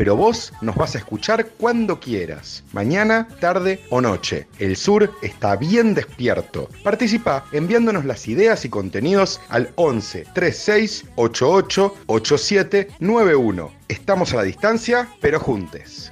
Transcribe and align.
pero 0.00 0.16
vos 0.16 0.50
nos 0.62 0.76
vas 0.76 0.94
a 0.94 0.98
escuchar 0.98 1.46
cuando 1.58 2.00
quieras, 2.00 2.64
mañana, 2.72 3.28
tarde 3.38 3.84
o 3.90 4.00
noche. 4.00 4.46
El 4.58 4.74
sur 4.74 5.12
está 5.20 5.56
bien 5.56 5.92
despierto. 5.92 6.70
Participa 6.82 7.44
enviándonos 7.52 8.06
las 8.06 8.26
ideas 8.26 8.64
y 8.64 8.70
contenidos 8.70 9.42
al 9.50 9.68
11 9.74 10.24
36 10.32 11.04
88 11.16 11.94
87 12.06 12.88
91. 12.98 13.70
Estamos 13.88 14.32
a 14.32 14.36
la 14.36 14.42
distancia, 14.44 15.06
pero 15.20 15.38
juntes. 15.38 16.10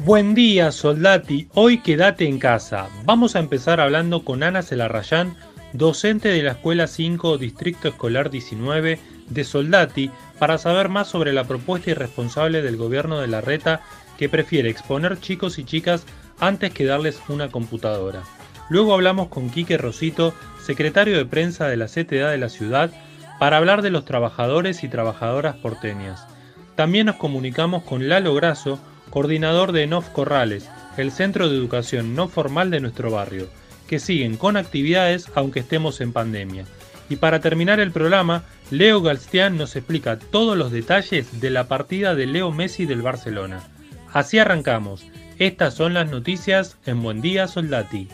Buen 0.00 0.34
día, 0.34 0.70
Soldati. 0.70 1.48
Hoy 1.54 1.78
quédate 1.78 2.26
en 2.26 2.38
casa. 2.38 2.90
Vamos 3.06 3.36
a 3.36 3.38
empezar 3.38 3.80
hablando 3.80 4.22
con 4.22 4.42
Ana 4.42 4.60
Celarrayán, 4.60 5.34
docente 5.72 6.28
de 6.28 6.42
la 6.42 6.52
Escuela 6.52 6.86
5, 6.86 7.38
Distrito 7.38 7.88
Escolar 7.88 8.28
19 8.28 8.98
de 9.30 9.44
Soldati, 9.44 10.10
para 10.40 10.56
saber 10.56 10.88
más 10.88 11.06
sobre 11.06 11.34
la 11.34 11.44
propuesta 11.44 11.90
irresponsable 11.90 12.62
del 12.62 12.78
gobierno 12.78 13.20
de 13.20 13.28
la 13.28 13.42
Reta 13.42 13.82
que 14.18 14.30
prefiere 14.30 14.70
exponer 14.70 15.20
chicos 15.20 15.58
y 15.58 15.64
chicas 15.64 16.06
antes 16.40 16.72
que 16.72 16.86
darles 16.86 17.20
una 17.28 17.50
computadora. 17.50 18.22
Luego 18.70 18.94
hablamos 18.94 19.28
con 19.28 19.50
Quique 19.50 19.76
Rosito, 19.76 20.32
secretario 20.64 21.18
de 21.18 21.26
prensa 21.26 21.68
de 21.68 21.76
la 21.76 21.88
CTA 21.88 22.30
de 22.30 22.38
la 22.38 22.48
ciudad, 22.48 22.90
para 23.38 23.58
hablar 23.58 23.82
de 23.82 23.90
los 23.90 24.06
trabajadores 24.06 24.82
y 24.82 24.88
trabajadoras 24.88 25.56
porteñas. 25.56 26.26
También 26.74 27.06
nos 27.06 27.16
comunicamos 27.16 27.82
con 27.82 28.08
Lalo 28.08 28.34
Grasso, 28.34 28.80
coordinador 29.10 29.72
de 29.72 29.86
NOF 29.86 30.08
Corrales, 30.08 30.70
el 30.96 31.12
centro 31.12 31.50
de 31.50 31.56
educación 31.56 32.14
no 32.14 32.28
formal 32.28 32.70
de 32.70 32.80
nuestro 32.80 33.10
barrio, 33.10 33.46
que 33.86 33.98
siguen 33.98 34.38
con 34.38 34.56
actividades 34.56 35.30
aunque 35.34 35.60
estemos 35.60 36.00
en 36.00 36.14
pandemia. 36.14 36.64
Y 37.10 37.16
para 37.16 37.40
terminar 37.40 37.78
el 37.80 37.90
programa, 37.90 38.44
Leo 38.70 39.02
Galstián 39.02 39.56
nos 39.56 39.74
explica 39.74 40.16
todos 40.20 40.56
los 40.56 40.70
detalles 40.70 41.40
de 41.40 41.50
la 41.50 41.66
partida 41.66 42.14
de 42.14 42.26
Leo 42.26 42.52
Messi 42.52 42.86
del 42.86 43.02
Barcelona. 43.02 43.68
Así 44.12 44.38
arrancamos. 44.38 45.04
Estas 45.38 45.74
son 45.74 45.92
las 45.92 46.08
noticias 46.08 46.76
en 46.86 47.02
Buen 47.02 47.20
Día 47.20 47.48
Soldati. 47.48 48.06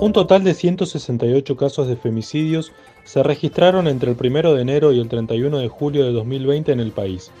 Un 0.00 0.12
total 0.12 0.44
de 0.44 0.54
168 0.54 1.56
casos 1.56 1.88
de 1.88 1.96
femicidios 1.96 2.72
se 3.02 3.24
registraron 3.24 3.88
entre 3.88 4.12
el 4.12 4.16
1 4.20 4.54
de 4.54 4.62
enero 4.62 4.92
y 4.92 5.00
el 5.00 5.08
31 5.08 5.58
de 5.58 5.68
julio 5.68 6.04
de 6.04 6.12
2020 6.12 6.70
en 6.70 6.78
el 6.78 6.92
país, 6.92 7.32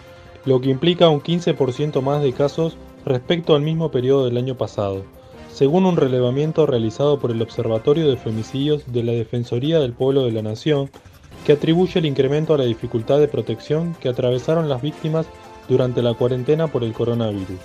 lo 0.46 0.60
que 0.60 0.70
implica 0.70 1.08
un 1.10 1.20
15% 1.20 2.02
más 2.02 2.22
de 2.22 2.32
casos 2.32 2.76
respecto 3.04 3.54
al 3.54 3.62
mismo 3.62 3.92
periodo 3.92 4.24
del 4.24 4.36
año 4.36 4.56
pasado, 4.56 5.04
según 5.54 5.86
un 5.86 5.96
relevamiento 5.96 6.66
realizado 6.66 7.20
por 7.20 7.30
el 7.30 7.40
Observatorio 7.40 8.10
de 8.10 8.16
Femicidios 8.16 8.92
de 8.92 9.04
la 9.04 9.12
Defensoría 9.12 9.78
del 9.78 9.92
Pueblo 9.92 10.24
de 10.24 10.32
la 10.32 10.42
Nación, 10.42 10.90
que 11.46 11.52
atribuye 11.52 12.00
el 12.00 12.06
incremento 12.06 12.54
a 12.54 12.58
la 12.58 12.64
dificultad 12.64 13.20
de 13.20 13.28
protección 13.28 13.94
que 14.00 14.08
atravesaron 14.08 14.68
las 14.68 14.82
víctimas 14.82 15.26
durante 15.68 16.02
la 16.02 16.14
cuarentena 16.14 16.66
por 16.66 16.82
el 16.82 16.92
coronavirus. 16.92 17.60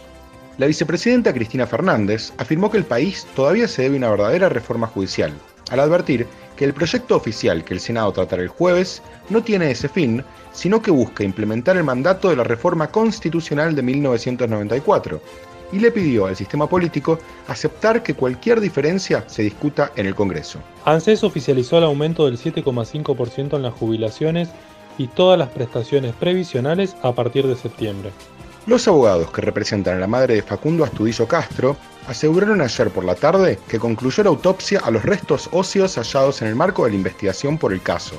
La 0.59 0.67
vicepresidenta 0.67 1.33
Cristina 1.33 1.65
Fernández 1.65 2.31
afirmó 2.37 2.69
que 2.69 2.77
el 2.77 2.85
país 2.85 3.25
todavía 3.35 3.67
se 3.67 3.81
debe 3.83 3.97
una 3.97 4.11
verdadera 4.11 4.49
reforma 4.49 4.85
judicial, 4.85 5.33
al 5.71 5.80
advertir 5.80 6.27
que 6.58 6.65
el 6.65 6.73
proyecto 6.73 7.15
oficial 7.15 7.64
que 7.64 7.73
el 7.73 7.80
Senado 7.80 8.11
tratará 8.11 8.43
el 8.43 8.49
jueves 8.49 9.02
no 9.30 9.41
tiene 9.41 9.71
ese 9.71 9.89
fin, 9.89 10.23
sino 10.52 10.81
que 10.81 10.91
busca 10.91 11.23
implementar 11.23 11.75
el 11.77 11.83
mandato 11.83 12.30
de 12.30 12.35
la 12.35 12.43
reforma 12.43 12.91
constitucional 12.91 13.73
de 13.73 13.81
1994, 13.81 15.21
y 15.71 15.80
le 15.80 15.91
pidió 15.91 16.25
al 16.25 16.35
sistema 16.35 16.67
político 16.67 17.19
aceptar 17.47 18.03
que 18.03 18.13
cualquier 18.13 18.59
diferencia 18.59 19.23
se 19.27 19.43
discuta 19.43 19.91
en 19.95 20.05
el 20.05 20.15
Congreso. 20.15 20.59
ANSES 20.85 21.23
oficializó 21.23 21.77
el 21.77 21.83
aumento 21.83 22.25
del 22.25 22.37
7,5% 22.37 23.55
en 23.55 23.63
las 23.63 23.73
jubilaciones 23.73 24.49
y 24.97 25.08
todas 25.08 25.39
las 25.39 25.49
prestaciones 25.49 26.13
previsionales 26.15 26.95
a 27.02 27.13
partir 27.13 27.47
de 27.47 27.55
septiembre. 27.55 28.11
Los 28.65 28.87
abogados 28.87 29.31
que 29.31 29.41
representan 29.41 29.97
a 29.97 29.99
la 29.99 30.08
madre 30.08 30.35
de 30.35 30.41
Facundo 30.41 30.83
Astudillo 30.83 31.27
Castro 31.27 31.77
aseguraron 32.08 32.61
ayer 32.61 32.89
por 32.89 33.05
la 33.05 33.15
tarde 33.15 33.58
que 33.67 33.79
concluyó 33.79 34.23
la 34.23 34.29
autopsia 34.29 34.81
a 34.83 34.91
los 34.91 35.03
restos 35.03 35.49
óseos 35.52 35.95
hallados 35.95 36.41
en 36.41 36.49
el 36.49 36.55
marco 36.55 36.83
de 36.83 36.91
la 36.91 36.97
investigación 36.97 37.58
por 37.58 37.71
el 37.71 37.81
caso, 37.81 38.15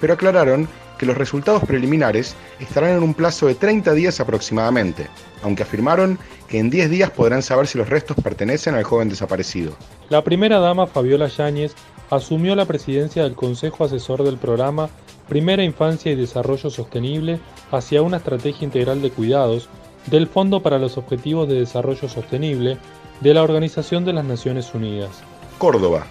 pero 0.00 0.14
aclararon 0.14 0.68
que 0.98 1.06
los 1.06 1.16
resultados 1.16 1.64
preliminares 1.64 2.34
estarán 2.60 2.96
en 2.96 3.02
un 3.02 3.14
plazo 3.14 3.46
de 3.46 3.54
30 3.54 3.92
días 3.92 4.20
aproximadamente, 4.20 5.08
aunque 5.42 5.62
afirmaron 5.62 6.18
que 6.48 6.58
en 6.58 6.70
10 6.70 6.90
días 6.90 7.10
podrán 7.10 7.42
saber 7.42 7.66
si 7.66 7.78
los 7.78 7.88
restos 7.88 8.16
pertenecen 8.22 8.74
al 8.74 8.84
joven 8.84 9.08
desaparecido. 9.08 9.72
La 10.08 10.22
primera 10.22 10.58
dama 10.58 10.86
Fabiola 10.86 11.28
Yáñez 11.28 11.74
asumió 12.10 12.54
la 12.54 12.66
presidencia 12.66 13.24
del 13.24 13.34
Consejo 13.34 13.84
Asesor 13.84 14.22
del 14.22 14.38
programa 14.38 14.88
Primera 15.28 15.64
Infancia 15.64 16.12
y 16.12 16.14
Desarrollo 16.14 16.70
Sostenible 16.70 17.40
hacia 17.72 18.02
una 18.02 18.18
estrategia 18.18 18.64
integral 18.64 19.02
de 19.02 19.10
cuidados 19.10 19.68
del 20.06 20.28
Fondo 20.28 20.62
para 20.62 20.78
los 20.78 20.96
Objetivos 20.98 21.48
de 21.48 21.56
Desarrollo 21.56 22.08
Sostenible 22.08 22.78
de 23.20 23.34
la 23.34 23.42
Organización 23.42 24.04
de 24.04 24.12
las 24.12 24.24
Naciones 24.24 24.72
Unidas. 24.72 25.22
Córdoba. 25.58 26.06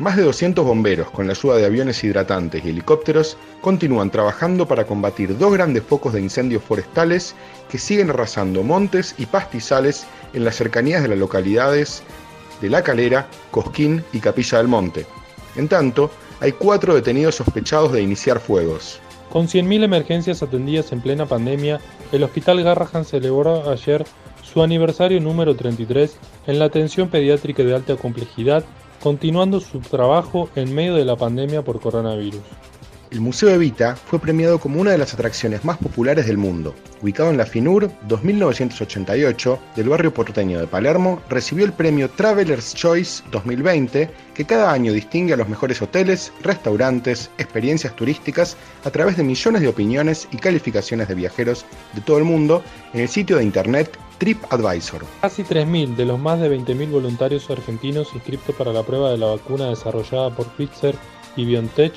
Más 0.00 0.16
de 0.16 0.22
200 0.22 0.64
bomberos, 0.64 1.10
con 1.10 1.26
la 1.26 1.34
ayuda 1.34 1.56
de 1.58 1.66
aviones 1.66 2.02
hidratantes 2.02 2.64
y 2.64 2.70
helicópteros, 2.70 3.36
continúan 3.60 4.10
trabajando 4.10 4.66
para 4.66 4.86
combatir 4.86 5.36
dos 5.36 5.52
grandes 5.52 5.82
focos 5.82 6.14
de 6.14 6.22
incendios 6.22 6.62
forestales 6.62 7.34
que 7.68 7.76
siguen 7.76 8.08
arrasando 8.08 8.62
montes 8.62 9.14
y 9.18 9.26
pastizales 9.26 10.06
en 10.32 10.46
las 10.46 10.56
cercanías 10.56 11.02
de 11.02 11.08
las 11.08 11.18
localidades 11.18 12.02
de 12.62 12.70
La 12.70 12.82
Calera, 12.82 13.26
Cosquín 13.50 14.02
y 14.14 14.20
Capilla 14.20 14.56
del 14.56 14.68
Monte. 14.68 15.04
En 15.56 15.68
tanto, 15.68 16.10
hay 16.40 16.52
cuatro 16.52 16.94
detenidos 16.94 17.34
sospechados 17.34 17.92
de 17.92 18.00
iniciar 18.00 18.40
fuegos. 18.40 19.02
Con 19.28 19.48
100.000 19.48 19.84
emergencias 19.84 20.42
atendidas 20.42 20.92
en 20.92 21.02
plena 21.02 21.26
pandemia, 21.26 21.78
el 22.10 22.22
Hospital 22.22 22.62
Garrahan 22.64 23.04
celebró 23.04 23.68
ayer 23.70 24.06
su 24.42 24.62
aniversario 24.62 25.20
número 25.20 25.54
33 25.54 26.16
en 26.46 26.58
la 26.58 26.64
atención 26.64 27.10
pediátrica 27.10 27.62
de 27.62 27.74
alta 27.74 27.96
complejidad, 27.96 28.64
continuando 29.00 29.60
su 29.60 29.80
trabajo 29.80 30.50
en 30.54 30.74
medio 30.74 30.94
de 30.94 31.04
la 31.04 31.16
pandemia 31.16 31.62
por 31.62 31.80
coronavirus. 31.80 32.40
El 33.10 33.20
Museo 33.20 33.50
Evita 33.50 33.96
fue 33.96 34.20
premiado 34.20 34.60
como 34.60 34.80
una 34.80 34.92
de 34.92 34.98
las 34.98 35.14
atracciones 35.14 35.64
más 35.64 35.78
populares 35.78 36.26
del 36.26 36.38
mundo. 36.38 36.76
Ubicado 37.02 37.30
en 37.30 37.38
la 37.38 37.44
FINUR 37.46 37.90
2988 38.06 39.58
del 39.74 39.88
barrio 39.88 40.14
porteño 40.14 40.60
de 40.60 40.68
Palermo, 40.68 41.20
recibió 41.28 41.64
el 41.64 41.72
premio 41.72 42.08
Traveler's 42.08 42.72
Choice 42.72 43.24
2020, 43.32 44.08
que 44.32 44.44
cada 44.44 44.70
año 44.70 44.92
distingue 44.92 45.34
a 45.34 45.36
los 45.36 45.48
mejores 45.48 45.82
hoteles, 45.82 46.32
restaurantes, 46.42 47.30
experiencias 47.38 47.96
turísticas 47.96 48.56
a 48.84 48.90
través 48.90 49.16
de 49.16 49.24
millones 49.24 49.62
de 49.62 49.68
opiniones 49.68 50.28
y 50.30 50.36
calificaciones 50.36 51.08
de 51.08 51.16
viajeros 51.16 51.64
de 51.94 52.02
todo 52.02 52.18
el 52.18 52.24
mundo 52.24 52.62
en 52.94 53.00
el 53.00 53.08
sitio 53.08 53.38
de 53.38 53.42
internet 53.42 53.90
TripAdvisor. 54.20 55.02
Casi 55.22 55.42
3.000 55.44 55.96
de 55.96 56.04
los 56.04 56.18
más 56.18 56.38
de 56.40 56.54
20.000 56.54 56.90
voluntarios 56.90 57.48
argentinos 57.48 58.14
inscritos 58.14 58.54
para 58.54 58.70
la 58.70 58.82
prueba 58.82 59.10
de 59.10 59.16
la 59.16 59.28
vacuna 59.28 59.70
desarrollada 59.70 60.28
por 60.28 60.46
Pfizer 60.48 60.94
y 61.36 61.46
BioNTech 61.46 61.94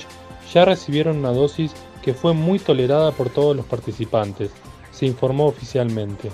ya 0.50 0.64
recibieron 0.64 1.18
una 1.18 1.32
dosis 1.32 1.72
que 2.02 2.14
fue 2.14 2.32
muy 2.32 2.58
tolerada 2.58 3.12
por 3.12 3.28
todos 3.28 3.54
los 3.54 3.66
participantes, 3.66 4.50
se 4.90 5.04
informó 5.04 5.46
oficialmente. 5.46 6.30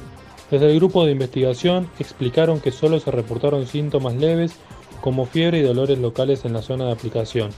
Desde 0.49 0.71
el 0.71 0.77
grupo 0.77 1.05
de 1.05 1.13
investigación 1.13 1.91
explicaron 1.99 2.61
que 2.61 2.71
solo 2.71 3.01
se 3.01 3.11
reportaron 3.11 3.67
síntomas 3.67 4.15
leves 4.15 4.53
como 5.01 5.27
fiebre 5.27 5.59
y 5.59 5.63
dolores 5.63 5.99
locales 5.99 6.45
en 6.45 6.53
la 6.53 6.63
zona 6.63 6.87
de 6.87 6.93
aplicación, 6.93 7.51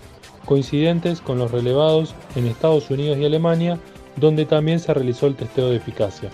coincidentes 0.47 1.21
con 1.21 1.39
los 1.39 1.51
relevados 1.51 2.15
en 2.35 2.47
Estados 2.47 2.89
Unidos 2.89 3.19
y 3.19 3.27
Alemania, 3.27 3.79
donde 4.17 4.47
también 4.47 4.81
se 4.81 4.95
realizó 4.95 5.27
el 5.27 5.37
testeo 5.37 5.69
de 5.69 5.77
eficacia. 5.77 6.31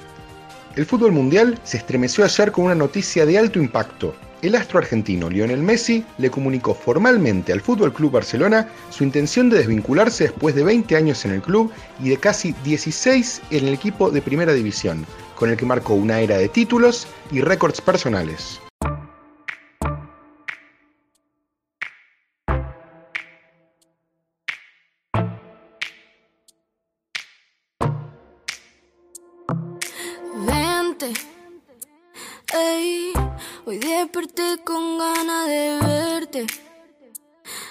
El 0.78 0.86
fútbol 0.86 1.10
mundial 1.10 1.58
se 1.64 1.76
estremeció 1.76 2.22
ayer 2.22 2.52
con 2.52 2.66
una 2.66 2.74
noticia 2.76 3.26
de 3.26 3.36
alto 3.36 3.58
impacto. 3.58 4.14
El 4.42 4.54
astro 4.54 4.78
argentino 4.78 5.28
Lionel 5.28 5.60
Messi 5.60 6.04
le 6.18 6.30
comunicó 6.30 6.72
formalmente 6.72 7.52
al 7.52 7.60
Fútbol 7.60 7.92
Club 7.92 8.12
Barcelona 8.12 8.68
su 8.90 9.02
intención 9.02 9.50
de 9.50 9.58
desvincularse 9.58 10.28
después 10.28 10.54
de 10.54 10.62
20 10.62 10.94
años 10.94 11.24
en 11.24 11.32
el 11.32 11.42
club 11.42 11.72
y 12.00 12.10
de 12.10 12.18
casi 12.18 12.54
16 12.62 13.42
en 13.50 13.66
el 13.66 13.74
equipo 13.74 14.12
de 14.12 14.22
Primera 14.22 14.52
División, 14.52 15.04
con 15.34 15.50
el 15.50 15.56
que 15.56 15.66
marcó 15.66 15.94
una 15.94 16.20
era 16.20 16.38
de 16.38 16.48
títulos 16.48 17.08
y 17.32 17.40
récords 17.40 17.80
personales. 17.80 18.60
Desperté 34.08 34.56
con 34.64 34.96
ganas 34.96 35.46
de 35.48 35.78
verte. 35.82 36.46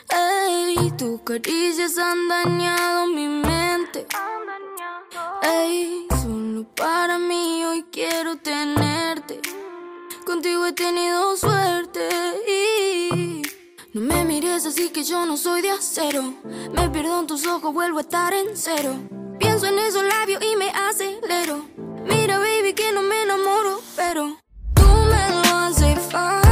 Ey, 0.07 0.91
tus 0.95 1.21
caricias 1.21 1.97
han 1.97 2.27
dañado 2.27 3.07
mi 3.07 3.27
mente. 3.27 4.05
Ey, 5.41 6.05
solo 6.21 6.63
para 6.75 7.17
mí 7.17 7.65
hoy 7.65 7.85
quiero 7.91 8.37
tenerte. 8.37 9.41
Contigo 10.27 10.67
he 10.67 10.73
tenido 10.73 11.35
suerte. 11.37 12.07
Y 12.47 13.41
no 13.93 14.01
me 14.01 14.23
mires 14.23 14.67
así 14.67 14.89
que 14.89 15.03
yo 15.03 15.25
no 15.25 15.37
soy 15.37 15.63
de 15.63 15.71
acero. 15.71 16.35
Me 16.71 16.87
pierdo 16.91 17.19
en 17.19 17.25
tus 17.25 17.47
ojos, 17.47 17.73
vuelvo 17.73 17.97
a 17.97 18.01
estar 18.01 18.31
en 18.35 18.55
cero. 18.55 18.93
Pienso 19.39 19.65
en 19.65 19.79
esos 19.79 20.03
labios 20.03 20.43
y 20.43 20.55
me 20.55 20.69
acelero. 20.69 21.65
Mira, 22.05 22.37
baby, 22.37 22.73
que 22.73 22.91
no 22.91 23.01
me 23.01 23.23
enamoro, 23.23 23.81
pero 23.95 24.37
far. 26.11 26.46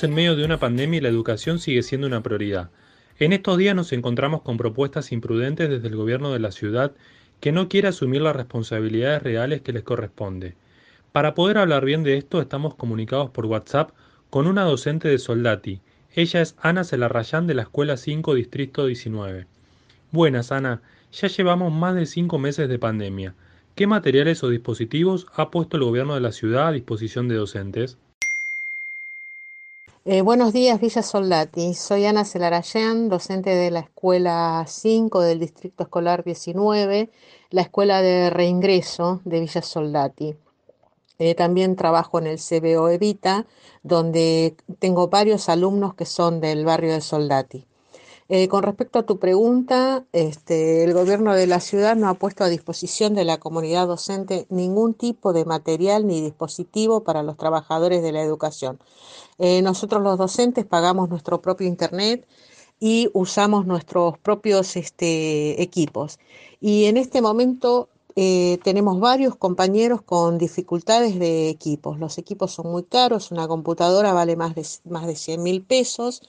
En 0.00 0.14
medio 0.14 0.36
de 0.36 0.44
una 0.44 0.60
pandemia 0.60 0.98
y 0.98 1.00
la 1.00 1.08
educación 1.08 1.58
sigue 1.58 1.82
siendo 1.82 2.06
una 2.06 2.22
prioridad. 2.22 2.70
En 3.18 3.32
estos 3.32 3.58
días 3.58 3.74
nos 3.74 3.92
encontramos 3.92 4.42
con 4.42 4.56
propuestas 4.56 5.10
imprudentes 5.10 5.68
desde 5.68 5.88
el 5.88 5.96
gobierno 5.96 6.32
de 6.32 6.38
la 6.38 6.52
ciudad 6.52 6.92
que 7.40 7.50
no 7.50 7.68
quiere 7.68 7.88
asumir 7.88 8.22
las 8.22 8.36
responsabilidades 8.36 9.24
reales 9.24 9.60
que 9.62 9.72
les 9.72 9.82
corresponde. 9.82 10.54
Para 11.10 11.34
poder 11.34 11.58
hablar 11.58 11.84
bien 11.84 12.04
de 12.04 12.16
esto 12.16 12.40
estamos 12.40 12.76
comunicados 12.76 13.30
por 13.30 13.46
WhatsApp 13.46 13.90
con 14.30 14.46
una 14.46 14.62
docente 14.62 15.08
de 15.08 15.18
Soldati. 15.18 15.80
Ella 16.14 16.42
es 16.42 16.54
Ana 16.60 16.84
Celarrayán 16.84 17.48
de 17.48 17.54
la 17.54 17.62
Escuela 17.62 17.96
5 17.96 18.34
Distrito 18.34 18.86
19. 18.86 19.46
Buenas 20.12 20.52
Ana, 20.52 20.80
ya 21.10 21.26
llevamos 21.26 21.72
más 21.72 21.96
de 21.96 22.06
cinco 22.06 22.38
meses 22.38 22.68
de 22.68 22.78
pandemia. 22.78 23.34
¿Qué 23.74 23.88
materiales 23.88 24.44
o 24.44 24.48
dispositivos 24.48 25.26
ha 25.34 25.50
puesto 25.50 25.76
el 25.76 25.82
gobierno 25.82 26.14
de 26.14 26.20
la 26.20 26.30
ciudad 26.30 26.68
a 26.68 26.72
disposición 26.72 27.26
de 27.26 27.34
docentes? 27.34 27.98
Eh, 30.10 30.22
buenos 30.22 30.54
días, 30.54 30.80
Villa 30.80 31.02
Soldati. 31.02 31.74
Soy 31.74 32.06
Ana 32.06 32.24
Celarayán, 32.24 33.10
docente 33.10 33.50
de 33.50 33.70
la 33.70 33.80
Escuela 33.80 34.64
5 34.66 35.20
del 35.20 35.38
Distrito 35.38 35.82
Escolar 35.82 36.24
19, 36.24 37.10
la 37.50 37.60
Escuela 37.60 38.00
de 38.00 38.30
Reingreso 38.30 39.20
de 39.26 39.40
Villa 39.40 39.60
Soldati. 39.60 40.34
Eh, 41.18 41.34
también 41.34 41.76
trabajo 41.76 42.18
en 42.18 42.26
el 42.26 42.38
CBO 42.38 42.88
Evita, 42.88 43.44
donde 43.82 44.56
tengo 44.78 45.08
varios 45.08 45.50
alumnos 45.50 45.92
que 45.92 46.06
son 46.06 46.40
del 46.40 46.64
barrio 46.64 46.94
de 46.94 47.02
Soldati. 47.02 47.66
Eh, 48.30 48.48
con 48.48 48.62
respecto 48.62 48.98
a 48.98 49.06
tu 49.06 49.18
pregunta, 49.18 50.04
este, 50.12 50.84
el 50.84 50.92
gobierno 50.92 51.34
de 51.34 51.46
la 51.46 51.60
ciudad 51.60 51.96
no 51.96 52.10
ha 52.10 52.14
puesto 52.14 52.44
a 52.44 52.48
disposición 52.48 53.14
de 53.14 53.24
la 53.24 53.38
comunidad 53.38 53.86
docente 53.86 54.46
ningún 54.50 54.92
tipo 54.92 55.32
de 55.32 55.46
material 55.46 56.06
ni 56.06 56.20
dispositivo 56.20 57.04
para 57.04 57.22
los 57.22 57.38
trabajadores 57.38 58.02
de 58.02 58.12
la 58.12 58.20
educación. 58.20 58.78
Eh, 59.38 59.62
nosotros 59.62 60.02
los 60.02 60.18
docentes 60.18 60.66
pagamos 60.66 61.08
nuestro 61.08 61.40
propio 61.40 61.66
internet 61.66 62.26
y 62.80 63.10
usamos 63.12 63.66
nuestros 63.66 64.18
propios 64.18 64.76
este, 64.76 65.60
equipos. 65.62 66.18
Y 66.60 66.84
en 66.86 66.96
este 66.96 67.22
momento 67.22 67.88
eh, 68.20 68.58
tenemos 68.64 68.98
varios 68.98 69.36
compañeros 69.36 70.02
con 70.02 70.38
dificultades 70.38 71.20
de 71.20 71.50
equipos. 71.50 72.00
Los 72.00 72.18
equipos 72.18 72.50
son 72.50 72.72
muy 72.72 72.82
caros, 72.82 73.30
una 73.30 73.46
computadora 73.46 74.12
vale 74.12 74.34
más 74.34 74.56
de, 74.56 74.66
más 74.90 75.06
de 75.06 75.14
100 75.14 75.40
mil 75.40 75.62
pesos 75.62 76.22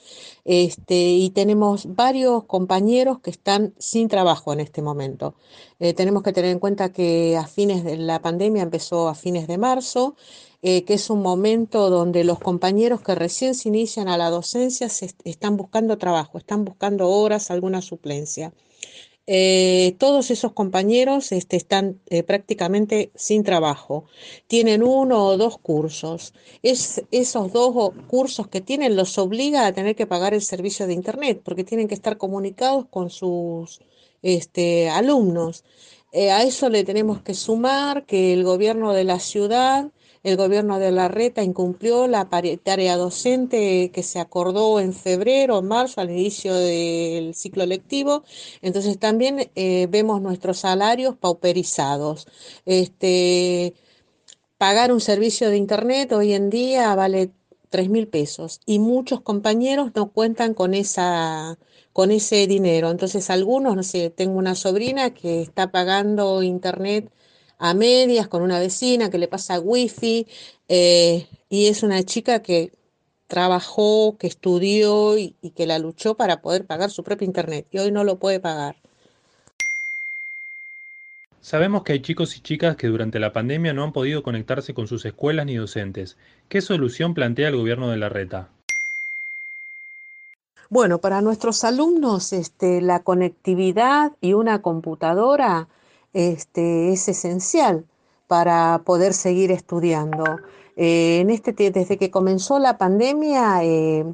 este, 0.44 0.94
y 0.94 1.30
tenemos 1.30 1.92
varios 1.96 2.44
compañeros 2.44 3.18
que 3.18 3.30
están 3.30 3.74
sin 3.78 4.06
trabajo 4.06 4.52
en 4.52 4.60
este 4.60 4.82
momento. 4.82 5.34
Eh, 5.80 5.92
tenemos 5.92 6.22
que 6.22 6.32
tener 6.32 6.52
en 6.52 6.60
cuenta 6.60 6.92
que 6.92 7.36
a 7.36 7.48
fines 7.48 7.82
de 7.82 7.96
la 7.96 8.22
pandemia 8.22 8.62
empezó 8.62 9.08
a 9.08 9.16
fines 9.16 9.48
de 9.48 9.58
marzo 9.58 10.14
eh, 10.62 10.84
que 10.84 10.94
es 10.94 11.10
un 11.10 11.22
momento 11.22 11.90
donde 11.90 12.24
los 12.24 12.38
compañeros 12.38 13.00
que 13.02 13.14
recién 13.14 13.54
se 13.54 13.68
inician 13.68 14.08
a 14.08 14.18
la 14.18 14.30
docencia 14.30 14.88
se 14.88 15.06
est- 15.06 15.20
están 15.24 15.56
buscando 15.56 15.98
trabajo, 15.98 16.38
están 16.38 16.64
buscando 16.64 17.08
horas, 17.08 17.50
alguna 17.50 17.82
suplencia. 17.82 18.52
Eh, 19.26 19.94
todos 19.98 20.30
esos 20.30 20.52
compañeros 20.52 21.30
este, 21.32 21.56
están 21.56 22.00
eh, 22.10 22.22
prácticamente 22.24 23.12
sin 23.14 23.44
trabajo. 23.44 24.04
Tienen 24.48 24.82
uno 24.82 25.26
o 25.26 25.36
dos 25.36 25.58
cursos. 25.58 26.34
Es, 26.62 27.04
esos 27.12 27.52
dos 27.52 27.92
cursos 28.08 28.48
que 28.48 28.60
tienen 28.60 28.96
los 28.96 29.18
obliga 29.18 29.66
a 29.66 29.72
tener 29.72 29.94
que 29.94 30.06
pagar 30.06 30.34
el 30.34 30.42
servicio 30.42 30.86
de 30.86 30.94
Internet 30.94 31.42
porque 31.44 31.64
tienen 31.64 31.86
que 31.88 31.94
estar 31.94 32.16
comunicados 32.18 32.86
con 32.90 33.10
sus 33.10 33.80
este, 34.22 34.88
alumnos. 34.90 35.64
A 36.12 36.42
eso 36.42 36.68
le 36.68 36.82
tenemos 36.84 37.22
que 37.22 37.34
sumar 37.34 38.04
que 38.06 38.32
el 38.32 38.42
gobierno 38.42 38.92
de 38.92 39.04
la 39.04 39.20
ciudad, 39.20 39.92
el 40.22 40.36
gobierno 40.36 40.78
de 40.78 40.92
la 40.92 41.08
Reta 41.08 41.42
incumplió 41.42 42.06
la 42.06 42.28
paritaria 42.28 42.96
docente 42.96 43.90
que 43.92 44.02
se 44.02 44.20
acordó 44.20 44.80
en 44.80 44.92
febrero, 44.92 45.62
marzo, 45.62 46.00
al 46.00 46.10
inicio 46.10 46.54
del 46.54 47.34
ciclo 47.34 47.64
lectivo. 47.66 48.22
Entonces 48.62 48.98
también 48.98 49.50
eh, 49.54 49.86
vemos 49.90 50.20
nuestros 50.20 50.58
salarios 50.58 51.16
pauperizados. 51.16 52.26
Este, 52.66 53.74
pagar 54.58 54.92
un 54.92 55.00
servicio 55.00 55.50
de 55.50 55.56
internet 55.56 56.12
hoy 56.12 56.34
en 56.34 56.50
día 56.50 56.94
vale 56.94 57.30
tres 57.70 57.88
mil 57.88 58.08
pesos 58.08 58.60
y 58.66 58.78
muchos 58.78 59.20
compañeros 59.22 59.92
no 59.94 60.10
cuentan 60.12 60.54
con 60.54 60.74
esa, 60.74 61.58
con 61.92 62.10
ese 62.10 62.46
dinero. 62.46 62.90
Entonces 62.90 63.30
algunos, 63.30 63.76
no 63.76 63.82
sé, 63.82 64.10
tengo 64.10 64.38
una 64.38 64.54
sobrina 64.54 65.14
que 65.14 65.42
está 65.42 65.70
pagando 65.70 66.42
internet 66.42 67.10
a 67.60 67.74
medias 67.74 68.26
con 68.26 68.42
una 68.42 68.58
vecina 68.58 69.10
que 69.10 69.18
le 69.18 69.28
pasa 69.28 69.60
wifi 69.60 70.26
eh, 70.68 71.28
y 71.48 71.66
es 71.66 71.82
una 71.82 72.02
chica 72.02 72.42
que 72.42 72.72
trabajó, 73.28 74.16
que 74.18 74.26
estudió 74.26 75.16
y, 75.18 75.36
y 75.42 75.50
que 75.50 75.66
la 75.66 75.78
luchó 75.78 76.16
para 76.16 76.40
poder 76.40 76.66
pagar 76.66 76.90
su 76.90 77.04
propio 77.04 77.26
internet 77.26 77.66
y 77.70 77.78
hoy 77.78 77.92
no 77.92 78.02
lo 78.02 78.16
puede 78.16 78.40
pagar. 78.40 78.76
Sabemos 81.42 81.84
que 81.84 81.92
hay 81.92 82.00
chicos 82.00 82.36
y 82.36 82.40
chicas 82.40 82.76
que 82.76 82.88
durante 82.88 83.18
la 83.18 83.32
pandemia 83.32 83.72
no 83.72 83.84
han 83.84 83.92
podido 83.92 84.22
conectarse 84.22 84.74
con 84.74 84.88
sus 84.88 85.04
escuelas 85.04 85.46
ni 85.46 85.56
docentes. 85.56 86.16
¿Qué 86.48 86.60
solución 86.62 87.14
plantea 87.14 87.48
el 87.48 87.56
gobierno 87.56 87.90
de 87.90 87.98
la 87.98 88.08
Reta? 88.08 88.48
Bueno, 90.70 90.98
para 90.98 91.20
nuestros 91.20 91.64
alumnos, 91.64 92.32
este, 92.32 92.80
la 92.80 93.02
conectividad 93.02 94.12
y 94.20 94.32
una 94.32 94.62
computadora 94.62 95.68
este, 96.12 96.92
es 96.92 97.08
esencial 97.08 97.86
para 98.26 98.82
poder 98.84 99.12
seguir 99.14 99.50
estudiando. 99.50 100.24
Eh, 100.76 101.20
en 101.20 101.30
este, 101.30 101.52
desde 101.70 101.98
que 101.98 102.10
comenzó 102.10 102.58
la 102.58 102.78
pandemia, 102.78 103.64
eh, 103.64 104.04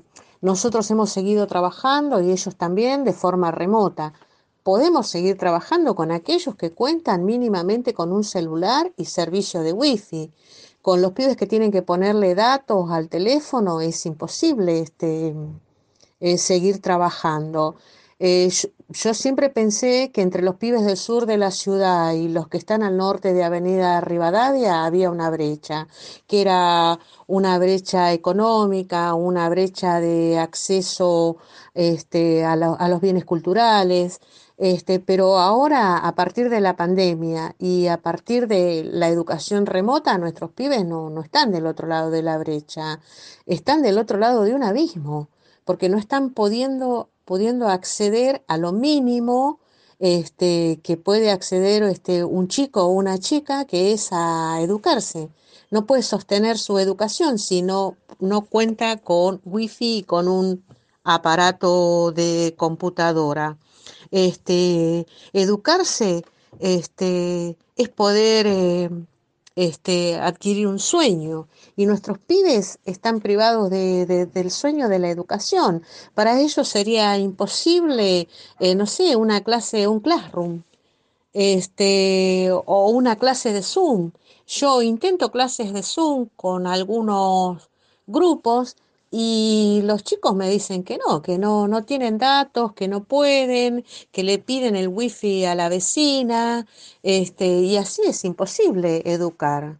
nosotros 0.40 0.90
hemos 0.90 1.10
seguido 1.10 1.46
trabajando 1.46 2.20
y 2.20 2.30
ellos 2.30 2.56
también 2.56 3.04
de 3.04 3.12
forma 3.12 3.50
remota. 3.50 4.12
Podemos 4.62 5.06
seguir 5.08 5.38
trabajando 5.38 5.94
con 5.94 6.10
aquellos 6.10 6.56
que 6.56 6.72
cuentan 6.72 7.24
mínimamente 7.24 7.94
con 7.94 8.12
un 8.12 8.24
celular 8.24 8.92
y 8.96 9.04
servicio 9.04 9.62
de 9.62 9.72
wifi. 9.72 10.32
Con 10.82 11.02
los 11.02 11.12
pibes 11.12 11.36
que 11.36 11.46
tienen 11.46 11.70
que 11.70 11.82
ponerle 11.82 12.34
datos 12.34 12.90
al 12.90 13.08
teléfono 13.08 13.80
es 13.80 14.06
imposible 14.06 14.80
este, 14.80 15.34
eh, 16.20 16.38
seguir 16.38 16.80
trabajando. 16.80 17.76
Yo, 18.88 19.14
siempre 19.14 19.50
pensé 19.50 20.10
que 20.12 20.22
entre 20.22 20.42
los 20.42 20.56
pibes 20.56 20.84
del 20.84 20.96
sur 20.96 21.26
de 21.26 21.36
la 21.38 21.50
ciudad 21.50 22.12
y 22.12 22.28
los 22.28 22.48
que 22.48 22.56
están 22.58 22.82
al 22.82 22.96
norte 22.96 23.32
de 23.32 23.44
Avenida 23.44 24.00
Rivadavia 24.00 24.84
había 24.84 25.10
una 25.10 25.30
brecha, 25.30 25.88
que 26.26 26.40
era 26.42 26.98
una 27.26 27.58
brecha 27.58 28.12
económica, 28.12 29.14
una 29.14 29.48
brecha 29.48 30.00
de 30.00 30.38
acceso 30.38 31.38
este, 31.74 32.44
a, 32.44 32.52
a 32.52 32.88
los 32.88 33.00
bienes 33.00 33.24
culturales. 33.24 34.20
Este, 34.58 35.00
pero 35.00 35.38
ahora, 35.38 35.98
a 35.98 36.14
partir 36.14 36.48
de 36.48 36.60
la 36.60 36.76
pandemia 36.76 37.54
y 37.58 37.88
a 37.88 37.98
partir 37.98 38.48
de 38.48 38.84
la 38.84 39.08
educación 39.08 39.66
remota, 39.66 40.16
nuestros 40.18 40.50
pibes 40.52 40.84
no, 40.86 41.10
no 41.10 41.20
están 41.22 41.52
del 41.52 41.66
otro 41.66 41.86
lado 41.88 42.10
de 42.10 42.22
la 42.22 42.38
brecha, 42.38 43.00
están 43.46 43.82
del 43.82 43.98
otro 43.98 44.18
lado 44.18 44.44
de 44.44 44.54
un 44.54 44.62
abismo 44.62 45.28
porque 45.66 45.88
no 45.88 45.98
están 45.98 46.30
pudiendo, 46.30 47.10
pudiendo 47.26 47.68
acceder 47.68 48.42
a 48.48 48.56
lo 48.56 48.72
mínimo 48.72 49.60
este, 49.98 50.80
que 50.82 50.96
puede 50.96 51.30
acceder 51.30 51.82
este, 51.82 52.24
un 52.24 52.48
chico 52.48 52.84
o 52.84 52.88
una 52.88 53.18
chica, 53.18 53.66
que 53.66 53.92
es 53.92 54.08
a 54.12 54.60
educarse. 54.62 55.28
No 55.70 55.86
puede 55.86 56.02
sostener 56.02 56.56
su 56.58 56.78
educación 56.78 57.38
si 57.38 57.62
no, 57.62 57.96
no 58.20 58.42
cuenta 58.42 58.96
con 58.98 59.40
wifi 59.44 59.98
y 59.98 60.02
con 60.04 60.28
un 60.28 60.64
aparato 61.04 62.12
de 62.12 62.54
computadora. 62.56 63.58
Este, 64.10 65.06
educarse 65.32 66.24
este, 66.60 67.56
es 67.76 67.88
poder 67.88 68.46
eh, 68.46 68.90
este, 69.56 70.16
adquirir 70.16 70.66
un 70.68 70.78
sueño 70.78 71.48
y 71.76 71.86
nuestros 71.86 72.18
pibes 72.18 72.78
están 72.84 73.20
privados 73.20 73.70
del 73.70 74.50
sueño 74.50 74.88
de 74.88 74.98
la 74.98 75.10
educación. 75.10 75.82
Para 76.14 76.38
ellos 76.40 76.68
sería 76.68 77.18
imposible, 77.18 78.28
eh, 78.60 78.74
no 78.74 78.86
sé, 78.86 79.16
una 79.16 79.42
clase, 79.42 79.88
un 79.88 80.00
classroom, 80.00 80.62
este, 81.32 82.50
o 82.52 82.90
una 82.90 83.16
clase 83.16 83.52
de 83.52 83.62
Zoom. 83.62 84.12
Yo 84.46 84.82
intento 84.82 85.32
clases 85.32 85.72
de 85.72 85.82
Zoom 85.82 86.28
con 86.36 86.66
algunos 86.66 87.70
grupos 88.06 88.76
y 89.10 89.80
los 89.84 90.04
chicos 90.04 90.34
me 90.34 90.48
dicen 90.50 90.82
que 90.84 90.98
no, 90.98 91.22
que 91.22 91.38
no, 91.38 91.68
no 91.68 91.84
tienen 91.84 92.18
datos, 92.18 92.72
que 92.74 92.88
no 92.88 93.04
pueden, 93.04 93.84
que 94.12 94.24
le 94.24 94.38
piden 94.38 94.76
el 94.76 94.88
wifi 94.88 95.44
a 95.44 95.54
la 95.54 95.68
vecina, 95.68 96.66
este, 97.02 97.46
y 97.46 97.76
así 97.76 98.02
es 98.06 98.24
imposible 98.24 99.02
educar. 99.06 99.78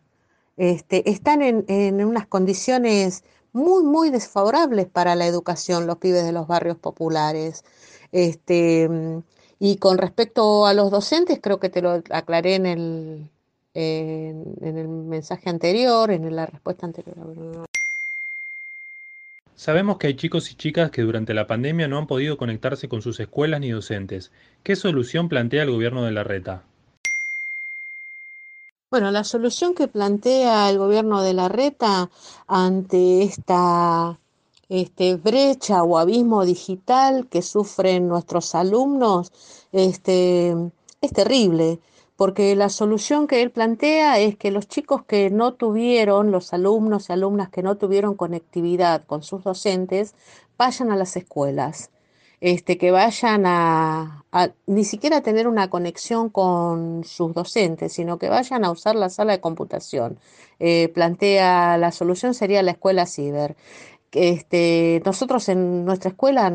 Este, 0.57 1.11
están 1.11 1.43
en, 1.43 1.65
en 1.69 2.05
unas 2.05 2.27
condiciones 2.27 3.25
muy, 3.53 3.85
muy 3.85 4.11
desfavorables 4.11 4.87
para 4.87 5.15
la 5.17 5.27
educación 5.27 5.87
los 5.87 5.99
pibes 5.99 6.25
de 6.25 6.33
los 6.33 6.47
barrios 6.47 6.77
populares. 6.79 7.65
Este, 8.13 8.89
y 9.59 9.77
con 9.79 9.99
respecto 9.99 10.67
a 10.67 10.75
los 10.75 10.91
docentes, 10.91 11.41
creo 11.43 11.59
que 11.61 11.71
te 11.71 11.83
lo 11.83 12.03
aclaré 12.11 12.55
en 12.57 12.67
el, 12.67 13.31
en, 13.75 14.57
en 14.61 14.79
el 14.79 14.89
mensaje 14.89 15.51
anterior, 15.51 16.11
en 16.11 16.35
la 16.35 16.47
respuesta 16.47 16.87
anterior. 16.87 17.67
Sabemos 19.57 19.97
que 19.97 20.09
hay 20.09 20.17
chicos 20.17 20.53
y 20.53 20.55
chicas 20.55 20.91
que 20.91 21.01
durante 21.01 21.33
la 21.33 21.47
pandemia 21.47 21.89
no 21.89 21.97
han 21.97 22.07
podido 22.07 22.37
conectarse 22.37 22.91
con 22.91 23.01
sus 23.01 23.19
escuelas 23.21 23.59
ni 23.61 23.71
docentes. 23.71 24.31
¿Qué 24.63 24.77
solución 24.77 25.31
plantea 25.31 25.63
el 25.63 25.71
gobierno 25.71 26.05
de 26.05 26.13
la 26.13 26.25
Reta? 26.25 26.63
Bueno, 28.91 29.11
la 29.11 29.25
solución 29.25 29.75
que 29.75 29.89
plantea 29.89 30.69
el 30.69 30.77
gobierno 30.77 31.23
de 31.23 31.33
la 31.33 31.49
Reta 31.49 32.11
ante 32.47 33.23
esta 33.23 34.19
este, 34.69 35.17
brecha 35.17 35.83
o 35.83 35.97
abismo 35.97 36.45
digital 36.45 37.27
que 37.27 37.41
sufren 37.41 38.09
nuestros 38.09 38.55
alumnos 38.55 39.33
este, 39.73 40.55
es 41.01 41.13
terrible 41.15 41.81
porque 42.17 42.57
la 42.57 42.71
solución 42.71 43.27
que 43.27 43.43
él 43.43 43.51
plantea 43.51 44.19
es 44.19 44.37
que 44.37 44.51
los 44.51 44.69
chicos 44.69 45.05
que 45.05 45.31
no 45.31 45.55
tuvieron, 45.55 46.31
los 46.31 46.53
alumnos 46.55 47.09
y 47.09 47.13
alumnas 47.13 47.51
que 47.51 47.63
no 47.63 47.77
tuvieron 47.77 48.15
conectividad 48.15 49.05
con 49.05 49.23
sus 49.23 49.45
docentes, 49.45 50.15
vayan 50.57 50.91
a 50.91 50.97
las 50.97 51.17
escuelas, 51.17 51.91
este, 52.41 52.79
que 52.79 52.91
vayan 52.91 53.45
a, 53.47 54.25
ni 54.67 54.85
siquiera 54.85 55.21
tener 55.21 55.47
una 55.47 55.69
conexión 55.69 56.31
con 56.31 57.05
sus 57.05 57.35
docentes, 57.35 57.93
sino 57.93 58.19
que 58.19 58.29
vayan 58.31 58.65
a 58.65 58.71
usar 58.71 58.97
la 58.97 59.11
sala 59.11 59.33
de 59.33 59.41
computación. 59.41 60.19
Eh, 60.59 60.89
plantea 60.95 61.77
la 61.79 61.93
solución 61.93 62.35
sería 62.35 62.63
la 62.63 62.73
escuela 62.73 63.07
ciber. 63.07 63.57
Este, 64.13 65.03
nosotros 65.05 65.49
en 65.51 65.85
nuestra 65.85 66.11
escuela 66.11 66.51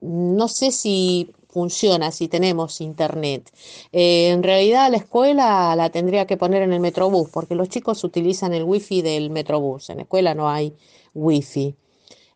no 0.00 0.48
sé 0.48 0.72
si 0.72 1.34
funciona 1.50 2.10
si 2.12 2.28
tenemos 2.28 2.80
internet. 2.80 3.50
Eh, 3.92 4.30
en 4.30 4.42
realidad 4.42 4.90
la 4.90 4.98
escuela 4.98 5.74
la 5.76 5.90
tendría 5.90 6.26
que 6.26 6.36
poner 6.36 6.62
en 6.62 6.72
el 6.72 6.80
Metrobús, 6.80 7.28
porque 7.30 7.54
los 7.54 7.68
chicos 7.68 8.04
utilizan 8.04 8.54
el 8.54 8.64
wifi 8.64 9.02
del 9.02 9.30
Metrobús. 9.30 9.90
En 9.90 9.96
la 9.96 10.02
escuela 10.02 10.34
no 10.34 10.48
hay 10.48 10.74
wifi. 11.14 11.74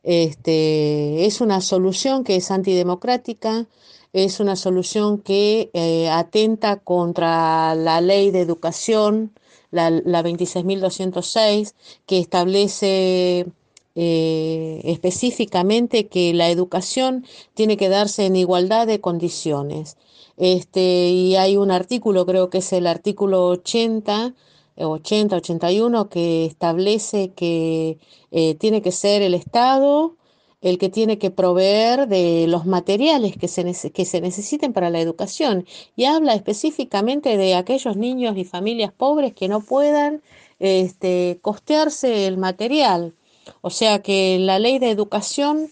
Este, 0.02 1.24
es 1.24 1.40
una 1.40 1.60
solución 1.60 2.24
que 2.24 2.36
es 2.36 2.50
antidemocrática, 2.50 3.66
es 4.12 4.38
una 4.38 4.54
solución 4.54 5.18
que 5.18 5.70
eh, 5.72 6.08
atenta 6.10 6.76
contra 6.76 7.74
la 7.74 8.00
ley 8.00 8.30
de 8.30 8.40
educación, 8.40 9.32
la, 9.70 9.90
la 9.90 10.22
26.206, 10.22 11.74
que 12.06 12.18
establece 12.18 13.46
eh, 13.94 14.80
específicamente 14.84 16.08
que 16.08 16.34
la 16.34 16.50
educación 16.50 17.24
tiene 17.54 17.76
que 17.76 17.88
darse 17.88 18.26
en 18.26 18.36
igualdad 18.36 18.86
de 18.86 19.00
condiciones. 19.00 19.96
Este, 20.36 21.08
y 21.10 21.36
hay 21.36 21.56
un 21.56 21.70
artículo, 21.70 22.26
creo 22.26 22.50
que 22.50 22.58
es 22.58 22.72
el 22.72 22.86
artículo 22.86 23.46
80, 23.48 24.34
80, 24.76 25.36
81, 25.36 26.08
que 26.08 26.46
establece 26.46 27.32
que 27.32 27.98
eh, 28.32 28.54
tiene 28.56 28.82
que 28.82 28.92
ser 28.92 29.22
el 29.22 29.34
Estado 29.34 30.16
el 30.64 30.78
que 30.78 30.88
tiene 30.88 31.18
que 31.18 31.30
proveer 31.30 32.08
de 32.08 32.46
los 32.48 32.64
materiales 32.64 33.36
que 33.36 33.48
se, 33.48 33.92
que 33.92 34.04
se 34.06 34.20
necesiten 34.22 34.72
para 34.72 34.88
la 34.88 34.98
educación 34.98 35.66
y 35.94 36.06
habla 36.06 36.34
específicamente 36.34 37.36
de 37.36 37.54
aquellos 37.54 37.98
niños 37.98 38.38
y 38.38 38.44
familias 38.44 38.90
pobres 38.90 39.34
que 39.34 39.46
no 39.46 39.60
puedan 39.60 40.22
este, 40.58 41.38
costearse 41.42 42.26
el 42.26 42.38
material. 42.38 43.14
O 43.60 43.70
sea 43.70 44.02
que 44.02 44.38
la 44.38 44.58
ley 44.58 44.78
de 44.78 44.90
educación 44.90 45.70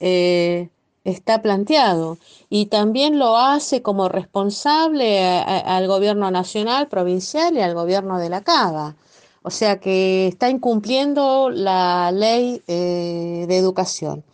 eh, 0.00 0.68
está 1.04 1.42
planteado 1.42 2.18
y 2.50 2.66
también 2.66 3.18
lo 3.18 3.36
hace 3.36 3.82
como 3.82 4.08
responsable 4.08 5.20
al 5.20 5.86
gobierno 5.86 6.30
nacional, 6.30 6.88
provincial 6.88 7.56
y 7.56 7.60
al 7.60 7.74
gobierno 7.74 8.18
de 8.18 8.28
la 8.28 8.42
Cava. 8.42 8.96
O 9.42 9.50
sea 9.50 9.80
que 9.80 10.26
está 10.26 10.50
incumpliendo 10.50 11.50
la 11.50 12.12
ley 12.12 12.62
eh, 12.66 13.46
de 13.48 13.56
educación. 13.56 14.24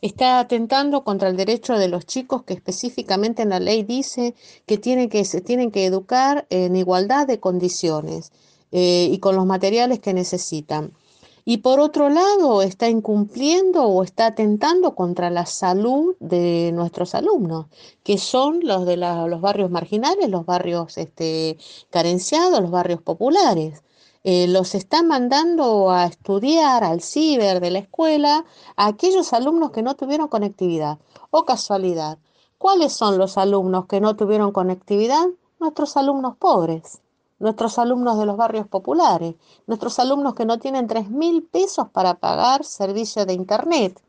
Está 0.00 0.40
atentando 0.40 1.04
contra 1.04 1.28
el 1.28 1.36
derecho 1.36 1.78
de 1.78 1.88
los 1.88 2.06
chicos 2.06 2.42
que 2.42 2.54
específicamente 2.54 3.42
en 3.42 3.50
la 3.50 3.60
ley 3.60 3.84
dice 3.84 4.34
que, 4.66 4.76
tienen 4.76 5.08
que 5.08 5.24
se 5.24 5.40
tienen 5.40 5.70
que 5.70 5.86
educar 5.86 6.46
en 6.50 6.76
igualdad 6.76 7.26
de 7.26 7.40
condiciones 7.40 8.32
eh, 8.72 9.08
y 9.10 9.18
con 9.18 9.36
los 9.36 9.46
materiales 9.46 10.00
que 10.00 10.12
necesitan 10.12 10.92
y 11.44 11.58
por 11.58 11.78
otro 11.80 12.08
lado 12.08 12.62
está 12.62 12.88
incumpliendo 12.88 13.84
o 13.84 14.02
está 14.02 14.26
atentando 14.26 14.94
contra 14.94 15.28
la 15.30 15.44
salud 15.46 16.16
de 16.20 16.72
nuestros 16.72 17.14
alumnos, 17.14 17.66
que 18.02 18.18
son 18.18 18.60
los 18.62 18.86
de 18.86 18.96
los 18.96 19.40
barrios 19.40 19.70
marginales, 19.70 20.30
los 20.30 20.46
barrios 20.46 20.96
este, 20.96 21.58
carenciados, 21.90 22.60
los 22.60 22.70
barrios 22.70 23.02
populares. 23.02 23.82
Eh, 24.26 24.48
los 24.48 24.74
están 24.74 25.06
mandando 25.06 25.90
a 25.90 26.06
estudiar 26.06 26.82
al 26.82 27.02
ciber 27.02 27.60
de 27.60 27.70
la 27.70 27.80
escuela 27.80 28.46
a 28.74 28.86
aquellos 28.86 29.34
alumnos 29.34 29.70
que 29.70 29.82
no 29.82 29.96
tuvieron 29.96 30.28
conectividad. 30.28 30.98
O 31.30 31.44
casualidad, 31.44 32.18
¿cuáles 32.56 32.94
son 32.94 33.18
los 33.18 33.36
alumnos 33.36 33.86
que 33.86 34.00
no 34.00 34.16
tuvieron 34.16 34.52
conectividad? 34.52 35.26
Nuestros 35.60 35.98
alumnos 35.98 36.36
pobres 36.38 37.02
nuestros 37.44 37.78
alumnos 37.78 38.18
de 38.18 38.24
los 38.24 38.38
barrios 38.38 38.66
populares, 38.66 39.34
nuestros 39.66 39.98
alumnos 39.98 40.34
que 40.34 40.46
no 40.46 40.58
tienen 40.58 40.86
3 40.86 41.10
mil 41.10 41.42
pesos 41.42 41.88
para 41.90 42.14
pagar 42.14 42.64
servicio 42.64 43.26
de 43.26 43.34
Internet. 43.34 44.00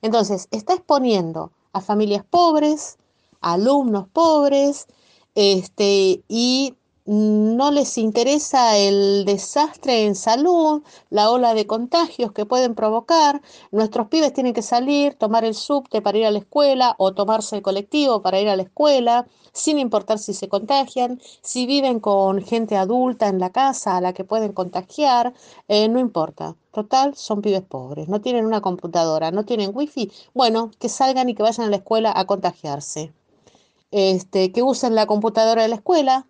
Entonces, 0.00 0.48
está 0.50 0.72
exponiendo 0.72 1.52
a 1.74 1.82
familias 1.82 2.24
pobres, 2.24 2.96
a 3.42 3.52
alumnos 3.52 4.08
pobres, 4.08 4.86
este, 5.34 6.24
y 6.26 6.74
no 7.10 7.72
les 7.72 7.98
interesa 7.98 8.76
el 8.76 9.24
desastre 9.24 10.04
en 10.06 10.14
salud, 10.14 10.84
la 11.10 11.30
ola 11.30 11.54
de 11.54 11.66
contagios 11.66 12.30
que 12.30 12.46
pueden 12.46 12.76
provocar. 12.76 13.42
Nuestros 13.72 14.06
pibes 14.06 14.32
tienen 14.32 14.54
que 14.54 14.62
salir, 14.62 15.14
tomar 15.14 15.44
el 15.44 15.54
subte 15.54 16.02
para 16.02 16.18
ir 16.18 16.26
a 16.26 16.30
la 16.30 16.38
escuela 16.38 16.94
o 16.98 17.12
tomarse 17.12 17.56
el 17.56 17.62
colectivo 17.62 18.22
para 18.22 18.40
ir 18.40 18.48
a 18.48 18.54
la 18.54 18.62
escuela, 18.62 19.26
sin 19.52 19.80
importar 19.80 20.20
si 20.20 20.34
se 20.34 20.48
contagian, 20.48 21.20
si 21.42 21.66
viven 21.66 21.98
con 21.98 22.42
gente 22.42 22.76
adulta 22.76 23.26
en 23.26 23.40
la 23.40 23.50
casa 23.50 23.96
a 23.96 24.00
la 24.00 24.12
que 24.12 24.22
pueden 24.22 24.52
contagiar, 24.52 25.34
eh, 25.66 25.88
no 25.88 25.98
importa. 25.98 26.54
Total, 26.70 27.16
son 27.16 27.42
pibes 27.42 27.62
pobres, 27.62 28.08
no 28.08 28.20
tienen 28.20 28.46
una 28.46 28.60
computadora, 28.60 29.32
no 29.32 29.44
tienen 29.44 29.72
wifi. 29.74 30.12
Bueno, 30.32 30.70
que 30.78 30.88
salgan 30.88 31.28
y 31.28 31.34
que 31.34 31.42
vayan 31.42 31.66
a 31.66 31.70
la 31.70 31.76
escuela 31.76 32.12
a 32.14 32.24
contagiarse. 32.26 33.12
Este, 33.90 34.52
que 34.52 34.62
usen 34.62 34.94
la 34.94 35.06
computadora 35.06 35.62
de 35.62 35.68
la 35.68 35.74
escuela, 35.74 36.28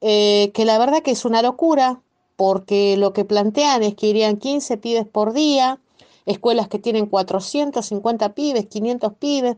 eh, 0.00 0.50
que 0.54 0.64
la 0.64 0.78
verdad 0.78 1.02
que 1.02 1.10
es 1.10 1.24
una 1.24 1.42
locura, 1.42 2.02
porque 2.36 2.96
lo 2.96 3.12
que 3.12 3.24
plantean 3.24 3.82
es 3.82 3.94
que 3.94 4.08
irían 4.08 4.36
15 4.36 4.76
pibes 4.76 5.06
por 5.06 5.32
día, 5.32 5.80
escuelas 6.26 6.68
que 6.68 6.78
tienen 6.78 7.06
450 7.06 8.34
pibes, 8.34 8.66
500 8.66 9.14
pibes. 9.14 9.56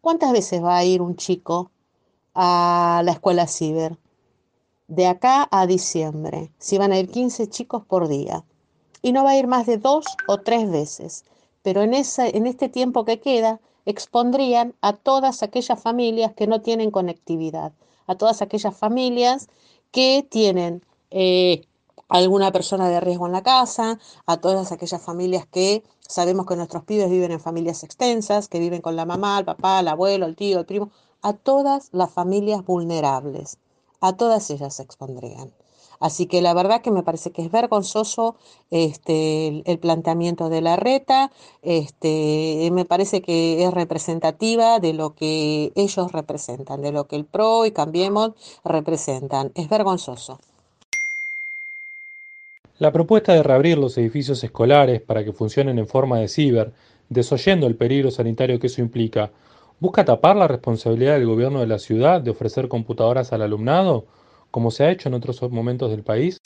¿Cuántas 0.00 0.32
veces 0.32 0.62
va 0.62 0.76
a 0.76 0.84
ir 0.84 1.00
un 1.00 1.16
chico 1.16 1.70
a 2.34 3.02
la 3.04 3.12
escuela 3.12 3.46
ciber? 3.46 3.96
De 4.86 5.06
acá 5.06 5.48
a 5.50 5.66
diciembre, 5.66 6.52
si 6.58 6.76
van 6.76 6.92
a 6.92 6.98
ir 6.98 7.10
15 7.10 7.48
chicos 7.48 7.84
por 7.86 8.08
día. 8.08 8.44
Y 9.00 9.12
no 9.12 9.24
va 9.24 9.30
a 9.30 9.38
ir 9.38 9.46
más 9.46 9.66
de 9.66 9.78
dos 9.78 10.04
o 10.28 10.38
tres 10.38 10.70
veces. 10.70 11.24
pero 11.62 11.82
en, 11.82 11.94
esa, 11.94 12.28
en 12.28 12.46
este 12.46 12.68
tiempo 12.68 13.06
que 13.06 13.20
queda 13.20 13.60
expondrían 13.86 14.74
a 14.82 14.92
todas 14.94 15.42
aquellas 15.42 15.80
familias 15.80 16.32
que 16.34 16.46
no 16.46 16.60
tienen 16.60 16.90
conectividad, 16.90 17.72
a 18.06 18.14
todas 18.16 18.42
aquellas 18.42 18.76
familias 18.76 19.48
que 19.90 20.26
tienen 20.28 20.84
eh, 21.10 21.66
alguna 22.08 22.52
persona 22.52 22.88
de 22.88 23.00
riesgo 23.00 23.26
en 23.26 23.32
la 23.32 23.42
casa, 23.42 23.98
a 24.26 24.36
todas 24.38 24.72
aquellas 24.72 25.02
familias 25.02 25.46
que 25.46 25.82
sabemos 26.00 26.46
que 26.46 26.56
nuestros 26.56 26.84
pibes 26.84 27.10
viven 27.10 27.32
en 27.32 27.40
familias 27.40 27.82
extensas, 27.82 28.48
que 28.48 28.58
viven 28.58 28.82
con 28.82 28.96
la 28.96 29.06
mamá, 29.06 29.38
el 29.38 29.44
papá, 29.44 29.80
el 29.80 29.88
abuelo, 29.88 30.26
el 30.26 30.36
tío, 30.36 30.60
el 30.60 30.66
primo, 30.66 30.90
a 31.22 31.32
todas 31.32 31.88
las 31.92 32.10
familias 32.12 32.64
vulnerables, 32.64 33.58
a 34.00 34.14
todas 34.14 34.50
ellas 34.50 34.74
se 34.74 34.82
expondrían. 34.82 35.52
Así 36.00 36.26
que 36.26 36.42
la 36.42 36.54
verdad 36.54 36.82
que 36.82 36.90
me 36.90 37.02
parece 37.02 37.30
que 37.30 37.42
es 37.42 37.50
vergonzoso 37.50 38.36
este, 38.70 39.62
el, 39.70 39.78
planteamiento 39.78 40.48
de 40.48 40.60
la 40.60 40.76
reta, 40.76 41.30
este, 41.62 42.68
me 42.72 42.84
parece 42.84 43.22
que 43.22 43.64
es 43.64 43.72
representativa 43.72 44.78
de 44.80 44.92
lo 44.92 45.14
que 45.14 45.72
ellos 45.74 46.12
representan, 46.12 46.82
de 46.82 46.92
lo 46.92 47.06
que 47.06 47.16
el 47.16 47.24
PRO 47.24 47.66
y 47.66 47.72
Cambiemos 47.72 48.32
representan. 48.64 49.52
Es 49.54 49.68
vergonzoso. 49.68 50.38
La 52.78 52.90
propuesta 52.92 53.32
de 53.32 53.44
reabrir 53.44 53.78
los 53.78 53.96
edificios 53.98 54.42
escolares 54.42 55.00
para 55.00 55.24
que 55.24 55.32
funcionen 55.32 55.78
en 55.78 55.86
forma 55.86 56.18
de 56.18 56.26
ciber, 56.26 56.72
desoyendo 57.08 57.68
el 57.68 57.76
peligro 57.76 58.10
sanitario 58.10 58.58
que 58.58 58.66
eso 58.66 58.80
implica, 58.80 59.30
¿busca 59.78 60.04
tapar 60.04 60.34
la 60.34 60.48
responsabilidad 60.48 61.14
del 61.14 61.26
gobierno 61.26 61.60
de 61.60 61.68
la 61.68 61.78
ciudad 61.78 62.20
de 62.20 62.32
ofrecer 62.32 62.66
computadoras 62.66 63.32
al 63.32 63.42
alumnado, 63.42 64.06
como 64.54 64.70
se 64.70 64.84
ha 64.84 64.90
hecho 64.92 65.08
en 65.08 65.14
otros 65.14 65.42
momentos 65.50 65.90
del 65.90 66.04
país? 66.04 66.38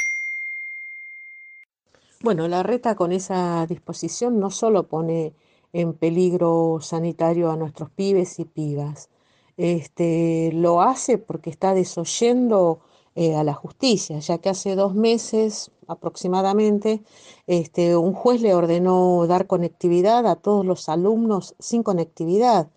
Bueno, 2.22 2.48
la 2.48 2.62
reta 2.62 2.94
con 2.94 3.12
esa 3.12 3.66
disposición 3.66 4.40
no 4.40 4.50
solo 4.50 4.84
pone 4.84 5.34
en 5.74 5.92
peligro 5.92 6.78
sanitario 6.80 7.50
a 7.50 7.56
nuestros 7.58 7.90
pibes 7.90 8.38
y 8.38 8.46
pibas, 8.46 9.10
este, 9.58 10.52
lo 10.54 10.80
hace 10.80 11.18
porque 11.18 11.50
está 11.50 11.74
desoyendo 11.74 12.78
eh, 13.14 13.36
a 13.36 13.44
la 13.44 13.52
justicia, 13.52 14.20
ya 14.20 14.38
que 14.38 14.48
hace 14.48 14.74
dos 14.74 14.94
meses 14.94 15.70
aproximadamente 15.86 17.02
este, 17.46 17.94
un 17.94 18.14
juez 18.14 18.40
le 18.40 18.54
ordenó 18.54 19.26
dar 19.26 19.46
conectividad 19.46 20.26
a 20.26 20.36
todos 20.36 20.64
los 20.64 20.88
alumnos 20.88 21.54
sin 21.58 21.82
conectividad. 21.82 22.70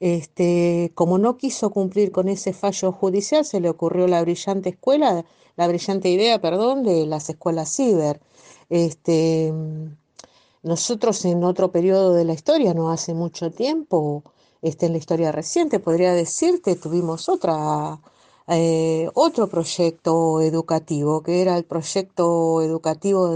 Este, 0.00 0.92
como 0.94 1.18
no 1.18 1.36
quiso 1.36 1.70
cumplir 1.70 2.12
con 2.12 2.28
ese 2.28 2.52
fallo 2.52 2.92
judicial, 2.92 3.44
se 3.44 3.60
le 3.60 3.68
ocurrió 3.68 4.06
la 4.06 4.22
brillante 4.22 4.70
escuela, 4.70 5.24
la 5.56 5.68
brillante 5.68 6.08
idea, 6.08 6.40
perdón, 6.40 6.84
de 6.84 7.06
las 7.06 7.28
escuelas 7.30 7.74
ciber. 7.74 8.20
Este, 8.70 9.52
nosotros 10.62 11.24
en 11.24 11.44
otro 11.44 11.72
periodo 11.72 12.14
de 12.14 12.24
la 12.24 12.34
historia, 12.34 12.74
no 12.74 12.90
hace 12.90 13.14
mucho 13.14 13.50
tiempo, 13.50 14.22
este, 14.62 14.86
en 14.86 14.92
la 14.92 14.98
historia 14.98 15.32
reciente, 15.32 15.80
podría 15.80 16.12
decirte, 16.12 16.76
tuvimos 16.76 17.28
otra 17.28 18.00
eh, 18.50 19.10
otro 19.12 19.48
proyecto 19.48 20.40
educativo, 20.40 21.22
que 21.22 21.42
era 21.42 21.56
el 21.58 21.64
proyecto 21.64 22.62
educativo 22.62 23.34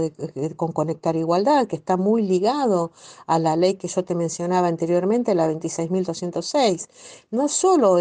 con 0.55 0.71
Conectar 0.71 1.15
Igualdad, 1.15 1.67
que 1.67 1.75
está 1.75 1.97
muy 1.97 2.23
ligado 2.23 2.91
a 3.27 3.37
la 3.37 3.55
ley 3.55 3.75
que 3.75 3.87
yo 3.87 4.03
te 4.03 4.15
mencionaba 4.15 4.67
anteriormente, 4.67 5.35
la 5.35 5.51
26.206. 5.51 6.87
No 7.29 7.47
solo 7.47 7.97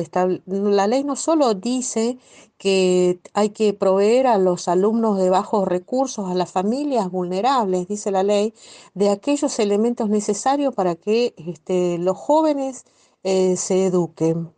la 0.46 0.86
ley 0.86 1.04
no 1.04 1.16
solo 1.16 1.52
dice 1.54 2.18
que 2.56 3.20
hay 3.34 3.50
que 3.50 3.74
proveer 3.74 4.26
a 4.26 4.38
los 4.38 4.68
alumnos 4.68 5.18
de 5.18 5.28
bajos 5.30 5.68
recursos, 5.68 6.30
a 6.30 6.34
las 6.34 6.50
familias 6.50 7.10
vulnerables, 7.10 7.88
dice 7.88 8.10
la 8.10 8.22
ley, 8.22 8.54
de 8.94 9.10
aquellos 9.10 9.58
elementos 9.58 10.08
necesarios 10.08 10.74
para 10.74 10.94
que 10.94 11.34
este, 11.36 11.98
los 11.98 12.16
jóvenes 12.16 12.84
eh, 13.22 13.56
se 13.56 13.86
eduquen. 13.86 14.50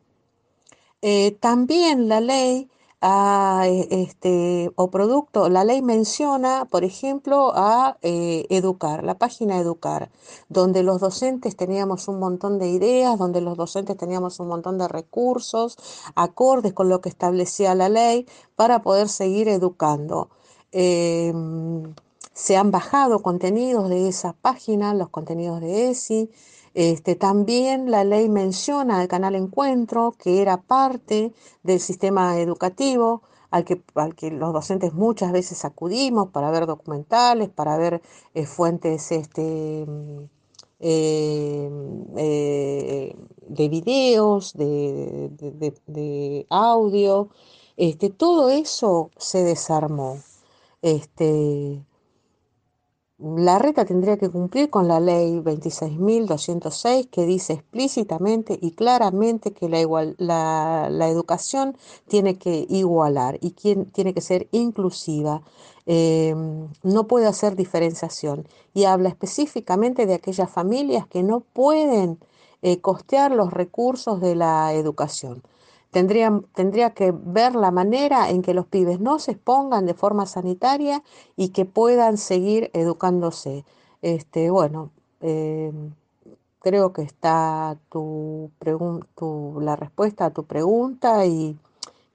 Eh, 1.07 1.33
también 1.39 2.09
la 2.09 2.23
ley 2.23 2.71
a, 3.03 3.65
e, 3.67 3.89
este, 3.91 4.73
o 4.75 4.91
producto, 4.91 5.51
la 5.51 5.63
ley 5.63 5.83
menciona, 5.83 6.65
por 6.71 6.83
ejemplo, 6.83 7.53
a 7.55 7.99
eh, 8.01 8.47
Educar, 8.49 9.05
la 9.05 9.19
página 9.19 9.59
Educar, 9.59 10.11
donde 10.49 10.83
los 10.83 11.01
docentes 11.01 11.57
teníamos 11.57 12.09
un 12.09 12.19
montón 12.21 12.59
de 12.59 12.69
ideas, 12.69 13.19
donde 13.19 13.43
los 13.43 13.59
docentes 13.59 13.99
teníamos 13.99 14.41
un 14.41 14.49
montón 14.49 14.79
de 14.79 14.89
recursos 14.89 15.77
acordes 16.15 16.73
con 16.73 16.89
lo 16.89 17.03
que 17.03 17.11
establecía 17.11 17.75
la 17.75 17.91
ley 17.91 18.27
para 18.57 18.81
poder 18.81 19.11
seguir 19.11 19.49
educando. 19.49 20.31
Em, 20.73 21.95
se 22.33 22.57
han 22.57 22.71
bajado 22.71 23.21
contenidos 23.23 23.91
de 23.91 24.09
esa 24.09 24.33
página, 24.33 24.95
los 24.95 25.11
contenidos 25.11 25.61
de 25.61 25.91
ESI. 25.91 26.31
Este, 26.75 27.15
también 27.15 27.91
la 27.91 28.03
ley 28.05 28.29
menciona 28.29 29.01
el 29.01 29.09
canal 29.09 29.37
Encuentro, 29.37 30.13
que 30.19 30.43
era 30.43 30.61
parte 30.61 31.33
del 31.63 31.81
sistema 31.81 32.39
educativo 32.41 33.23
al 33.51 33.65
que, 33.65 33.83
al 33.95 34.17
que 34.17 34.33
los 34.33 34.53
docentes 34.53 34.93
muchas 34.95 35.31
veces 35.31 35.65
acudimos 35.65 36.31
para 36.31 36.51
ver 36.51 36.67
documentales, 36.67 37.49
para 37.51 37.77
ver 37.79 38.03
eh, 38.35 38.47
fuentes 38.47 39.13
este, 39.13 39.87
eh, 40.81 41.71
eh, 42.17 43.17
de 43.49 43.69
videos, 43.69 44.55
de, 44.55 45.31
de, 45.87 46.47
audio. 46.51 47.29
Este, 47.77 48.11
todo 48.11 48.51
eso 48.51 49.11
se 49.17 49.45
desarmó. 49.45 50.19
Este, 50.83 51.81
la 53.19 53.59
reta 53.59 53.85
tendría 53.85 54.17
que 54.17 54.29
cumplir 54.29 54.71
con 54.71 54.89
la 54.89 54.99
ley 54.99 55.39
26.206 55.41 57.09
que 57.11 57.25
dice 57.27 57.55
explícitamente 57.55 58.59
y 58.61 58.73
claramente 58.73 59.53
que 59.53 59.69
la, 59.69 59.81
igual, 59.81 60.17
la, 60.19 60.89
educación 61.09 61.77
tiene 62.09 62.39
que 62.39 62.67
igualar 62.69 63.39
y 63.41 63.51
tiene 63.51 64.15
que 64.15 64.21
ser 64.21 64.49
inclusiva. 64.51 65.43
Em, 65.87 66.69
no 66.83 67.07
puede 67.07 67.27
hacer 67.27 67.57
diferenciación 67.57 68.49
y 68.73 68.85
habla 68.85 69.11
específicamente 69.11 70.07
de 70.07 70.15
aquellas 70.15 70.51
familias 70.51 71.07
que 71.07 71.23
no 71.23 71.41
pueden 71.41 72.19
eh, 72.63 72.81
costear 72.81 73.31
los 73.33 73.53
recursos 73.53 74.21
de 74.21 74.35
la 74.35 74.73
educación. 74.75 75.43
Tendría, 75.95 76.91
que 76.91 77.13
ver 77.13 77.55
la 77.55 77.71
manera 77.71 78.29
en 78.29 78.43
que 78.43 78.53
los 78.53 78.67
pibes 78.67 78.99
no 78.99 79.21
se 79.21 79.31
expongan 79.31 79.87
de 79.87 79.95
forma 79.95 80.27
sanitaria 80.27 81.05
y 81.37 81.51
que 81.51 81.65
puedan 81.65 82.19
seguir 82.19 82.71
educándose. 82.75 83.65
Este, 84.03 84.51
bueno, 84.51 84.91
eh, 85.21 85.73
creo 86.59 86.93
que 86.93 87.03
está 87.03 87.79
tu, 87.91 88.51
la 89.61 89.77
respuesta 89.77 90.27
a 90.27 90.31
tu 90.31 90.45
pregunta 90.45 91.27
y 91.27 91.57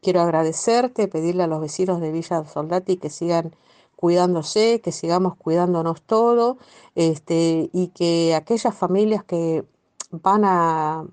quiero 0.01 0.19
agradecerte, 0.21 1.07
pedirle 1.07 1.43
a 1.43 1.47
los 1.47 1.61
vecinos 1.61 2.01
de 2.01 2.11
Villa 2.11 2.43
Soldati 2.43 2.97
que 2.97 3.09
sigan 3.09 3.55
cuidándose, 3.95 4.81
que 4.81 4.91
sigamos 4.91 5.37
cuidándonos 5.37 6.01
todos 6.01 6.57
este, 6.95 7.69
y 7.71 7.87
que 7.95 8.35
aquellas 8.35 8.75
familias 8.75 9.23
que 9.23 9.63
van 10.11 10.43
a 10.43 11.05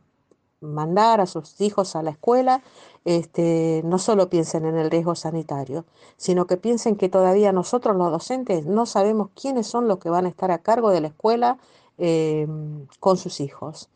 mandar 0.67 1.21
a 1.21 1.27
sus 1.27 1.61
hijos 1.61 1.97
a 1.97 2.03
la 2.03 2.11
escuela, 2.11 2.63
este, 3.05 3.83
no 3.85 3.99
solo 3.99 4.29
piensen 4.29 4.67
en 4.67 4.77
el 4.77 4.91
riesgo 4.91 5.15
sanitario, 5.15 5.85
sino 6.17 6.47
que 6.47 6.57
piensen 6.57 6.97
que 6.97 7.09
todavía 7.09 7.53
nosotros 7.53 7.97
los 7.97 8.11
docentes 8.11 8.67
no 8.67 8.87
sabemos 8.87 9.31
quiénes 9.41 9.67
son 9.67 9.89
los 9.89 9.99
que 9.99 10.11
van 10.11 10.27
a 10.27 10.29
estar 10.29 10.51
a 10.51 10.59
cargo 10.59 10.91
de 10.91 11.01
la 11.01 11.09
escuela 11.09 11.59
em, 11.99 12.87
con 13.01 13.17
sus 13.17 13.41
hijos. 13.41 13.89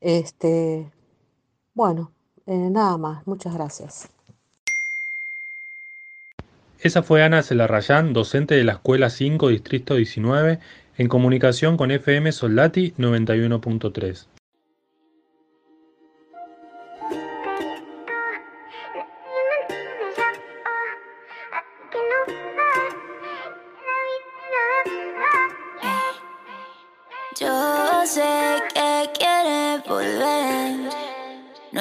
Este, 0.00 0.90
bueno, 1.74 2.12
eh, 2.46 2.70
nada 2.70 2.96
más, 2.98 3.26
muchas 3.26 3.54
gracias. 3.54 4.08
Esa 6.82 7.04
fue 7.04 7.22
Ana 7.22 7.44
Celarrayán, 7.44 8.12
docente 8.12 8.56
de 8.56 8.64
la 8.64 8.72
Escuela 8.72 9.08
5, 9.08 9.48
Distrito 9.48 9.94
19, 9.94 10.58
en 10.98 11.08
comunicación 11.08 11.76
con 11.76 11.92
FM 11.92 12.32
Soldati 12.32 12.92
91.3. 12.98 14.31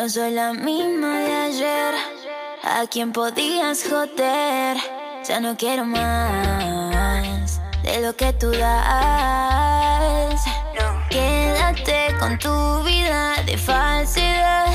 No 0.02 0.10
soy 0.10 0.32
la 0.32 0.52
misma 0.52 1.20
de 1.20 1.32
ayer, 1.32 1.94
a 2.64 2.88
quien 2.88 3.12
podías 3.12 3.84
joder. 3.88 4.76
Ya 5.28 5.40
no 5.40 5.56
quiero 5.56 5.86
más 5.86 7.62
de 7.84 8.02
lo 8.02 8.16
que 8.16 8.34
tú 8.34 8.50
das. 8.50 10.42
Quédate 11.08 12.18
con 12.20 12.40
tu 12.40 12.82
vida 12.82 13.44
de 13.46 13.56
falsedad. 13.56 14.74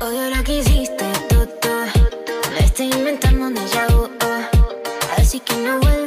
Odio 0.00 0.34
lo 0.34 0.42
que 0.42 0.60
hiciste, 0.60 1.04
tú, 1.28 1.46
tú. 1.60 1.68
Lo 2.50 2.58
estoy 2.60 2.86
inventando 2.86 3.44
un 3.44 3.54
déjà 3.54 3.88
vu. 3.92 4.08
Así 5.18 5.38
que 5.40 5.54
no 5.56 5.80
vuelva 5.80 5.99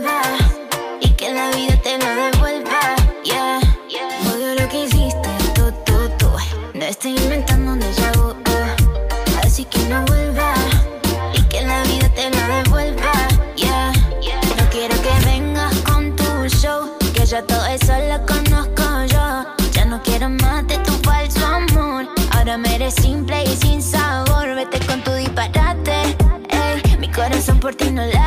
eres 22.83 22.95
simple 22.95 23.43
y 23.43 23.55
sin 23.55 23.81
sabor, 23.81 24.55
vete 24.55 24.77
con 24.85 25.01
tu 25.03 25.13
disparate. 25.13 26.17
Ey, 26.49 26.97
mi 26.99 27.09
corazón 27.09 27.57
por 27.59 27.73
ti 27.75 27.89
no 27.89 28.05
late. 28.05 28.22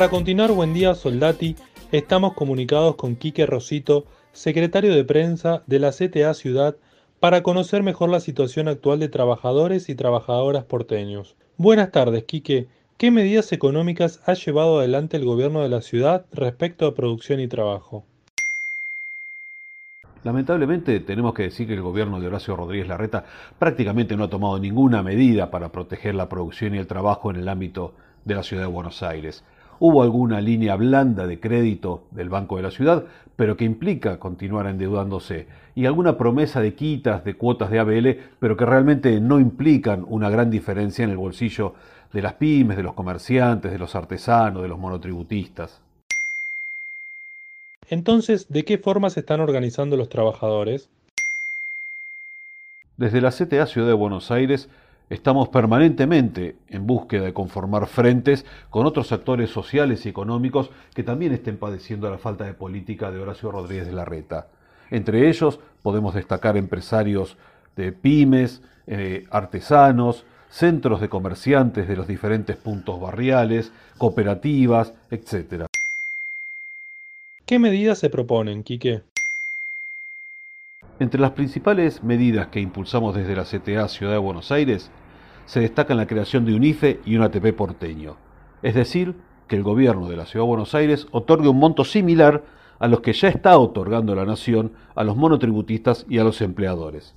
Para 0.00 0.08
continuar, 0.08 0.50
buen 0.52 0.72
día 0.72 0.94
Soldati, 0.94 1.56
estamos 1.92 2.32
comunicados 2.32 2.96
con 2.96 3.16
Quique 3.16 3.44
Rosito, 3.44 4.06
secretario 4.32 4.94
de 4.94 5.04
prensa 5.04 5.62
de 5.66 5.78
la 5.78 5.90
CTA 5.90 6.32
Ciudad, 6.32 6.74
para 7.20 7.42
conocer 7.42 7.82
mejor 7.82 8.08
la 8.08 8.20
situación 8.20 8.66
actual 8.68 8.98
de 8.98 9.10
trabajadores 9.10 9.90
y 9.90 9.94
trabajadoras 9.94 10.64
porteños. 10.64 11.36
Buenas 11.58 11.90
tardes, 11.90 12.24
Quique. 12.24 12.66
¿Qué 12.96 13.10
medidas 13.10 13.52
económicas 13.52 14.22
ha 14.24 14.32
llevado 14.32 14.78
adelante 14.78 15.18
el 15.18 15.26
gobierno 15.26 15.60
de 15.60 15.68
la 15.68 15.82
ciudad 15.82 16.24
respecto 16.32 16.86
a 16.86 16.94
producción 16.94 17.38
y 17.38 17.46
trabajo? 17.46 18.06
Lamentablemente 20.24 20.98
tenemos 21.00 21.34
que 21.34 21.42
decir 21.42 21.66
que 21.66 21.74
el 21.74 21.82
gobierno 21.82 22.20
de 22.20 22.26
Horacio 22.26 22.56
Rodríguez 22.56 22.88
Larreta 22.88 23.26
prácticamente 23.58 24.16
no 24.16 24.24
ha 24.24 24.30
tomado 24.30 24.58
ninguna 24.58 25.02
medida 25.02 25.50
para 25.50 25.70
proteger 25.70 26.14
la 26.14 26.30
producción 26.30 26.74
y 26.74 26.78
el 26.78 26.86
trabajo 26.86 27.30
en 27.30 27.36
el 27.36 27.50
ámbito 27.50 27.92
de 28.24 28.34
la 28.34 28.42
ciudad 28.42 28.62
de 28.62 28.68
Buenos 28.68 29.02
Aires. 29.02 29.44
Hubo 29.82 30.02
alguna 30.02 30.42
línea 30.42 30.76
blanda 30.76 31.26
de 31.26 31.40
crédito 31.40 32.02
del 32.10 32.28
Banco 32.28 32.58
de 32.58 32.62
la 32.62 32.70
Ciudad, 32.70 33.04
pero 33.34 33.56
que 33.56 33.64
implica 33.64 34.18
continuar 34.18 34.66
endeudándose, 34.66 35.46
y 35.74 35.86
alguna 35.86 36.18
promesa 36.18 36.60
de 36.60 36.74
quitas 36.74 37.24
de 37.24 37.34
cuotas 37.34 37.70
de 37.70 37.78
ABL, 37.78 38.18
pero 38.38 38.58
que 38.58 38.66
realmente 38.66 39.18
no 39.22 39.40
implican 39.40 40.04
una 40.06 40.28
gran 40.28 40.50
diferencia 40.50 41.02
en 41.02 41.10
el 41.10 41.16
bolsillo 41.16 41.74
de 42.12 42.20
las 42.20 42.34
pymes, 42.34 42.76
de 42.76 42.82
los 42.82 42.92
comerciantes, 42.92 43.72
de 43.72 43.78
los 43.78 43.96
artesanos, 43.96 44.60
de 44.60 44.68
los 44.68 44.78
monotributistas. 44.78 45.80
Entonces, 47.88 48.48
¿de 48.52 48.66
qué 48.66 48.76
forma 48.76 49.08
se 49.08 49.20
están 49.20 49.40
organizando 49.40 49.96
los 49.96 50.10
trabajadores? 50.10 50.90
Desde 52.98 53.22
la 53.22 53.30
CTA 53.30 53.64
Ciudad 53.64 53.88
de 53.88 53.94
Buenos 53.94 54.30
Aires 54.30 54.68
estamos 55.10 55.48
permanentemente 55.48 56.56
en 56.68 56.86
búsqueda 56.86 57.24
de 57.24 57.34
conformar 57.34 57.86
frentes 57.86 58.46
con 58.70 58.86
otros 58.86 59.12
actores 59.12 59.50
sociales 59.50 60.06
y 60.06 60.08
económicos 60.08 60.70
que 60.94 61.02
también 61.02 61.32
estén 61.32 61.58
padeciendo 61.58 62.08
la 62.08 62.18
falta 62.18 62.44
de 62.44 62.54
política 62.54 63.10
de 63.10 63.18
Horacio 63.18 63.50
Rodríguez 63.50 63.86
de 63.86 63.92
Larreta. 63.92 64.46
Entre 64.90 65.28
ellos 65.28 65.58
podemos 65.82 66.14
destacar 66.14 66.56
empresarios 66.56 67.36
de 67.76 67.92
pymes, 67.92 68.62
eh, 68.86 69.26
artesanos, 69.30 70.24
centros 70.48 71.00
de 71.00 71.08
comerciantes 71.08 71.88
de 71.88 71.96
los 71.96 72.06
diferentes 72.06 72.56
puntos 72.56 73.00
barriales, 73.00 73.72
cooperativas, 73.98 74.94
etc. 75.10 75.66
¿Qué 77.46 77.58
medidas 77.58 77.98
se 77.98 78.10
proponen, 78.10 78.62
Quique? 78.62 79.02
Entre 80.98 81.20
las 81.20 81.32
principales 81.32 82.02
medidas 82.02 82.48
que 82.48 82.60
impulsamos 82.60 83.14
desde 83.14 83.34
la 83.34 83.44
CTA 83.44 83.88
Ciudad 83.88 84.12
de 84.12 84.18
Buenos 84.18 84.52
Aires 84.52 84.90
se 85.50 85.58
destacan 85.58 85.96
la 85.96 86.06
creación 86.06 86.44
de 86.44 86.54
un 86.54 86.62
IFE 86.62 87.00
y 87.04 87.16
un 87.16 87.24
ATP 87.24 87.52
porteño, 87.56 88.14
es 88.62 88.76
decir, 88.76 89.16
que 89.48 89.56
el 89.56 89.64
gobierno 89.64 90.08
de 90.08 90.16
la 90.16 90.24
Ciudad 90.24 90.44
de 90.44 90.48
Buenos 90.48 90.76
Aires 90.76 91.08
otorgue 91.10 91.48
un 91.48 91.58
monto 91.58 91.84
similar 91.84 92.44
a 92.78 92.86
los 92.86 93.00
que 93.00 93.12
ya 93.12 93.26
está 93.26 93.58
otorgando 93.58 94.14
la 94.14 94.24
Nación 94.24 94.70
a 94.94 95.02
los 95.02 95.16
monotributistas 95.16 96.06
y 96.08 96.18
a 96.18 96.24
los 96.24 96.40
empleadores. 96.40 97.16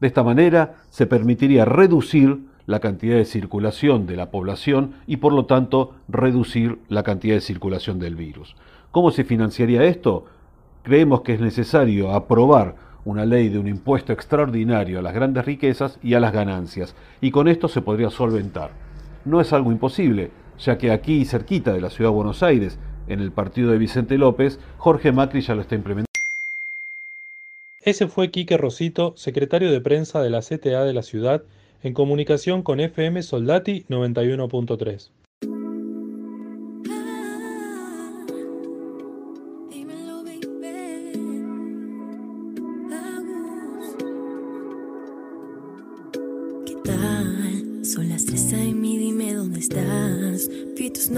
De 0.00 0.06
esta 0.06 0.22
manera 0.22 0.76
se 0.90 1.08
permitiría 1.08 1.64
reducir 1.64 2.38
la 2.66 2.78
cantidad 2.78 3.16
de 3.16 3.24
circulación 3.24 4.06
de 4.06 4.14
la 4.14 4.30
población 4.30 4.92
y 5.08 5.16
por 5.16 5.32
lo 5.32 5.46
tanto 5.46 5.96
reducir 6.06 6.78
la 6.86 7.02
cantidad 7.02 7.34
de 7.34 7.40
circulación 7.40 7.98
del 7.98 8.14
virus. 8.14 8.54
¿Cómo 8.92 9.10
se 9.10 9.24
financiaría 9.24 9.82
esto? 9.82 10.26
Creemos 10.84 11.22
que 11.22 11.34
es 11.34 11.40
necesario 11.40 12.12
aprobar 12.12 12.76
una 13.06 13.24
ley 13.24 13.48
de 13.48 13.58
un 13.58 13.68
impuesto 13.68 14.12
extraordinario 14.12 14.98
a 14.98 15.02
las 15.02 15.14
grandes 15.14 15.46
riquezas 15.46 15.98
y 16.02 16.14
a 16.14 16.20
las 16.20 16.32
ganancias, 16.32 16.94
y 17.20 17.30
con 17.30 17.48
esto 17.48 17.68
se 17.68 17.80
podría 17.80 18.10
solventar. 18.10 18.72
No 19.24 19.40
es 19.40 19.52
algo 19.52 19.72
imposible, 19.72 20.30
ya 20.58 20.76
que 20.76 20.90
aquí 20.90 21.24
cerquita 21.24 21.72
de 21.72 21.80
la 21.80 21.88
ciudad 21.88 22.10
de 22.10 22.16
Buenos 22.16 22.42
Aires, 22.42 22.78
en 23.06 23.20
el 23.20 23.30
partido 23.30 23.70
de 23.70 23.78
Vicente 23.78 24.18
López, 24.18 24.58
Jorge 24.76 25.12
Macri 25.12 25.40
ya 25.40 25.54
lo 25.54 25.62
está 25.62 25.76
implementando. 25.76 26.06
Ese 27.80 28.08
fue 28.08 28.32
Quique 28.32 28.56
Rosito, 28.56 29.14
secretario 29.16 29.70
de 29.70 29.80
prensa 29.80 30.20
de 30.20 30.30
la 30.30 30.40
CTA 30.40 30.84
de 30.84 30.92
la 30.92 31.02
ciudad, 31.02 31.44
en 31.84 31.94
comunicación 31.94 32.62
con 32.62 32.80
FM 32.80 33.22
Soldati 33.22 33.84
91.3. 33.88 35.10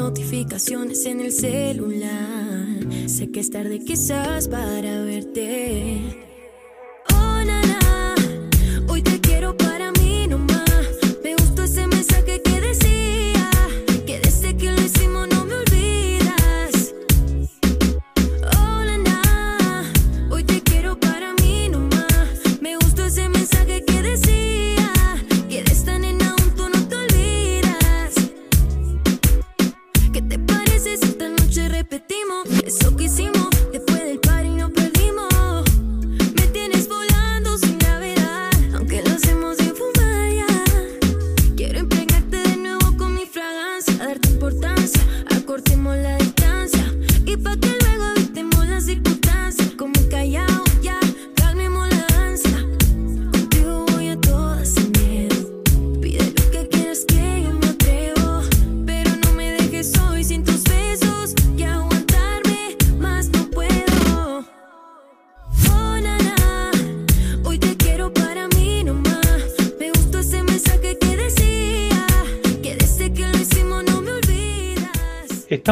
notificaciones 0.08 1.04
en 1.04 1.20
el 1.20 1.32
celular. 1.32 2.66
Sé 3.06 3.30
que 3.30 3.40
es 3.40 3.50
tarde 3.50 3.78
quizás 3.80 4.48
para 4.48 5.02
verte. 5.02 6.27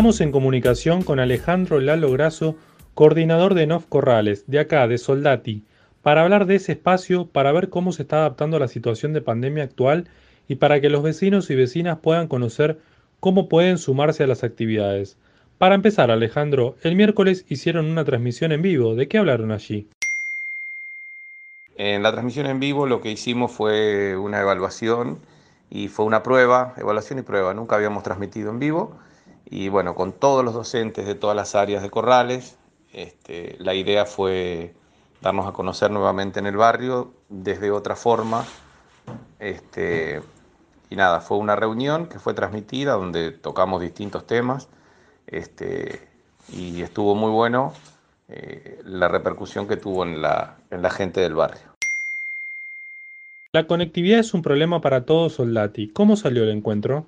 Estamos 0.06 0.20
en 0.20 0.30
comunicación 0.30 1.02
con 1.02 1.18
Alejandro 1.18 1.80
Lalo 1.80 2.12
Grasso, 2.12 2.54
coordinador 2.94 3.54
de 3.54 3.66
NOF 3.66 3.86
Corrales, 3.88 4.44
de 4.46 4.60
acá, 4.60 4.86
de 4.86 4.98
Soldati, 4.98 5.64
para 6.00 6.22
hablar 6.22 6.46
de 6.46 6.54
ese 6.54 6.70
espacio, 6.70 7.26
para 7.26 7.50
ver 7.50 7.70
cómo 7.70 7.90
se 7.90 8.02
está 8.02 8.18
adaptando 8.18 8.56
a 8.56 8.60
la 8.60 8.68
situación 8.68 9.12
de 9.12 9.20
pandemia 9.20 9.64
actual 9.64 10.06
y 10.46 10.54
para 10.54 10.80
que 10.80 10.90
los 10.90 11.02
vecinos 11.02 11.50
y 11.50 11.56
vecinas 11.56 11.98
puedan 11.98 12.28
conocer 12.28 12.78
cómo 13.18 13.48
pueden 13.48 13.78
sumarse 13.78 14.22
a 14.22 14.28
las 14.28 14.44
actividades. 14.44 15.16
Para 15.58 15.74
empezar, 15.74 16.12
Alejandro, 16.12 16.76
el 16.84 16.94
miércoles 16.94 17.44
hicieron 17.48 17.86
una 17.86 18.04
transmisión 18.04 18.52
en 18.52 18.62
vivo. 18.62 18.94
¿De 18.94 19.08
qué 19.08 19.18
hablaron 19.18 19.50
allí? 19.50 19.88
En 21.74 22.04
la 22.04 22.12
transmisión 22.12 22.46
en 22.46 22.60
vivo 22.60 22.86
lo 22.86 23.00
que 23.00 23.10
hicimos 23.10 23.50
fue 23.50 24.16
una 24.16 24.40
evaluación 24.40 25.18
y 25.68 25.88
fue 25.88 26.04
una 26.04 26.22
prueba, 26.22 26.74
evaluación 26.76 27.18
y 27.18 27.22
prueba. 27.22 27.54
Nunca 27.54 27.74
habíamos 27.74 28.04
transmitido 28.04 28.50
en 28.50 28.60
vivo 28.60 28.96
y 29.48 29.68
bueno, 29.68 29.94
con 29.94 30.12
todos 30.12 30.44
los 30.44 30.54
docentes 30.54 31.06
de 31.06 31.14
todas 31.14 31.36
las 31.36 31.54
áreas 31.54 31.82
de 31.82 31.90
Corrales, 31.90 32.56
este, 32.92 33.56
la 33.58 33.74
idea 33.74 34.04
fue 34.04 34.74
darnos 35.20 35.46
a 35.46 35.52
conocer 35.52 35.90
nuevamente 35.90 36.38
en 36.38 36.46
el 36.46 36.56
barrio 36.56 37.12
desde 37.28 37.70
otra 37.70 37.96
forma 37.96 38.44
este, 39.38 40.22
y 40.90 40.96
nada, 40.96 41.20
fue 41.20 41.38
una 41.38 41.56
reunión 41.56 42.06
que 42.06 42.18
fue 42.18 42.34
transmitida 42.34 42.92
donde 42.92 43.32
tocamos 43.32 43.80
distintos 43.80 44.26
temas 44.26 44.68
este, 45.26 46.08
y 46.52 46.82
estuvo 46.82 47.14
muy 47.14 47.30
bueno 47.30 47.72
eh, 48.28 48.80
la 48.84 49.08
repercusión 49.08 49.68
que 49.68 49.76
tuvo 49.76 50.04
en 50.04 50.22
la, 50.22 50.56
en 50.70 50.82
la 50.82 50.90
gente 50.90 51.20
del 51.20 51.34
barrio. 51.34 51.62
La 53.52 53.66
conectividad 53.66 54.18
es 54.18 54.34
un 54.34 54.42
problema 54.42 54.80
para 54.80 55.04
todos 55.04 55.34
Soldati. 55.34 55.88
¿Cómo 55.92 56.16
salió 56.16 56.42
el 56.42 56.50
encuentro? 56.50 57.06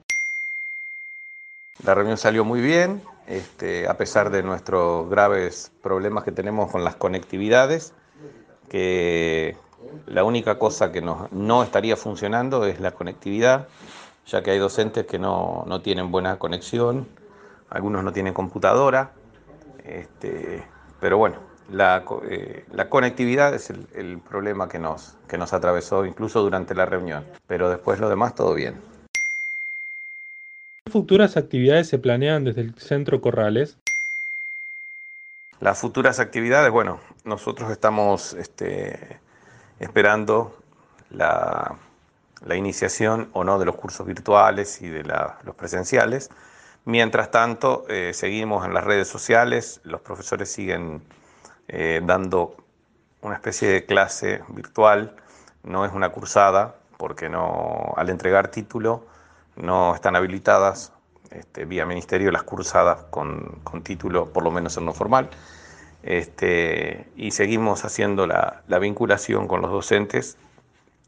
La 1.84 1.94
reunión 1.94 2.16
salió 2.16 2.44
muy 2.44 2.60
bien, 2.60 3.02
este, 3.28 3.86
a 3.86 3.96
pesar 3.96 4.30
de 4.30 4.42
nuestros 4.42 5.08
graves 5.08 5.70
problemas 5.80 6.24
que 6.24 6.32
tenemos 6.32 6.72
con 6.72 6.82
las 6.82 6.96
conectividades, 6.96 7.92
que 8.68 9.56
la 10.06 10.24
única 10.24 10.58
cosa 10.58 10.90
que 10.90 11.00
no, 11.00 11.62
estaría 11.62 11.96
funcionando 11.96 12.64
es 12.64 12.80
la 12.80 12.92
conectividad, 12.92 13.68
ya 14.26 14.42
que 14.42 14.50
hay 14.50 14.58
docentes 14.58 15.06
que 15.06 15.18
no, 15.18 15.64
no 15.66 15.80
tienen 15.80 16.10
buena 16.10 16.38
conexión, 16.38 17.06
algunos 17.70 18.02
no 18.02 18.12
tienen 18.12 18.34
computadora, 18.34 19.12
este, 19.84 20.64
pero 21.00 21.16
bueno, 21.16 21.36
la, 21.70 22.04
eh, 22.28 22.64
la 22.72 22.88
conectividad 22.88 23.54
es 23.54 23.70
el, 23.70 23.86
el 23.94 24.18
problema 24.18 24.68
que 24.68 24.78
nos, 24.78 25.16
que 25.28 25.38
nos 25.38 25.52
atravesó 25.52 26.04
incluso 26.04 26.42
durante 26.42 26.74
la 26.74 26.86
reunión, 26.86 27.24
pero 27.46 27.70
después 27.70 28.00
lo 28.00 28.08
demás 28.08 28.34
todo 28.34 28.54
bien. 28.54 28.97
¿Qué 30.88 30.92
futuras 30.92 31.36
actividades 31.36 31.86
se 31.86 31.98
planean 31.98 32.44
desde 32.44 32.62
el 32.62 32.74
Centro 32.78 33.20
Corrales? 33.20 33.76
Las 35.60 35.78
futuras 35.78 36.18
actividades, 36.18 36.72
bueno, 36.72 36.98
nosotros 37.24 37.70
estamos 37.70 38.32
este, 38.32 39.20
esperando 39.80 40.56
la, 41.10 41.76
iniciación 42.56 43.28
o 43.34 43.44
no 43.44 43.58
de 43.58 43.66
los 43.66 43.76
cursos 43.76 44.06
virtuales 44.06 44.80
y 44.80 44.88
de 44.88 45.04
los 45.04 45.54
presenciales. 45.56 46.30
Mientras 46.86 47.30
tanto, 47.30 47.84
eh, 47.90 48.12
seguimos 48.14 48.64
en 48.64 48.72
las 48.72 48.84
redes 48.84 49.08
sociales, 49.08 49.82
los 49.84 50.00
profesores 50.00 50.50
siguen 50.50 51.02
eh, 51.68 52.00
dando 52.02 52.56
una 53.20 53.34
especie 53.34 53.68
de 53.68 53.84
clase 53.84 54.40
virtual, 54.48 55.16
no 55.64 55.84
es 55.84 55.92
una 55.92 56.08
cursada, 56.08 56.76
porque 56.96 57.28
no, 57.28 57.92
al 57.98 58.08
entregar 58.08 58.50
título 58.50 59.04
no 59.58 59.94
están 59.94 60.16
habilitadas 60.16 60.92
este, 61.30 61.64
vía 61.64 61.84
ministerio 61.84 62.30
las 62.30 62.42
cursadas 62.42 63.04
con, 63.10 63.60
con, 63.64 63.82
título, 63.82 64.32
por 64.32 64.44
lo 64.44 64.50
menos 64.50 64.76
en 64.76 64.86
no 64.86 64.94
formal. 64.94 65.28
Este, 66.02 67.08
y 67.16 67.32
seguimos 67.32 67.84
haciendo 67.84 68.26
la, 68.26 68.62
la, 68.68 68.78
vinculación 68.78 69.48
con 69.48 69.60
los 69.60 69.70
docentes 69.70 70.38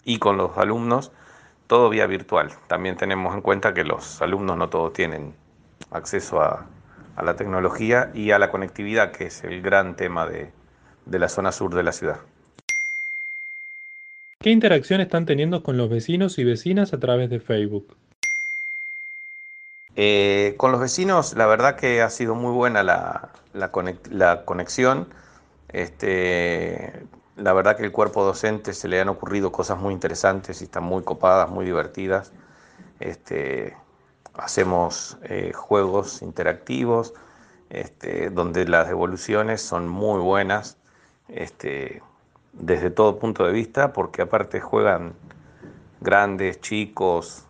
y 0.05 0.19
con 0.19 0.37
los 0.37 0.59
alumnos, 0.59 1.13
todo 1.67 1.89
vía 1.89 2.07
virtual. 2.07 2.51
También 2.67 2.97
tenemos 2.97 3.35
en 3.35 3.41
cuenta 3.41 3.73
que 3.73 3.85
los 3.85 4.21
alumnos 4.21 4.57
no 4.57 4.69
todos 4.69 4.93
tienen 4.93 5.35
acceso 5.91 6.43
a, 6.43 6.67
a 7.17 7.23
la 7.23 7.37
tecnología 7.37 8.11
y 8.13 8.33
a 8.33 8.39
la 8.39 8.51
conectividad, 8.51 9.13
que 9.13 9.27
es 9.27 9.45
el 9.45 9.63
gran 9.63 9.97
tema 9.97 10.27
de, 10.27 10.51
de 11.07 11.19
la 11.19 11.29
zona 11.29 11.53
sur 11.53 11.75
de 11.75 11.83
la 11.83 11.93
ciudad. 11.93 12.21
¿Qué 14.43 14.51
interacción 14.51 15.01
están 15.01 15.27
teniendo 15.27 15.63
con 15.63 15.77
los 15.77 15.91
vecinos 15.91 16.39
y 16.39 16.45
vecinas 16.45 16.93
a 16.93 16.99
través 16.99 17.31
de 17.31 17.41
Facebook? 17.41 17.95
Eh, 19.97 20.55
con 20.57 20.73
los 20.73 20.81
vecinos, 20.81 21.35
la 21.35 21.47
verdad 21.47 21.77
que 21.77 22.03
ha 22.03 22.11
sido 22.11 22.35
muy 22.35 22.53
buena 22.53 22.83
la, 22.83 23.73
conexión. 24.45 25.09
Este, 25.69 27.05
la 27.37 27.53
verdad 27.53 27.77
que 27.77 27.85
el 27.85 27.93
cuerpo 27.93 28.25
docente 28.25 28.73
se 28.73 28.89
le 28.89 29.01
han 29.01 29.09
ocurrido 29.09 29.53
cosas 29.53 29.79
muy 29.79 29.93
interesantes 29.93 30.61
y 30.61 30.65
están 30.65 30.85
muy 30.85 31.03
copadas, 31.03 31.51
muy 31.51 31.65
divertidas. 31.65 32.33
Este, 33.01 33.77
hacemos 34.35 35.19
eh, 35.25 35.53
juegos 35.55 36.23
interactivos 36.23 37.15
este, 37.71 38.31
donde 38.31 38.67
las 38.67 38.89
devoluciones 38.89 39.63
son 39.63 39.89
muy 39.89 40.21
buenas 40.21 40.77
desde 42.53 42.91
todo 42.91 43.19
punto 43.19 43.47
de 43.47 43.53
vista, 43.53 43.93
porque 43.93 44.23
aparte 44.23 44.61
juegan 44.61 45.15
grandes, 46.01 46.61
chicos, 46.61 47.45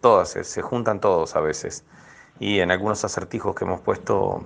todas, 0.00 0.30
se, 0.30 0.62
juntan 0.62 1.00
todos 1.00 1.36
a 1.36 1.40
veces. 1.40 1.84
Y 2.38 2.60
en 2.60 2.70
algunos 2.70 3.04
acertijos 3.04 3.54
que 3.54 3.64
hemos 3.64 3.80
puesto, 3.80 4.44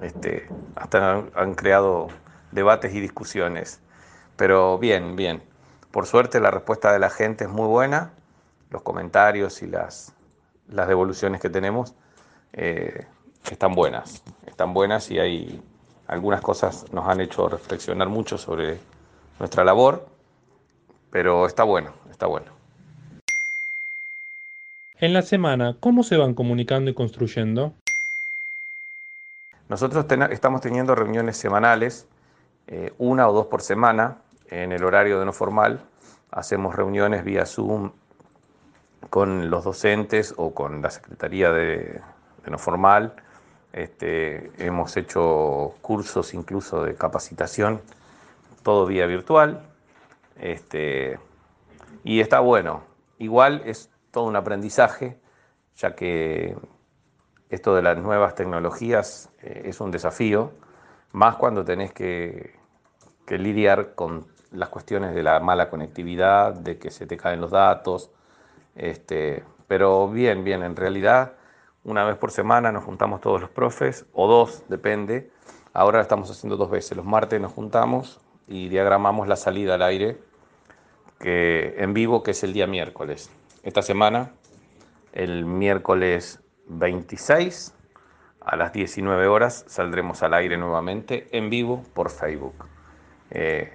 este, 0.00 0.48
hasta 0.76 1.12
han, 1.12 1.30
han, 1.34 1.54
creado 1.54 2.08
debates 2.52 2.94
y 2.94 3.00
discusiones. 3.00 3.80
Pero 4.36 4.78
bien, 4.78 5.16
bien. 5.16 5.42
Por 5.90 6.06
suerte 6.06 6.40
la 6.40 6.50
respuesta 6.50 6.92
de 6.92 6.98
la 6.98 7.10
gente 7.10 7.44
es 7.44 7.50
muy 7.50 7.68
buena, 7.68 8.12
los 8.70 8.82
comentarios 8.82 9.62
y 9.62 9.66
las, 9.66 10.12
las 10.68 10.88
devoluciones 10.88 11.40
que 11.40 11.50
tenemos 11.50 11.94
eh, 12.52 13.06
están 13.50 13.74
buenas, 13.74 14.22
están 14.46 14.74
buenas 14.74 15.10
y 15.10 15.18
hay 15.18 15.62
algunas 16.06 16.40
cosas 16.40 16.84
nos 16.92 17.08
han 17.08 17.20
hecho 17.20 17.48
reflexionar 17.48 18.08
mucho 18.08 18.38
sobre 18.38 18.78
nuestra 19.38 19.64
labor, 19.64 20.06
pero 21.10 21.46
está 21.46 21.62
bueno, 21.64 21.92
está 22.10 22.26
bueno. 22.26 22.63
En 25.04 25.12
la 25.12 25.20
semana, 25.20 25.76
¿cómo 25.80 26.02
se 26.02 26.16
van 26.16 26.32
comunicando 26.32 26.90
y 26.90 26.94
construyendo? 26.94 27.74
Nosotros 29.68 30.06
estamos 30.30 30.62
teniendo 30.62 30.94
reuniones 30.94 31.36
semanales, 31.36 32.08
eh, 32.68 32.90
una 32.96 33.28
o 33.28 33.34
dos 33.34 33.48
por 33.48 33.60
semana, 33.60 34.22
en 34.48 34.72
el 34.72 34.82
horario 34.82 35.18
de 35.18 35.26
no 35.26 35.34
formal. 35.34 35.82
Hacemos 36.30 36.74
reuniones 36.74 37.22
vía 37.22 37.44
Zoom 37.44 37.92
con 39.10 39.50
los 39.50 39.64
docentes 39.64 40.32
o 40.38 40.54
con 40.54 40.80
la 40.80 40.90
Secretaría 40.90 41.52
de, 41.52 42.00
de 42.42 42.50
no 42.50 42.56
formal. 42.56 43.12
Este, 43.74 44.52
hemos 44.56 44.96
hecho 44.96 45.74
cursos 45.82 46.32
incluso 46.32 46.82
de 46.82 46.94
capacitación, 46.94 47.82
todo 48.62 48.86
vía 48.86 49.04
virtual. 49.04 49.66
Este, 50.40 51.18
y 52.04 52.20
está 52.20 52.40
bueno. 52.40 52.84
Igual 53.18 53.60
es 53.66 53.90
todo 54.14 54.24
un 54.24 54.36
aprendizaje, 54.36 55.18
ya 55.76 55.94
que 55.94 56.56
esto 57.50 57.74
de 57.74 57.82
las 57.82 57.98
nuevas 57.98 58.34
tecnologías 58.34 59.28
eh, 59.42 59.62
es 59.66 59.80
un 59.80 59.90
desafío, 59.90 60.52
más 61.12 61.36
cuando 61.36 61.64
tenés 61.64 61.92
que, 61.92 62.54
lidiar 63.28 63.94
con 63.94 64.26
las 64.52 64.68
cuestiones 64.68 65.14
de 65.14 65.22
la 65.22 65.40
mala 65.40 65.68
conectividad, 65.68 66.54
de 66.54 66.78
que 66.78 66.90
se 66.90 67.06
te 67.06 67.16
caen 67.16 67.40
los 67.40 67.50
datos. 67.50 68.10
Este, 68.76 69.42
pero 69.66 70.08
bien, 70.08 70.44
bien, 70.44 70.62
en 70.62 70.76
realidad 70.76 71.32
una 71.82 72.04
vez 72.04 72.16
por 72.16 72.30
semana 72.30 72.70
nos 72.70 72.84
juntamos 72.84 73.20
todos 73.20 73.40
los 73.40 73.50
profes, 73.50 74.06
o 74.12 74.28
dos, 74.28 74.62
depende. 74.68 75.30
Ahora 75.72 76.00
estamos 76.00 76.30
haciendo 76.30 76.56
dos 76.56 76.70
veces. 76.70 76.96
Los 76.96 77.06
martes 77.06 77.40
nos 77.40 77.52
juntamos 77.52 78.20
y 78.46 78.68
diagramamos 78.68 79.26
la 79.26 79.36
salida 79.36 79.74
al 79.74 79.82
aire 79.82 80.18
que, 81.18 81.74
en 81.78 81.94
vivo, 81.94 82.22
que 82.22 82.30
es 82.30 82.44
el 82.44 82.52
día 82.52 82.66
miércoles 82.66 83.30
esta 83.64 83.80
semana, 83.80 84.32
el 85.12 85.46
miércoles 85.46 86.40
26 86.66 87.74
a 88.40 88.56
las 88.56 88.74
19 88.74 89.26
horas 89.26 89.64
saldremos 89.66 90.22
al 90.22 90.34
aire 90.34 90.58
nuevamente 90.58 91.28
en 91.32 91.48
vivo 91.48 91.82
por 91.94 92.10
Facebook. 92.10 92.68
Eh, 93.30 93.72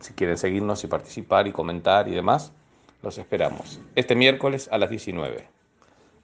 si 0.00 0.12
quieren 0.12 0.36
seguirnos 0.36 0.84
y 0.84 0.86
participar 0.86 1.46
y 1.46 1.52
comentar 1.52 2.08
y 2.08 2.14
demás, 2.14 2.52
los 3.02 3.16
esperamos. 3.16 3.80
Este 3.94 4.14
miércoles 4.14 4.68
a 4.70 4.76
las 4.76 4.90
19. 4.90 5.48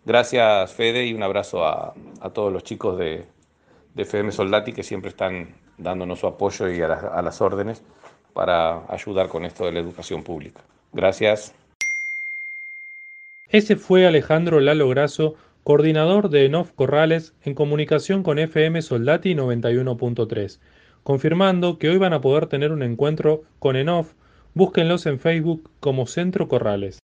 Gracias 0.04 0.72
Fede 0.74 1.06
y 1.06 1.14
un 1.14 1.22
abrazo 1.22 1.64
a, 1.64 1.94
a 2.20 2.30
todos 2.30 2.52
los 2.52 2.62
chicos 2.62 2.98
de, 2.98 3.24
de, 3.94 4.02
FM 4.02 4.32
Soldati 4.32 4.74
que 4.74 4.82
siempre 4.82 5.08
están 5.08 5.54
dándonos 5.78 6.20
su 6.20 6.26
apoyo 6.26 6.68
y 6.68 6.82
a, 6.82 6.88
la, 6.88 6.94
a 6.94 7.22
las 7.22 7.40
órdenes 7.40 7.82
para 8.34 8.84
ayudar 8.92 9.28
con 9.28 9.46
esto 9.46 9.64
de 9.64 9.72
la 9.72 9.80
educación 9.80 10.22
pública. 10.22 10.60
Gracias. 10.92 11.54
Ese 13.52 13.76
fue 13.76 14.06
Alejandro 14.06 14.60
Lalo 14.60 14.88
Grasso, 14.88 15.34
coordinador 15.62 16.30
de 16.30 16.46
ENOF 16.46 16.72
Corrales 16.72 17.34
en 17.42 17.54
comunicación 17.54 18.22
con 18.22 18.38
FM 18.38 18.80
Soldati 18.80 19.34
91.3, 19.34 20.58
confirmando 21.02 21.78
que 21.78 21.90
hoy 21.90 21.98
van 21.98 22.14
a 22.14 22.22
poder 22.22 22.46
tener 22.46 22.72
un 22.72 22.82
encuentro 22.82 23.42
con 23.58 23.76
ENOF. 23.76 24.14
Búsquenlos 24.54 25.04
en 25.04 25.18
Facebook 25.18 25.70
como 25.80 26.06
Centro 26.06 26.48
Corrales. 26.48 26.98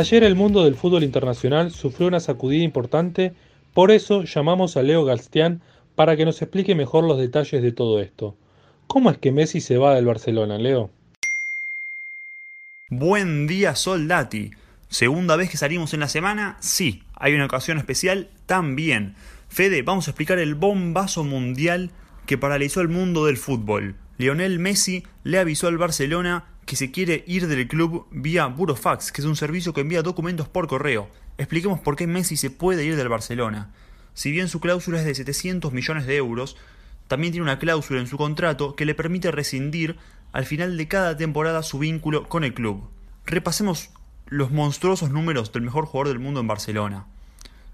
Ayer 0.00 0.24
el 0.24 0.34
mundo 0.34 0.64
del 0.64 0.76
fútbol 0.76 1.04
internacional 1.04 1.72
sufrió 1.72 2.08
una 2.08 2.20
sacudida 2.20 2.64
importante, 2.64 3.34
por 3.74 3.90
eso 3.90 4.24
llamamos 4.24 4.78
a 4.78 4.82
Leo 4.82 5.04
Galstián 5.04 5.60
para 5.94 6.16
que 6.16 6.24
nos 6.24 6.40
explique 6.40 6.74
mejor 6.74 7.04
los 7.04 7.18
detalles 7.18 7.60
de 7.60 7.70
todo 7.70 8.00
esto. 8.00 8.34
¿Cómo 8.86 9.10
es 9.10 9.18
que 9.18 9.30
Messi 9.30 9.60
se 9.60 9.76
va 9.76 9.94
del 9.94 10.06
Barcelona, 10.06 10.56
Leo? 10.56 10.88
Buen 12.88 13.46
día, 13.46 13.74
Soldati. 13.74 14.52
Segunda 14.88 15.36
vez 15.36 15.50
que 15.50 15.58
salimos 15.58 15.92
en 15.92 16.00
la 16.00 16.08
semana, 16.08 16.56
sí. 16.60 17.02
Hay 17.14 17.34
una 17.34 17.44
ocasión 17.44 17.76
especial 17.76 18.30
también. 18.46 19.16
Fede, 19.50 19.82
vamos 19.82 20.08
a 20.08 20.12
explicar 20.12 20.38
el 20.38 20.54
bombazo 20.54 21.24
mundial 21.24 21.90
que 22.24 22.38
paralizó 22.38 22.80
el 22.80 22.88
mundo 22.88 23.26
del 23.26 23.36
fútbol. 23.36 23.96
Lionel 24.16 24.60
Messi 24.60 25.02
le 25.24 25.38
avisó 25.38 25.68
al 25.68 25.76
Barcelona 25.76 26.46
que 26.70 26.76
se 26.76 26.92
quiere 26.92 27.24
ir 27.26 27.48
del 27.48 27.66
club 27.66 28.06
vía 28.12 28.46
Burofax, 28.46 29.10
que 29.10 29.22
es 29.22 29.26
un 29.26 29.34
servicio 29.34 29.72
que 29.72 29.80
envía 29.80 30.02
documentos 30.02 30.46
por 30.46 30.68
correo. 30.68 31.08
Expliquemos 31.36 31.80
por 31.80 31.96
qué 31.96 32.06
Messi 32.06 32.36
se 32.36 32.48
puede 32.48 32.84
ir 32.84 32.94
del 32.94 33.08
Barcelona. 33.08 33.72
Si 34.14 34.30
bien 34.30 34.46
su 34.46 34.60
cláusula 34.60 35.00
es 35.00 35.04
de 35.04 35.16
700 35.16 35.72
millones 35.72 36.06
de 36.06 36.14
euros, 36.14 36.56
también 37.08 37.32
tiene 37.32 37.42
una 37.42 37.58
cláusula 37.58 37.98
en 37.98 38.06
su 38.06 38.16
contrato 38.16 38.76
que 38.76 38.84
le 38.84 38.94
permite 38.94 39.32
rescindir 39.32 39.96
al 40.30 40.46
final 40.46 40.76
de 40.76 40.86
cada 40.86 41.16
temporada 41.16 41.64
su 41.64 41.80
vínculo 41.80 42.28
con 42.28 42.44
el 42.44 42.54
club. 42.54 42.84
Repasemos 43.26 43.90
los 44.26 44.52
monstruosos 44.52 45.10
números 45.10 45.50
del 45.50 45.62
mejor 45.62 45.86
jugador 45.86 46.06
del 46.06 46.20
mundo 46.20 46.38
en 46.38 46.46
Barcelona. 46.46 47.06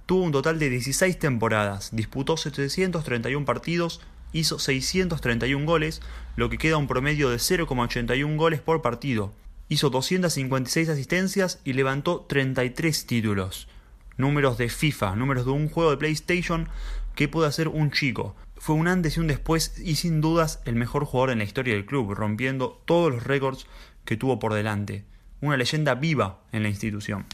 Tuvo 0.07 0.23
un 0.23 0.33
total 0.33 0.59
de 0.59 0.71
16 0.71 1.19
temporadas, 1.19 1.91
disputó 1.93 2.39
731 2.39 3.45
partidos, 3.45 4.01
hizo 4.33 4.59
631 4.59 5.65
goles, 5.65 6.03
lo 6.37 6.51
que 6.51 6.59
queda 6.59 6.77
un 6.77 6.87
promedio 6.87 7.31
de 7.31 7.37
0,81 7.37 8.37
goles 8.37 8.61
por 8.61 8.83
partido. 8.83 9.33
Hizo 9.69 9.91
256 9.91 10.89
asistencias 10.89 11.61
y 11.65 11.73
levantó 11.73 12.27
33 12.29 13.07
títulos. 13.07 13.69
Números 14.17 14.59
de 14.59 14.69
FIFA, 14.69 15.17
números 15.17 15.45
de 15.45 15.53
un 15.53 15.69
juego 15.69 15.91
de 15.91 15.97
PlayStation 15.97 16.69
que 17.15 17.29
puede 17.29 17.49
hacer 17.49 17.69
un 17.69 17.91
chico. 17.91 18.37
Fue 18.57 18.75
un 18.75 18.89
antes 18.89 19.17
y 19.17 19.21
un 19.21 19.27
después 19.27 19.79
y 19.79 19.97
sin 19.97 20.21
dudas 20.21 20.61
el 20.65 20.77
mejor 20.77 21.05
jugador 21.05 21.31
en 21.31 21.39
la 21.39 21.45
historia 21.45 21.75
del 21.75 21.87
club, 21.87 22.15
rompiendo 22.15 22.81
todos 22.85 23.13
los 23.13 23.25
récords 23.25 23.67
que 24.05 24.17
tuvo 24.17 24.39
por 24.39 24.55
delante. 24.55 25.05
Una 25.41 25.57
leyenda 25.57 25.95
viva 25.95 26.41
en 26.53 26.63
la 26.63 26.69
institución. 26.69 27.27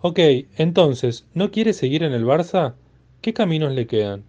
Ok, 0.00 0.18
entonces, 0.56 1.26
¿no 1.34 1.50
quiere 1.50 1.74
seguir 1.74 2.02
en 2.02 2.12
el 2.12 2.24
Barça? 2.24 2.74
¿Qué 3.20 3.34
caminos 3.34 3.72
le 3.72 3.86
quedan? 3.86 4.24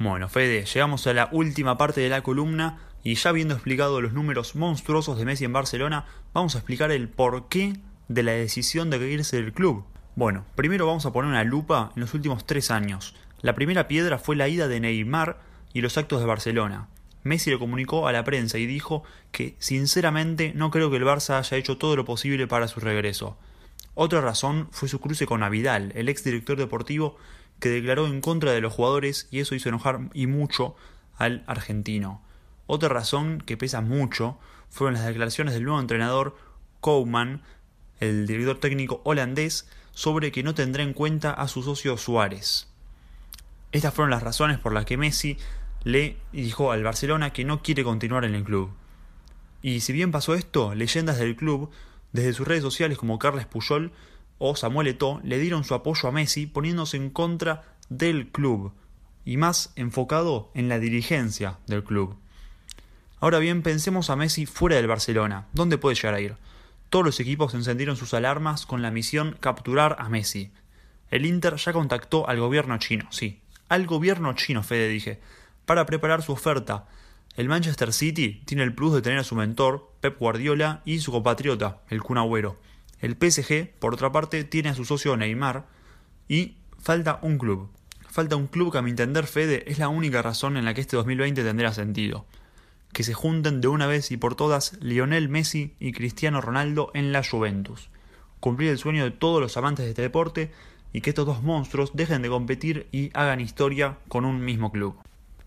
Bueno, 0.00 0.30
Fede, 0.30 0.64
llegamos 0.64 1.06
a 1.06 1.12
la 1.12 1.28
última 1.30 1.76
parte 1.76 2.00
de 2.00 2.08
la 2.08 2.22
columna 2.22 2.78
y 3.04 3.16
ya 3.16 3.28
habiendo 3.28 3.52
explicado 3.52 4.00
los 4.00 4.14
números 4.14 4.56
monstruosos 4.56 5.18
de 5.18 5.26
Messi 5.26 5.44
en 5.44 5.52
Barcelona, 5.52 6.06
vamos 6.32 6.54
a 6.54 6.58
explicar 6.60 6.90
el 6.90 7.10
porqué 7.10 7.74
de 8.08 8.22
la 8.22 8.32
decisión 8.32 8.88
de 8.88 8.96
irse 9.10 9.36
del 9.36 9.52
club. 9.52 9.84
Bueno, 10.16 10.46
primero 10.54 10.86
vamos 10.86 11.04
a 11.04 11.12
poner 11.12 11.30
una 11.30 11.44
lupa 11.44 11.92
en 11.96 12.00
los 12.00 12.14
últimos 12.14 12.46
tres 12.46 12.70
años. 12.70 13.14
La 13.42 13.54
primera 13.54 13.88
piedra 13.88 14.16
fue 14.16 14.36
la 14.36 14.48
ida 14.48 14.68
de 14.68 14.80
Neymar 14.80 15.42
y 15.74 15.82
los 15.82 15.98
actos 15.98 16.20
de 16.20 16.26
Barcelona. 16.26 16.88
Messi 17.22 17.50
lo 17.50 17.58
comunicó 17.58 18.08
a 18.08 18.12
la 18.12 18.24
prensa 18.24 18.56
y 18.56 18.64
dijo 18.64 19.02
que 19.32 19.54
sinceramente 19.58 20.52
no 20.54 20.70
creo 20.70 20.90
que 20.90 20.96
el 20.96 21.04
Barça 21.04 21.36
haya 21.36 21.58
hecho 21.58 21.76
todo 21.76 21.94
lo 21.94 22.06
posible 22.06 22.46
para 22.46 22.68
su 22.68 22.80
regreso. 22.80 23.36
Otra 23.94 24.22
razón 24.22 24.68
fue 24.70 24.88
su 24.88 24.98
cruce 24.98 25.26
con 25.26 25.42
Avidal, 25.42 25.92
el 25.94 26.08
ex 26.08 26.24
director 26.24 26.56
deportivo 26.56 27.18
que 27.60 27.68
declaró 27.68 28.06
en 28.06 28.20
contra 28.20 28.52
de 28.52 28.60
los 28.60 28.72
jugadores 28.72 29.28
y 29.30 29.40
eso 29.40 29.54
hizo 29.54 29.68
enojar 29.68 30.00
y 30.14 30.26
mucho 30.26 30.74
al 31.16 31.44
argentino. 31.46 32.22
Otra 32.66 32.88
razón 32.88 33.42
que 33.44 33.56
pesa 33.56 33.80
mucho 33.80 34.38
fueron 34.70 34.94
las 34.94 35.06
declaraciones 35.06 35.54
del 35.54 35.64
nuevo 35.64 35.80
entrenador 35.80 36.36
Koeman, 36.80 37.42
el 37.98 38.26
director 38.26 38.58
técnico 38.58 39.00
holandés, 39.04 39.68
sobre 39.92 40.32
que 40.32 40.42
no 40.42 40.54
tendrá 40.54 40.82
en 40.82 40.94
cuenta 40.94 41.32
a 41.32 41.48
su 41.48 41.62
socio 41.62 41.96
Suárez. 41.96 42.68
Estas 43.72 43.92
fueron 43.92 44.10
las 44.10 44.22
razones 44.22 44.58
por 44.58 44.72
las 44.72 44.84
que 44.84 44.96
Messi 44.96 45.36
le 45.84 46.16
dijo 46.32 46.72
al 46.72 46.82
Barcelona 46.82 47.32
que 47.32 47.44
no 47.44 47.62
quiere 47.62 47.84
continuar 47.84 48.24
en 48.24 48.34
el 48.34 48.44
club. 48.44 48.70
Y 49.62 49.80
si 49.80 49.92
bien 49.92 50.10
pasó 50.10 50.34
esto, 50.34 50.74
leyendas 50.74 51.18
del 51.18 51.36
club, 51.36 51.70
desde 52.12 52.32
sus 52.32 52.48
redes 52.48 52.62
sociales 52.62 52.98
como 52.98 53.18
Carles 53.18 53.46
Puyol 53.46 53.92
o 54.40 54.56
Samuel 54.56 54.88
Eto'o, 54.88 55.20
le 55.22 55.38
dieron 55.38 55.62
su 55.62 55.74
apoyo 55.74 56.08
a 56.08 56.12
Messi 56.12 56.46
poniéndose 56.46 56.96
en 56.96 57.10
contra 57.10 57.76
del 57.88 58.28
club 58.28 58.72
y 59.24 59.36
más 59.36 59.72
enfocado 59.76 60.50
en 60.54 60.68
la 60.68 60.80
dirigencia 60.80 61.58
del 61.66 61.84
club. 61.84 62.16
Ahora 63.20 63.38
bien, 63.38 63.62
pensemos 63.62 64.08
a 64.08 64.16
Messi 64.16 64.46
fuera 64.46 64.76
del 64.76 64.86
Barcelona. 64.86 65.46
¿Dónde 65.52 65.76
puede 65.76 65.94
llegar 65.94 66.14
a 66.14 66.20
ir? 66.20 66.36
Todos 66.88 67.04
los 67.04 67.20
equipos 67.20 67.54
encendieron 67.54 67.96
sus 67.96 68.14
alarmas 68.14 68.64
con 68.64 68.80
la 68.80 68.90
misión 68.90 69.36
capturar 69.40 69.96
a 69.98 70.08
Messi. 70.08 70.50
El 71.10 71.26
Inter 71.26 71.56
ya 71.56 71.74
contactó 71.74 72.26
al 72.26 72.40
gobierno 72.40 72.78
chino, 72.78 73.06
sí, 73.10 73.40
al 73.68 73.86
gobierno 73.86 74.32
chino, 74.32 74.62
Fede 74.62 74.88
dije, 74.88 75.20
para 75.66 75.84
preparar 75.84 76.22
su 76.22 76.32
oferta. 76.32 76.88
El 77.36 77.48
Manchester 77.48 77.92
City 77.92 78.42
tiene 78.46 78.62
el 78.62 78.74
plus 78.74 78.94
de 78.94 79.02
tener 79.02 79.18
a 79.18 79.24
su 79.24 79.34
mentor, 79.34 79.92
Pep 80.00 80.18
Guardiola, 80.18 80.80
y 80.86 81.00
su 81.00 81.12
compatriota, 81.12 81.82
el 81.90 82.02
Kun. 82.02 82.18
El 83.00 83.16
PSG, 83.16 83.70
por 83.78 83.94
otra 83.94 84.12
parte, 84.12 84.44
tiene 84.44 84.68
a 84.68 84.74
su 84.74 84.84
socio 84.84 85.16
Neymar 85.16 85.66
y 86.28 86.56
falta 86.78 87.18
un 87.22 87.38
club. 87.38 87.70
Falta 88.08 88.36
un 88.36 88.46
club 88.46 88.72
que 88.72 88.78
a 88.78 88.82
mi 88.82 88.90
entender, 88.90 89.26
Fede, 89.26 89.64
es 89.70 89.78
la 89.78 89.88
única 89.88 90.20
razón 90.20 90.56
en 90.56 90.64
la 90.64 90.74
que 90.74 90.80
este 90.80 90.96
2020 90.96 91.42
tendrá 91.42 91.72
sentido. 91.72 92.26
Que 92.92 93.04
se 93.04 93.14
junten 93.14 93.60
de 93.60 93.68
una 93.68 93.86
vez 93.86 94.10
y 94.10 94.16
por 94.16 94.34
todas 94.34 94.76
Lionel 94.80 95.28
Messi 95.28 95.74
y 95.78 95.92
Cristiano 95.92 96.40
Ronaldo 96.40 96.90
en 96.92 97.12
la 97.12 97.22
Juventus. 97.24 97.88
Cumplir 98.40 98.70
el 98.70 98.78
sueño 98.78 99.04
de 99.04 99.12
todos 99.12 99.40
los 99.40 99.56
amantes 99.56 99.84
de 99.84 99.90
este 99.90 100.02
deporte 100.02 100.50
y 100.92 101.00
que 101.00 101.10
estos 101.10 101.26
dos 101.26 101.42
monstruos 101.42 101.92
dejen 101.94 102.20
de 102.22 102.28
competir 102.28 102.88
y 102.90 103.10
hagan 103.14 103.40
historia 103.40 103.98
con 104.08 104.24
un 104.24 104.44
mismo 104.44 104.72
club. 104.72 104.96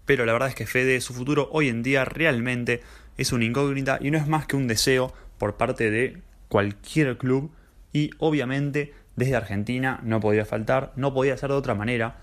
Pero 0.06 0.26
la 0.26 0.34
verdad 0.34 0.50
es 0.50 0.56
que 0.56 0.66
Fede, 0.66 1.02
su 1.02 1.14
futuro 1.14 1.50
hoy 1.52 1.70
en 1.70 1.84
día 1.84 2.06
realmente 2.06 2.82
es 3.18 3.32
una 3.32 3.46
incógnita 3.46 4.00
y 4.02 4.10
no 4.12 4.18
es 4.18 4.28
más 4.28 4.48
que 4.48 4.56
un 4.56 4.68
deseo 4.68 5.14
por 5.38 5.56
parte 5.56 5.92
de 5.92 6.22
cualquier 6.54 7.18
club 7.18 7.50
y 7.94 8.12
obviamente 8.20 8.94
desde 9.16 9.36
Argentina 9.36 10.00
no 10.04 10.20
podía 10.20 10.46
faltar, 10.46 10.94
no 10.96 11.12
podía 11.12 11.36
ser 11.36 11.50
de 11.50 11.56
otra 11.56 11.74
manera, 11.74 12.18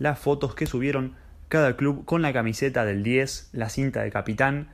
las 0.00 0.18
fotos 0.18 0.56
que 0.56 0.66
subieron 0.66 1.14
cada 1.46 1.76
club 1.76 2.04
con 2.04 2.22
la 2.22 2.32
camiseta 2.32 2.84
del 2.84 3.04
10, 3.04 3.50
la 3.52 3.68
cinta 3.68 4.02
de 4.02 4.10
capitán 4.10 4.70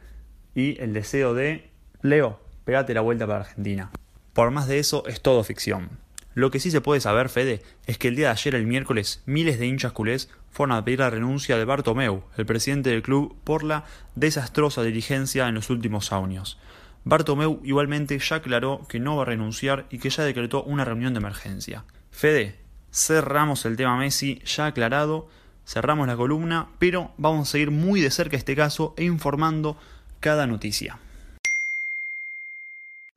y 0.54 0.80
el 0.80 0.94
deseo 0.94 1.34
de 1.34 1.68
Leo, 2.00 2.40
pegate 2.64 2.94
la 2.94 3.02
vuelta 3.02 3.26
para 3.26 3.40
Argentina. 3.40 3.90
Por 4.32 4.52
más 4.52 4.66
de 4.68 4.78
eso 4.78 5.04
es 5.06 5.20
todo 5.20 5.44
ficción. 5.44 5.90
Lo 6.32 6.50
que 6.50 6.58
sí 6.58 6.70
se 6.70 6.80
puede 6.80 7.02
saber, 7.02 7.28
Fede, 7.28 7.60
es 7.86 7.98
que 7.98 8.08
el 8.08 8.16
día 8.16 8.28
de 8.28 8.32
ayer, 8.32 8.54
el 8.54 8.66
miércoles, 8.66 9.22
miles 9.26 9.58
de 9.58 9.66
hinchas 9.66 9.92
culés 9.92 10.30
fueron 10.50 10.74
a 10.74 10.84
pedir 10.86 11.00
la 11.00 11.10
renuncia 11.10 11.58
de 11.58 11.66
Bartomeu, 11.66 12.22
el 12.38 12.46
presidente 12.46 12.88
del 12.88 13.02
club, 13.02 13.36
por 13.44 13.64
la 13.64 13.84
desastrosa 14.14 14.82
dirigencia 14.82 15.46
en 15.46 15.56
los 15.56 15.68
últimos 15.68 16.10
años. 16.10 16.58
Bartomeu 17.08 17.58
igualmente 17.64 18.18
ya 18.18 18.36
aclaró 18.36 18.82
que 18.86 19.00
no 19.00 19.16
va 19.16 19.22
a 19.22 19.24
renunciar 19.24 19.86
y 19.88 19.98
que 19.98 20.10
ya 20.10 20.24
decretó 20.24 20.62
una 20.64 20.84
reunión 20.84 21.14
de 21.14 21.20
emergencia. 21.20 21.86
Fede, 22.10 22.56
cerramos 22.92 23.64
el 23.64 23.78
tema 23.78 23.96
Messi 23.96 24.42
ya 24.44 24.66
aclarado, 24.66 25.26
cerramos 25.66 26.06
la 26.06 26.18
columna, 26.18 26.68
pero 26.78 27.12
vamos 27.16 27.48
a 27.48 27.52
seguir 27.52 27.70
muy 27.70 28.02
de 28.02 28.10
cerca 28.10 28.36
este 28.36 28.54
caso 28.54 28.92
e 28.98 29.04
informando 29.04 29.78
cada 30.20 30.46
noticia. 30.46 30.98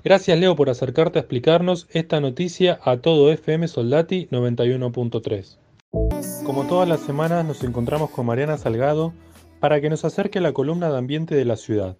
Gracias 0.01 0.39
Leo 0.39 0.55
por 0.55 0.69
acercarte 0.69 1.19
a 1.19 1.23
explicarnos 1.23 1.87
esta 1.89 2.21
noticia 2.21 2.79
a 2.85 3.01
todo 3.01 3.29
FM 3.29 3.67
Soldati 3.67 4.29
91.3. 4.31 5.57
Como 6.45 6.65
todas 6.65 6.87
las 6.87 7.01
semanas 7.01 7.43
nos 7.43 7.61
encontramos 7.61 8.09
con 8.11 8.25
Mariana 8.25 8.57
Salgado 8.57 9.11
para 9.59 9.81
que 9.81 9.89
nos 9.89 10.05
acerque 10.05 10.39
la 10.39 10.53
columna 10.53 10.89
de 10.89 10.97
ambiente 10.97 11.35
de 11.35 11.43
la 11.43 11.57
ciudad. 11.57 11.97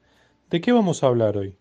¿De 0.49 0.61
qué 0.61 0.71
vamos 0.71 1.03
a 1.03 1.07
hablar 1.07 1.35
hoy? 1.35 1.57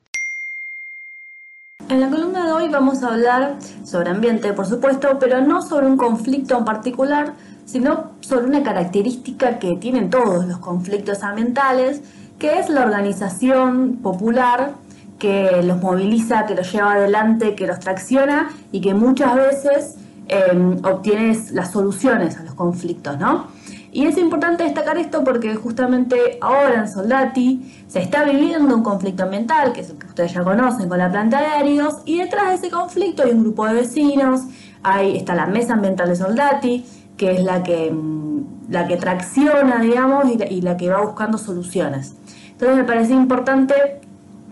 En 1.89 2.01
la 2.01 2.09
columna 2.09 2.47
de 2.47 2.53
hoy 2.53 2.69
vamos 2.69 3.03
a 3.03 3.09
hablar 3.09 3.57
sobre 3.85 4.11
ambiente, 4.11 4.53
por 4.53 4.67
supuesto, 4.67 5.19
pero 5.19 5.41
no 5.41 5.63
sobre 5.63 5.87
un 5.87 5.97
conflicto 5.97 6.57
en 6.57 6.65
particular, 6.65 7.33
sino 7.65 8.13
sobre 8.21 8.47
una 8.47 8.63
característica 8.63 9.59
que 9.59 9.77
tienen 9.77 10.11
todos 10.11 10.47
los 10.47 10.59
conflictos 10.59 11.23
ambientales, 11.23 12.03
que 12.39 12.59
es 12.59 12.69
la 12.69 12.83
organización 12.85 13.99
popular 14.03 14.73
que 15.19 15.63
los 15.63 15.81
moviliza, 15.83 16.47
que 16.47 16.55
los 16.55 16.73
lleva 16.73 16.95
adelante, 16.95 17.55
que 17.55 17.67
los 17.67 17.79
tracciona 17.79 18.51
y 18.73 18.81
que 18.81 18.95
muchas 18.95 19.35
veces 19.37 19.97
eh, 20.29 20.77
obtiene 20.85 21.37
las 21.53 21.73
soluciones 21.73 22.39
a 22.39 22.45
los 22.45 22.55
conflictos, 22.55 23.19
¿no? 23.19 23.47
Y 23.93 24.07
es 24.07 24.17
importante 24.19 24.63
destacar 24.63 24.99
esto 24.99 25.25
porque 25.25 25.57
justamente 25.57 26.39
ahora 26.41 26.81
en 26.81 26.89
Soldati 26.89 27.85
se 27.89 28.01
está 28.01 28.23
viviendo 28.23 28.75
un 28.77 28.83
conflicto 28.83 29.25
ambiental, 29.25 29.73
que 29.73 29.81
es 29.81 29.91
el 29.91 29.99
que 29.99 30.07
ustedes 30.07 30.33
ya 30.33 30.45
conocen 30.45 30.89
con 30.89 30.99
la 30.99 31.11
planta 31.11 31.41
de 31.41 31.47
áridos, 31.47 31.99
y 32.05 32.19
detrás 32.19 32.49
de 32.49 32.55
ese 32.55 32.71
conflicto 32.71 33.25
hay 33.25 33.33
un 33.33 33.43
grupo 33.43 33.67
de 33.67 33.75
vecinos, 33.75 34.43
ahí 34.83 35.17
está 35.17 35.35
la 35.35 35.47
mesa 35.47 35.73
ambiental 35.73 36.09
de 36.09 36.17
Soldati, 36.17 36.85
que 37.17 37.33
es 37.33 37.43
la 37.43 37.63
que, 37.63 37.91
mm, 37.91 38.71
la 38.71 38.87
que 38.87 38.97
tracciona, 38.97 39.81
digamos, 39.81 40.25
y 40.31 40.61
la, 40.61 40.77
que 40.77 40.89
va 40.89 41.03
buscando 41.03 41.37
soluciones. 41.37 42.15
Entonces 42.53 42.77
me 42.77 42.85
parece 42.85 43.13
importante 43.13 43.75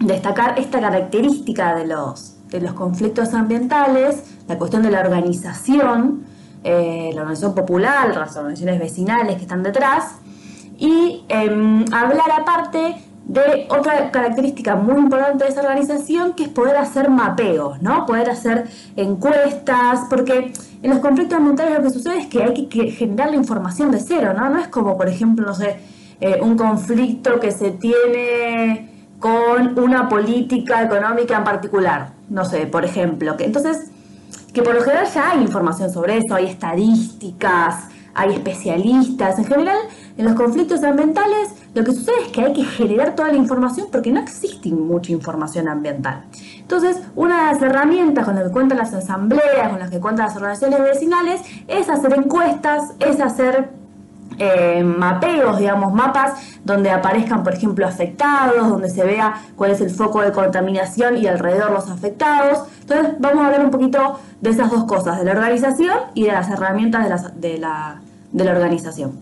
destacar 0.01 0.59
esta 0.59 0.81
característica 0.81 1.77
de 1.77 1.87
los, 1.87 2.37
de 2.51 2.61
los 2.61 2.73
conflictos 2.73 3.35
ambientales, 3.35 4.23
la 4.49 4.59
cuestión 4.59 4.83
de 4.83 4.91
la 4.91 5.01
organización, 5.01 6.25
eh, 6.71 7.13
la 7.15 7.23
organización 7.23 7.55
popular, 7.55 8.15
las 8.15 8.37
organizaciones 8.37 8.79
vecinales 8.79 9.37
que 9.37 9.43
están 9.43 9.63
detrás, 9.63 10.17
y 10.77 11.25
em, 11.31 11.83
hablar 11.91 12.31
aparte 12.39 12.97
de 13.25 13.67
otra 13.71 14.11
característica 14.11 14.77
muy 14.77 14.99
importante 14.99 15.45
de 15.45 15.51
esa 15.51 15.63
organización, 15.63 16.35
que 16.35 16.43
es 16.43 16.51
poder 16.51 16.77
hacer 16.77 17.09
mapeos, 17.09 17.81
¿no? 17.81 18.05
Poder 18.05 18.29
hacer 18.29 18.69
encuestas, 18.97 20.01
porque 20.11 20.53
en 20.83 20.91
los 20.91 20.99
conflictos 20.99 21.39
ambientales 21.39 21.79
lo 21.79 21.85
que 21.85 21.91
sucede 21.91 22.19
es 22.19 22.27
que 22.27 22.43
hay 22.43 22.67
que, 22.67 22.91
generar 22.91 23.31
la 23.31 23.37
información 23.37 23.91
de 23.91 24.01
cero, 24.01 24.35
¿no? 24.37 24.51
No 24.51 24.61
es 24.61 24.69
como, 24.69 24.99
por 24.99 25.09
ejemplo, 25.09 25.47
no 25.47 25.55
sé, 25.55 25.79
eh, 26.21 26.39
un 26.43 26.59
conflicto 26.59 27.41
que 27.41 27.51
se 27.51 27.71
tiene 27.71 28.91
con 29.19 29.79
una 29.79 30.07
política 30.11 30.83
económica 30.83 31.39
en 31.39 31.45
particular, 31.45 32.11
no 32.29 32.45
sé, 32.45 32.67
por 32.67 32.85
ejemplo, 32.85 33.39
que 33.39 33.47
entonces 33.47 33.91
que 34.59 34.65
por 34.65 34.75
lo 34.75 34.83
general 34.83 35.07
ya 35.15 35.31
hay 35.31 35.43
información 35.43 35.89
sobre 35.89 36.19
eso, 36.19 36.35
hay 36.35 36.47
estadísticas, 36.47 37.85
hay 38.13 38.33
especialistas. 38.33 39.39
En 39.39 39.45
general, 39.45 39.79
en 40.17 40.25
los 40.25 40.35
conflictos 40.35 40.83
ambientales, 40.83 41.51
lo 41.75 41.85
que 41.85 41.93
sucede 41.93 42.17
es 42.27 42.33
que 42.33 42.43
hay 42.43 42.53
que 42.53 42.65
generar 42.65 43.15
toda 43.15 43.29
la 43.29 43.37
información 43.37 43.87
porque 43.93 44.11
no 44.11 44.19
existe 44.19 44.71
mucha 44.71 45.13
información 45.13 45.69
ambiental. 45.69 46.25
Entonces, 46.59 47.01
una 47.15 47.39
de 47.39 47.53
las 47.55 47.63
herramientas 47.63 48.25
con 48.25 48.35
las 48.35 48.45
que 48.45 48.51
cuentan 48.51 48.79
las 48.79 48.93
asambleas, 48.93 49.69
con 49.71 49.79
las 49.79 49.91
que 49.91 50.01
cuentan 50.01 50.27
las 50.27 50.35
organizaciones 50.35 50.81
vecinales, 50.81 51.41
es 51.69 51.89
hacer 51.89 52.15
encuestas, 52.15 52.95
es 52.99 53.21
hacer 53.21 53.71
eh, 54.39 54.83
mapeos, 54.85 55.59
digamos, 55.59 55.93
mapas 55.93 56.59
donde 56.65 56.91
aparezcan, 56.91 57.43
por 57.43 57.55
ejemplo, 57.55 57.87
afectados, 57.87 58.69
donde 58.69 58.91
se 58.91 59.05
vea 59.05 59.43
cuál 59.57 59.71
es 59.71 59.81
el 59.81 59.91
foco 59.91 60.21
de 60.23 60.33
contaminación 60.33 61.17
y 61.17 61.27
alrededor 61.27 61.71
los 61.73 61.89
afectados. 61.91 62.69
Entonces, 62.81 63.15
vamos 63.19 63.43
a 63.43 63.47
hablar 63.47 63.65
un 63.65 63.71
poquito 63.71 64.21
de 64.41 64.51
esas 64.51 64.71
dos 64.71 64.85
cosas, 64.85 65.19
de 65.19 65.25
la 65.25 65.33
organización 65.33 65.97
y 66.15 66.25
de 66.25 66.33
las 66.33 66.51
herramientas 66.51 67.05
de, 67.05 67.09
las- 67.11 67.41
de 67.41 67.59
la, 67.59 68.01
de 68.33 68.45
la 68.45 68.51
organización. 68.53 69.19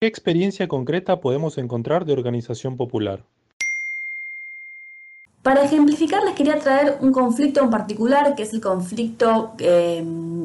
¿Qué 0.00 0.06
experiencia 0.06 0.68
concreta 0.68 1.20
podemos 1.20 1.56
encontrar 1.56 2.04
de 2.04 2.12
organización 2.12 2.76
popular? 2.76 3.20
Para 5.44 5.62
ejemplificar, 5.62 6.24
les 6.24 6.34
quería 6.34 6.58
traer 6.58 6.96
un 7.02 7.12
conflicto 7.12 7.62
en 7.62 7.68
particular, 7.68 8.34
que 8.34 8.44
es 8.44 8.54
el 8.54 8.62
conflicto 8.62 9.52
eh, 9.58 10.02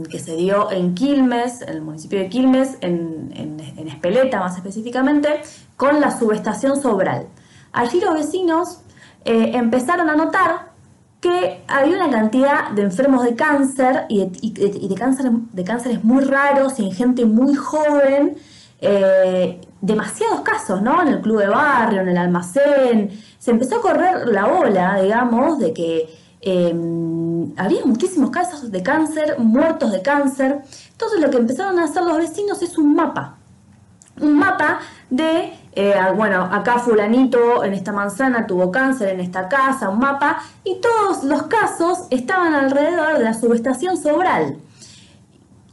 que 0.10 0.20
se 0.20 0.36
dio 0.36 0.70
en 0.72 0.94
Quilmes, 0.94 1.62
en 1.62 1.70
el 1.70 1.82
municipio 1.82 2.20
de 2.20 2.28
Quilmes, 2.28 2.78
en, 2.82 3.30
Espeleta 3.88 4.42
más 4.42 4.58
específicamente, 4.58 5.42
con 5.78 6.02
la 6.02 6.12
subestación 6.12 6.82
Sobral. 6.82 7.28
Allí 7.72 8.02
los 8.02 8.14
vecinos 8.14 8.82
eh, 9.24 9.52
empezaron 9.54 10.10
a 10.10 10.18
notar 10.18 10.74
que 11.22 11.64
había 11.70 11.96
una 11.96 12.10
cantidad 12.10 12.72
de 12.72 12.82
enfermos 12.82 13.24
de 13.24 13.36
cáncer 13.36 14.06
y 14.10 14.26
de 14.26 14.96
cáncer, 14.96 15.32
de 15.32 15.64
cánceres 15.64 16.04
muy 16.04 16.26
raros 16.26 16.78
y 16.78 16.88
en 16.88 16.92
gente 16.92 17.26
muy 17.26 17.56
joven, 17.56 18.36
eh, 18.82 19.62
demasiados 19.82 20.42
casos, 20.42 20.82
¿no? 20.82 21.02
En 21.02 21.10
el 21.10 21.22
club 21.22 21.40
de 21.40 21.48
barrio, 21.48 22.02
en 22.02 22.10
el 22.10 22.18
almacén, 22.18 23.12
se 23.50 23.54
empezó 23.54 23.78
a 23.78 23.82
correr 23.82 24.28
la 24.28 24.46
ola, 24.46 25.02
digamos, 25.02 25.58
de 25.58 25.74
que 25.74 26.08
eh, 26.40 26.72
había 27.58 27.84
muchísimos 27.84 28.30
casos 28.30 28.70
de 28.70 28.84
cáncer, 28.84 29.40
muertos 29.40 29.92
de 29.92 30.04
cáncer. 30.04 30.62
Entonces 30.92 31.20
lo 31.20 31.32
que 31.32 31.38
empezaron 31.38 31.80
a 31.80 31.86
hacer 31.86 32.04
los 32.04 32.16
vecinos 32.20 32.62
es 32.62 32.78
un 32.78 32.94
mapa, 32.94 33.38
un 34.22 34.38
mapa 34.38 34.82
de, 35.10 35.52
eh, 35.74 35.96
bueno, 36.16 36.44
acá 36.44 36.78
fulanito 36.78 37.64
en 37.64 37.74
esta 37.74 37.92
manzana 37.92 38.46
tuvo 38.46 38.72
cáncer, 38.72 39.10
en 39.10 39.20
esta 39.20 39.50
casa, 39.50 39.90
un 39.90 39.98
mapa, 39.98 40.44
y 40.64 40.80
todos 40.80 41.24
los 41.24 41.44
casos 41.48 42.06
estaban 42.12 42.54
alrededor 42.54 43.18
de 43.18 43.24
la 43.24 43.34
subestación 43.34 43.98
Sobral. 43.98 44.58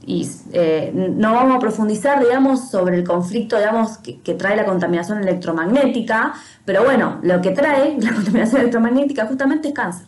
Y 0.06 0.30
eh, 0.52 0.92
no 0.94 1.34
vamos 1.34 1.56
a 1.56 1.58
profundizar, 1.58 2.20
digamos, 2.20 2.70
sobre 2.70 2.96
el 2.96 3.04
conflicto, 3.04 3.58
digamos, 3.58 3.98
que, 3.98 4.34
trae 4.34 4.56
la 4.56 4.64
contaminación 4.64 5.18
electromagnética, 5.18 6.32
pero 6.64 6.84
bueno, 6.84 7.18
lo 7.22 7.42
que 7.42 7.50
trae 7.50 7.96
la 8.00 8.14
contaminación 8.14 8.60
electromagnética 8.60 9.26
justamente 9.26 9.68
es 9.68 9.74
cáncer. 9.74 10.06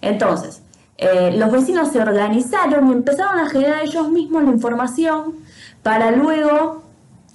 Entonces, 0.00 0.62
eh, 0.96 1.36
los 1.36 1.52
vecinos 1.52 1.92
se 1.92 2.00
organizaron 2.00 2.88
y 2.88 2.92
empezaron 2.92 3.38
a 3.38 3.50
generar 3.50 3.82
ellos 3.84 4.08
mismos 4.08 4.44
la 4.44 4.50
información 4.50 5.34
para 5.82 6.10
luego 6.10 6.82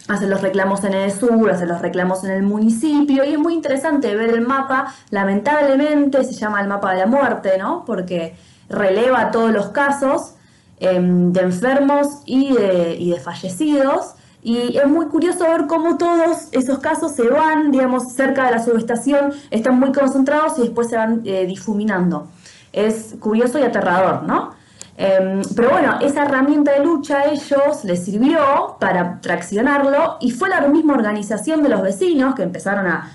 hacer 0.07 0.29
los 0.29 0.41
reclamos 0.41 0.83
en 0.83 0.93
el 0.93 1.11
sur, 1.11 1.51
hacer 1.51 1.67
los 1.67 1.79
reclamos 1.79 2.23
en 2.23 2.31
el 2.31 2.41
municipio, 2.41 3.23
y 3.23 3.33
es 3.33 3.39
muy 3.39 3.53
interesante 3.53 4.15
ver 4.15 4.31
el 4.31 4.41
mapa, 4.41 4.93
lamentablemente 5.11 6.23
se 6.23 6.33
llama 6.33 6.59
el 6.59 6.67
mapa 6.67 6.91
de 6.93 7.01
la 7.01 7.05
muerte, 7.05 7.57
¿no? 7.59 7.83
Porque 7.85 8.35
releva 8.67 9.29
todos 9.29 9.51
los 9.51 9.67
casos 9.67 10.33
em, 10.83 11.31
de 11.31 11.41
enfermos 11.41 12.21
y 12.25 12.53
de, 12.53 12.95
y 12.99 13.11
de 13.11 13.19
fallecidos, 13.19 14.15
y 14.43 14.77
es 14.77 14.87
muy 14.87 15.05
curioso 15.05 15.45
ver 15.45 15.67
cómo 15.67 15.97
todos 15.97 16.49
esos 16.51 16.79
casos 16.79 17.13
se 17.13 17.29
van, 17.29 17.71
digamos, 17.71 18.11
cerca 18.11 18.45
de 18.45 18.51
la 18.51 18.63
subestación, 18.63 19.31
están 19.51 19.79
muy 19.79 19.93
concentrados 19.93 20.57
y 20.57 20.63
después 20.63 20.89
se 20.89 20.97
van 20.97 21.21
eh, 21.23 21.45
difuminando. 21.45 22.27
Es 22.73 23.15
curioso 23.19 23.57
y 23.57 23.63
aterrador, 23.63 24.23
¿no? 24.23 24.51
Em, 24.97 25.41
pero 25.55 25.71
bueno, 25.71 25.97
esa 26.01 26.23
herramienta 26.23 26.73
de 26.73 26.83
lucha 26.83 27.21
a 27.21 27.25
ellos 27.25 27.83
les 27.83 28.03
sirvió 28.03 28.75
para 28.79 29.21
traccionarlo 29.21 30.17
y 30.19 30.31
fue 30.31 30.49
la 30.49 30.61
misma 30.67 30.93
organización 30.93 31.63
de 31.63 31.69
los 31.69 31.81
vecinos 31.81 32.35
que 32.35 32.43
empezaron 32.43 32.87
a, 32.87 33.09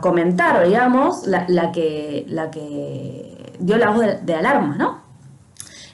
comentar, 0.00 0.66
digamos, 0.66 1.28
la, 1.28 1.44
la 1.46 1.70
que, 1.70 2.26
la 2.28 2.50
que 2.50 3.54
dio 3.60 3.76
la 3.76 3.90
voz 3.90 4.00
de, 4.00 4.18
de 4.20 4.34
alarma, 4.34 4.74
¿no? 4.76 5.03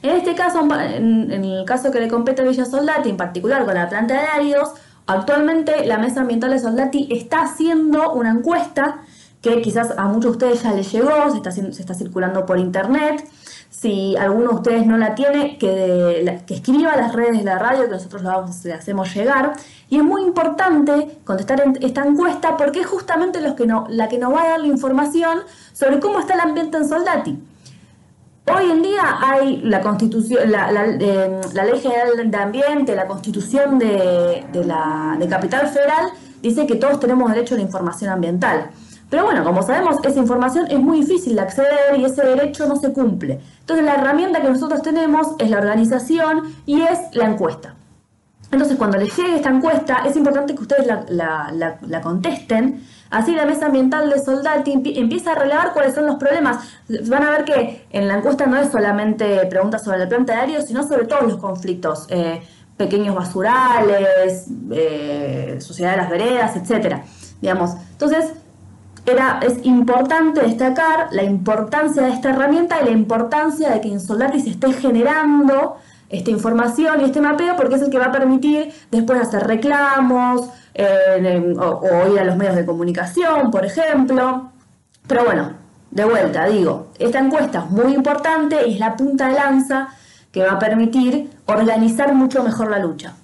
En 0.02 0.16
este 0.16 0.34
caso, 0.34 0.60
en, 0.80 1.30
el 1.32 1.64
caso 1.66 1.90
que 1.90 2.00
le 2.00 2.08
compete 2.08 2.42
a 2.42 2.44
Villa 2.46 2.64
Soldati, 2.64 3.10
en 3.10 3.16
particular 3.16 3.64
con 3.64 3.74
la 3.74 3.88
planta 3.88 4.14
de 4.14 4.26
áridos, 4.26 4.70
actualmente 5.06 5.84
la 5.86 5.98
Mesa 5.98 6.20
Ambiental 6.22 6.50
de 6.50 6.58
Soldati 6.58 7.08
está 7.10 7.42
haciendo 7.42 8.12
una 8.12 8.30
encuesta 8.30 8.98
que 9.42 9.60
quizás 9.62 9.94
a 9.96 10.04
muchos 10.04 10.38
de 10.38 10.46
ustedes 10.48 10.62
ya 10.62 10.72
les 10.72 10.90
llegó, 10.92 11.10
se 11.30 11.36
está, 11.38 11.50
se 11.50 11.68
está 11.68 11.94
circulando 11.94 12.46
por 12.46 12.58
internet. 12.58 13.26
Si 13.70 14.16
alguno 14.16 14.50
de 14.50 14.54
ustedes 14.56 14.86
no 14.86 14.98
la 14.98 15.14
tiene, 15.14 15.56
que, 15.56 16.20
la- 16.24 16.44
que 16.44 16.54
escriba 16.54 16.92
a 16.92 16.96
las 16.96 17.14
redes 17.14 17.38
de 17.38 17.44
la 17.44 17.58
radio, 17.58 17.84
que 17.84 17.90
nosotros 17.92 18.22
vamos- 18.22 18.64
le 18.64 18.74
hacemos 18.74 19.14
llegar. 19.14 19.52
Y 19.88 19.96
es 19.96 20.02
muy 20.02 20.22
importante 20.22 21.18
contestar 21.24 21.60
en- 21.62 21.78
esta 21.82 22.04
encuesta 22.04 22.56
porque 22.56 22.80
es 22.80 22.86
justamente 22.86 23.40
los 23.40 23.54
que 23.54 23.66
no, 23.66 23.86
la 23.88 24.08
que 24.08 24.18
nos 24.18 24.34
va 24.34 24.42
a 24.42 24.48
dar 24.50 24.60
la 24.60 24.66
información 24.66 25.40
sobre 25.72 26.00
cómo 26.00 26.20
está 26.20 26.34
el 26.34 26.40
ambiente 26.40 26.76
en 26.76 26.88
Soldati. 26.88 27.38
Hoy 28.54 28.70
en 28.70 28.82
día 28.82 29.18
hay 29.20 29.58
la 29.62 29.80
constitución, 29.80 30.50
la, 30.50 30.72
la, 30.72 30.86
ley 30.86 31.80
general 31.80 32.30
de 32.30 32.36
ambiente, 32.36 32.94
la 32.94 33.06
constitución 33.06 33.78
de, 33.78 34.44
de 34.52 35.28
Capital 35.28 35.68
Federal 35.68 36.10
dice 36.42 36.66
que 36.66 36.76
todos 36.76 37.00
tenemos 37.00 37.30
derecho 37.32 37.54
a 37.54 37.58
la 37.58 37.64
información 37.64 38.10
ambiental. 38.10 38.70
Pero 39.08 39.24
bueno, 39.24 39.44
como 39.44 39.62
sabemos, 39.62 39.96
esa 40.04 40.18
información 40.18 40.66
es 40.70 40.78
muy 40.78 41.00
difícil 41.00 41.34
de 41.34 41.40
acceder 41.40 41.98
y 41.98 42.04
ese 42.04 42.24
derecho 42.24 42.66
no 42.66 42.76
se 42.76 42.92
cumple. 42.92 43.40
Entonces 43.60 43.84
la 43.84 43.94
herramienta 43.94 44.40
que 44.40 44.48
nosotros 44.48 44.82
tenemos 44.82 45.28
es 45.38 45.50
la 45.50 45.58
organización 45.58 46.54
y 46.64 46.80
es 46.82 46.98
la 47.12 47.26
encuesta. 47.26 47.74
Entonces, 48.52 48.76
cuando 48.76 48.98
les 48.98 49.16
llegue 49.16 49.36
esta 49.36 49.50
encuesta, 49.50 50.02
es 50.06 50.16
importante 50.16 50.54
que 50.56 50.62
ustedes 50.62 50.86
la 50.86 52.00
contesten. 52.02 52.82
Así 53.10 53.34
la 53.34 53.44
mesa 53.44 53.66
ambiental 53.66 54.08
de 54.08 54.18
Soldati 54.20 54.72
empie- 54.72 54.96
empieza 54.98 55.32
a 55.32 55.34
relevar 55.34 55.72
cuáles 55.72 55.94
son 55.94 56.06
los 56.06 56.16
problemas. 56.16 56.58
Van 57.08 57.24
a 57.24 57.30
ver 57.30 57.44
que 57.44 57.86
en 57.90 58.06
la 58.08 58.14
encuesta 58.18 58.46
no 58.46 58.56
es 58.56 58.70
solamente 58.70 59.46
preguntas 59.46 59.82
sobre 59.84 60.06
planta 60.06 60.34
de 60.34 60.40
árido, 60.40 60.62
sino 60.62 60.82
sobre 60.86 61.06
todos 61.06 61.22
los 61.24 61.36
conflictos. 61.38 62.06
eh, 62.08 62.40
pequeños 62.76 63.14
basurales, 63.14 64.46
eh, 64.70 65.58
sociedad 65.60 65.90
de 65.90 65.96
las 65.98 66.08
veredas, 66.08 66.56
etcétera. 66.56 67.02
Digamos. 67.42 67.72
Entonces, 67.92 68.32
era, 69.04 69.40
es 69.42 69.64
importante 69.66 70.40
destacar 70.40 71.08
la 71.10 71.22
importancia 71.22 72.02
de 72.04 72.10
esta 72.12 72.30
herramienta 72.30 72.80
y 72.80 72.86
la 72.86 72.90
importancia 72.92 73.68
de 73.70 73.80
que 73.82 73.88
en 73.92 74.00
Soldati 74.00 74.40
se 74.40 74.50
esté 74.50 74.72
generando 74.72 75.76
esta 76.08 76.30
información 76.30 77.00
y 77.02 77.04
este 77.04 77.20
mapeo 77.20 77.54
porque 77.56 77.74
es 77.74 77.82
el 77.82 77.90
que 77.90 77.98
va 77.98 78.06
a 78.06 78.12
permitir 78.12 78.72
después 78.90 79.20
hacer 79.20 79.46
reclamos 79.46 80.48
eh, 80.74 81.54
o, 81.58 81.64
o 81.64 82.12
ir 82.12 82.20
a 82.20 82.24
los 82.24 82.36
medios 82.36 82.56
de 82.56 82.66
comunicación, 82.66 83.50
por 83.50 83.64
ejemplo. 83.64 84.50
Pero 85.06 85.24
bueno, 85.24 85.52
de 85.90 86.04
vuelta, 86.04 86.46
digo, 86.46 86.88
esta 86.98 87.18
encuesta 87.18 87.64
es 87.64 87.70
muy 87.70 87.94
importante 87.94 88.66
y 88.68 88.74
es 88.74 88.78
la 88.78 88.96
punta 88.96 89.28
de 89.28 89.34
lanza 89.34 89.88
que 90.30 90.42
va 90.42 90.52
a 90.52 90.58
permitir 90.58 91.30
organizar 91.46 92.14
mucho 92.14 92.42
mejor 92.44 92.70
la 92.70 92.78
lucha. 92.78 93.16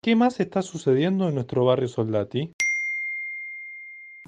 ¿Qué 0.00 0.16
más 0.16 0.40
está 0.40 0.62
sucediendo 0.62 1.28
en 1.28 1.34
nuestro 1.34 1.64
barrio 1.64 1.88
Soldati? 1.88 2.52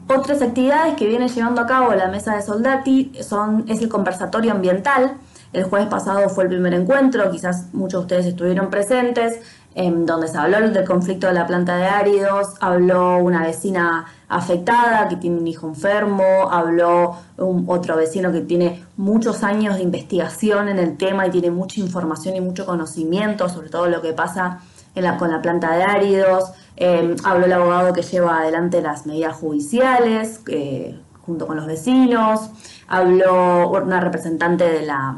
Otras 0.09 0.43
actividades 0.43 0.95
que 0.95 1.07
viene 1.07 1.29
llevando 1.29 1.63
a 1.63 1.67
cabo 1.67 1.95
la 1.95 2.09
mesa 2.09 2.37
de 2.37 2.43
Soldati 2.43 3.13
son, 3.23 3.65
es 3.69 3.81
el 3.81 3.89
conversatorio 3.89 4.53
ambiental. 4.53 5.17
El 5.53 5.65
jueves 5.65 5.89
pasado 5.89 6.29
fue 6.29 6.45
el 6.45 6.51
primer 6.51 6.75
encuentro, 6.75 7.31
quizás 7.31 7.73
muchos 7.73 8.01
de 8.01 8.05
ustedes 8.05 8.27
estuvieron 8.27 8.69
presentes, 8.69 9.35
en 9.37 9.66
donde 9.77 10.27
se 10.29 10.39
habló 10.39 10.71
del 10.71 10.87
conflicto 10.87 11.27
de 11.27 11.35
la 11.35 11.47
planta 11.47 11.77
de 11.77 11.85
áridos, 11.85 12.55
habló 12.61 13.19
una 13.19 13.43
vecina 13.43 14.07
afectada 14.27 15.07
que 15.09 15.17
tiene 15.17 15.39
un 15.39 15.47
hijo 15.47 15.69
enfermo, 15.69 16.25
habló 16.51 17.15
un, 17.37 17.65
otro 17.69 17.95
vecino 17.97 18.33
que 18.33 18.41
tiene 18.41 18.83
muchos 18.97 19.43
años 19.43 19.77
de 19.77 19.83
investigación 19.83 20.69
en 20.71 20.79
el 20.79 20.97
tema 20.97 21.27
y 21.27 21.31
tiene 21.31 21.51
mucha 21.51 21.81
información 21.81 22.35
y 22.37 22.41
mucho 22.41 22.65
conocimiento 22.65 23.51
sobre 23.51 23.69
todo 23.69 23.87
lo 23.89 24.01
que 24.01 24.15
pasa 24.15 24.61
en 24.95 25.05
la- 25.05 25.19
con 25.19 25.31
la 25.31 25.43
planta 25.43 25.77
de 25.77 25.83
áridos. 25.83 26.53
Eh, 26.79 27.15
habló 27.25 27.45
el 27.45 27.53
abogado 27.53 27.93
que 27.93 28.01
lleva 28.03 28.39
adelante 28.41 28.81
las 28.81 29.05
medidas 29.07 29.37
judiciales 29.37 30.41
eh, 30.49 30.99
junto 31.21 31.47
con 31.47 31.57
los 31.57 31.67
vecinos. 31.67 32.49
Habló 32.89 33.69
una 33.69 34.01
representante 34.01 34.65
de 34.65 34.87
la, 34.87 35.17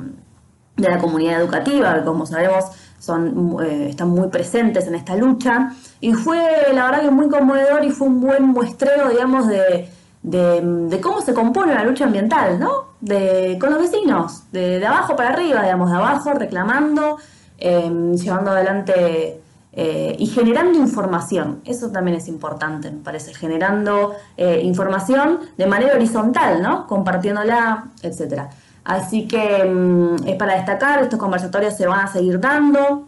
de 0.77 0.89
la 0.91 0.99
comunidad 0.99 1.41
educativa, 1.41 1.95
que 1.95 2.05
como 2.05 2.27
sabemos 2.27 2.65
son, 2.99 3.57
eh, 3.63 3.89
están 3.91 4.11
muy 4.11 4.29
presentes 4.29 4.87
en 4.87 4.95
esta 4.95 5.17
lucha. 5.17 5.73
Y 6.01 6.13
fue, 6.13 6.39
la 6.73 6.85
verdad, 6.87 7.03
que 7.03 7.11
muy 7.11 7.29
conmovedor 7.29 7.85
y 7.85 7.91
fue 7.91 8.09
un 8.09 8.21
buen 8.21 8.45
muestreo, 8.45 9.09
digamos, 9.09 9.47
de, 9.47 9.89
de, 10.23 11.01
cómo 11.01 11.21
se 11.21 11.35
compone 11.35 11.75
la 11.75 11.85
lucha 11.85 12.05
ambiental, 12.05 12.59
¿no? 12.59 12.89
De, 13.01 13.57
con 13.61 13.71
los 13.71 13.81
vecinos, 13.81 14.43
de, 14.53 14.79
de 14.79 14.87
abajo 14.87 15.17
para 15.17 15.31
arriba, 15.31 15.63
digamos, 15.63 15.91
de 15.91 15.97
abajo, 15.97 16.33
reclamando, 16.33 17.19
eh, 17.59 17.91
llevando 18.15 18.51
adelante 18.51 19.41
eh, 19.73 20.17
y 20.19 20.27
generando 20.27 20.79
información. 20.79 21.61
Eso 21.65 21.91
también 21.91 22.17
es 22.17 22.27
importante, 22.27 22.91
me 22.91 23.03
parece, 23.03 23.35
generando 23.35 24.15
eh, 24.37 24.61
información 24.65 25.41
de 25.57 25.67
manera 25.67 25.95
horizontal, 25.95 26.63
¿no? 26.63 26.87
Compartiéndola, 26.87 27.89
etcétera. 28.03 28.51
Así 28.89 29.29
que 29.29 29.65
mm, 29.65 30.27
es 30.27 30.37
para 30.37 30.55
destacar, 30.55 31.03
estos 31.03 31.19
conversatorios 31.19 31.77
se 31.77 31.87
van 31.87 32.07
a 32.07 32.07
seguir 32.11 32.41
dando 32.41 33.07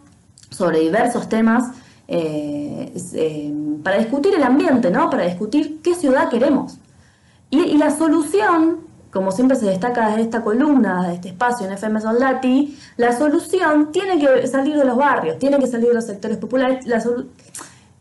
sobre 0.51 0.79
diversos 0.79 1.27
temas 1.27 1.71
eh, 2.07 2.93
eh, 3.15 3.53
para 3.83 3.97
discutir 3.97 4.35
el 4.35 4.43
ambiente, 4.43 4.91
¿no? 4.91 5.09
Para 5.09 5.23
discutir 5.23 5.81
qué 5.81 5.95
ciudad 5.95 6.29
queremos. 6.29 6.77
Y, 7.49 7.79
la 7.79 7.89
solución, 7.89 8.81
como 9.11 9.31
siempre 9.31 9.57
se 9.57 9.65
destaca 9.65 10.09
desde 10.09 10.21
esta 10.21 10.43
columna, 10.43 11.07
de 11.07 11.15
este 11.15 11.29
espacio 11.29 11.65
en 11.65 11.73
FM 11.73 11.99
Soldati, 11.99 12.77
la 12.97 13.17
solución 13.17 13.91
tiene 13.91 14.19
que 14.19 14.45
salir 14.45 14.77
de 14.77 14.85
los 14.85 14.95
barrios, 14.95 15.39
tiene 15.39 15.57
que 15.57 15.65
salir 15.65 15.87
de 15.87 15.95
los 15.95 16.05
sectores 16.05 16.37
populares. 16.37 16.85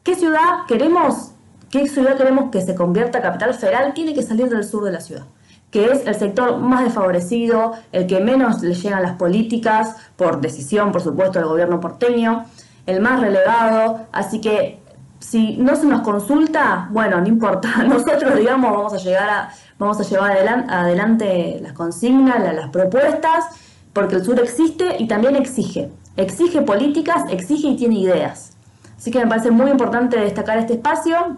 ¿Qué 0.03 0.15
ciudad 0.17 0.67
queremos? 0.69 1.31
¿Qué 1.71 1.89
ciudad 1.89 2.19
queremos 2.19 2.51
que 2.51 2.61
se 2.61 2.75
convierta 2.75 3.23
capital 3.23 3.55
federal? 3.55 3.95
Tiene 3.95 4.13
que 4.13 4.23
salir 4.23 4.51
del 4.51 4.65
sur 4.65 4.85
de 4.85 4.93
la 4.93 5.01
ciudad 5.01 5.25
que 5.71 5.85
es 5.87 6.07
el 6.07 6.15
sector 6.17 6.59
más 6.59 6.83
desfavorecido, 6.85 7.73
el 7.93 8.07
que 8.07 8.21
menos 8.21 8.61
le 8.63 8.75
llegan 8.75 9.03
las 9.03 9.13
políticas, 9.17 9.97
por 10.17 10.41
decisión, 10.41 10.91
por 10.93 11.01
supuesto, 11.01 11.39
del 11.39 11.49
gobierno 11.49 11.79
porteño, 11.81 12.45
el 12.87 13.01
más 13.01 13.21
relegado, 13.21 14.01
así 14.13 14.41
que 14.41 14.81
si 15.21 15.57
no 15.59 15.77
se 15.77 15.87
nos 15.87 16.01
consulta, 16.01 16.89
bueno, 16.91 17.21
no 17.21 17.29
importa, 17.29 17.69
nosotros, 17.87 18.35
digamos, 18.37 18.73
vamos 18.73 18.95
a 18.95 18.97
llegar 18.97 19.29
a, 19.31 19.51
vamos 19.79 20.01
a 20.01 20.03
llevar 20.03 20.33
adelan- 20.33 20.67
adelante 20.71 21.59
las 21.63 21.73
consignas, 21.75 22.41
la- 22.43 22.53
las 22.53 22.71
propuestas, 22.71 23.45
porque 23.93 24.17
el 24.17 24.25
sur 24.25 24.41
existe 24.41 24.97
y 24.99 25.07
también 25.09 25.37
exige, 25.37 25.91
exige 26.17 26.63
políticas, 26.63 27.25
exige 27.31 27.69
y 27.69 27.77
tiene 27.77 27.97
ideas. 27.99 28.53
Así 28.97 29.11
que 29.11 29.19
me 29.21 29.27
parece 29.27 29.51
muy 29.51 29.71
importante 29.71 30.19
destacar 30.19 30.59
este 30.59 30.75
espacio. 30.75 31.37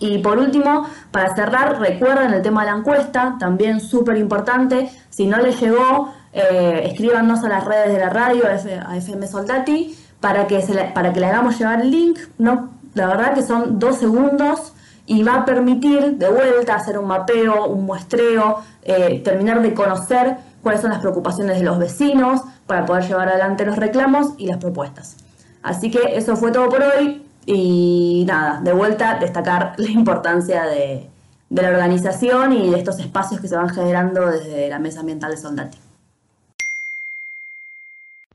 Y 0.00 0.18
por 0.18 0.38
último, 0.38 0.86
para 1.10 1.34
cerrar, 1.34 1.78
recuerden 1.80 2.32
el 2.34 2.42
tema 2.42 2.64
de 2.64 2.72
la 2.72 2.78
encuesta, 2.78 3.36
también 3.38 3.80
súper 3.80 4.16
importante. 4.16 4.90
Si 5.10 5.26
no 5.26 5.38
les 5.38 5.60
llegó, 5.60 6.12
eh, 6.32 6.82
escríbanos 6.86 7.44
a 7.44 7.48
las 7.48 7.64
redes 7.64 7.92
de 7.92 7.98
la 7.98 8.10
radio, 8.10 8.44
a 8.46 8.96
FM 8.96 9.26
Soldati, 9.26 9.96
para 10.20 10.46
que, 10.46 10.62
se 10.62 10.74
para 10.94 11.12
que 11.12 11.20
le 11.20 11.26
hagamos 11.26 11.58
llegar 11.58 11.80
el 11.80 11.90
link. 11.90 12.18
No, 12.38 12.70
la 12.94 13.06
verdad 13.06 13.34
que 13.34 13.42
son 13.42 13.78
dos 13.78 13.96
segundos 13.96 14.72
y 15.06 15.22
va 15.22 15.34
a 15.34 15.44
permitir 15.44 16.16
de 16.16 16.28
vuelta 16.28 16.76
hacer 16.76 16.98
un 16.98 17.06
mapeo, 17.06 17.66
un 17.66 17.84
muestreo, 17.84 18.60
eh, 18.82 19.20
terminar 19.22 19.60
de 19.62 19.74
conocer 19.74 20.38
cuáles 20.62 20.80
son 20.80 20.90
las 20.90 21.00
preocupaciones 21.00 21.58
de 21.58 21.64
los 21.64 21.78
vecinos 21.78 22.40
para 22.66 22.86
poder 22.86 23.06
llevar 23.06 23.28
adelante 23.28 23.66
los 23.66 23.76
reclamos 23.76 24.32
y 24.38 24.46
las 24.46 24.56
propuestas. 24.58 25.16
Así 25.62 25.90
que 25.90 26.16
eso 26.16 26.36
fue 26.36 26.52
todo 26.52 26.68
por 26.68 26.82
hoy 26.82 27.23
y 27.46 28.24
nada, 28.26 28.60
de 28.60 28.72
vuelta 28.72 29.18
destacar 29.18 29.74
la 29.78 29.90
importancia 29.90 30.64
de, 30.64 31.08
de 31.50 31.62
la 31.62 31.68
organización 31.68 32.52
y 32.52 32.70
de 32.70 32.78
estos 32.78 32.98
espacios 32.98 33.40
que 33.40 33.48
se 33.48 33.56
van 33.56 33.68
generando 33.68 34.26
desde 34.26 34.68
la 34.68 34.78
Mesa 34.78 35.00
Ambiental 35.00 35.30
de 35.30 35.36
Soldati. 35.36 35.78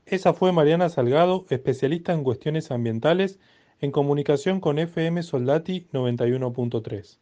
Esa 0.06 0.32
fue 0.32 0.50
Mariana 0.50 0.88
Salgado, 0.88 1.44
especialista 1.50 2.12
en 2.12 2.24
cuestiones 2.24 2.70
ambientales, 2.72 3.38
en 3.80 3.92
comunicación 3.92 4.60
con 4.60 4.78
FM 4.78 5.22
Soldati 5.22 5.86
91.3. 5.92 7.18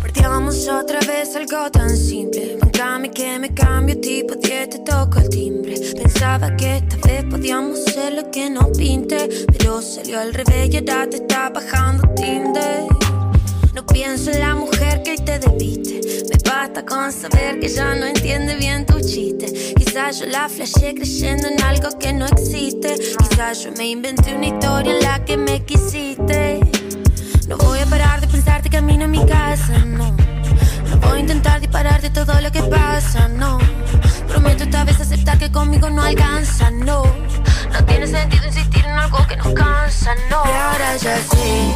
Partiamo 0.00 0.48
otra 0.80 1.00
vez 1.00 1.36
algo 1.36 1.70
tan 1.70 1.90
simple. 1.90 2.58
Bancame 2.96 3.10
que 3.10 3.38
me 3.38 3.52
cambio 3.52 4.00
tipo 4.00 4.36
10, 4.36 4.70
te 4.70 4.78
toco 4.78 5.18
el 5.18 5.28
timbre. 5.28 5.74
Pensaba 6.02 6.56
que 6.56 6.78
esta 6.78 6.96
vez 7.06 7.24
podíamos 7.24 7.84
ser 7.84 8.14
lo 8.14 8.30
que 8.30 8.48
nos 8.48 8.70
pinte. 8.70 9.28
Pero 9.52 9.82
salió 9.82 10.18
al 10.18 10.32
revés 10.32 10.70
y 10.72 10.78
ahora 10.78 11.06
te 11.06 11.16
está 11.16 11.50
bajando 11.50 12.08
Tinder. 12.14 12.84
No 13.74 13.84
pienso 13.84 14.30
en 14.30 14.40
la 14.40 14.54
mujer 14.54 15.02
que 15.02 15.14
te 15.18 15.38
debiste. 15.38 16.00
Me 16.30 16.50
basta 16.50 16.86
con 16.86 17.12
saber 17.12 17.60
que 17.60 17.68
ya 17.68 17.94
no 17.96 18.06
entiende 18.06 18.56
bien 18.56 18.86
tu 18.86 18.98
chiste. 18.98 19.74
Quizás 19.76 20.20
yo 20.20 20.26
la 20.26 20.48
flashé 20.48 20.94
creyendo 20.94 21.48
en 21.48 21.60
algo 21.60 21.90
que 21.98 22.14
no 22.14 22.24
existe. 22.24 22.94
Quizás 23.18 23.62
yo 23.62 23.72
me 23.72 23.88
inventé 23.88 24.34
una 24.34 24.46
historia 24.46 24.96
en 24.96 25.02
la 25.02 25.22
que 25.22 25.36
me 25.36 25.62
quisiste. 25.66 26.60
Dispararte 32.06 32.10
todo 32.10 32.40
lo 32.40 32.52
que 32.52 32.62
pasa, 32.62 33.28
no. 33.28 33.58
Prometo 34.28 34.64
esta 34.64 34.84
vez 34.84 35.00
aceptar 35.00 35.38
que 35.38 35.50
conmigo 35.50 35.90
no 35.90 36.02
alcanza, 36.02 36.70
no. 36.70 37.04
No 37.72 37.84
tiene 37.84 38.06
sentido 38.06 38.46
insistir 38.46 38.84
en 38.84 38.92
algo 38.92 39.18
que 39.26 39.36
nos 39.36 39.52
cansa, 39.52 40.14
no. 40.30 40.42
Y 40.44 40.52
ahora 40.52 40.96
ya 40.96 41.18
sé 41.18 41.74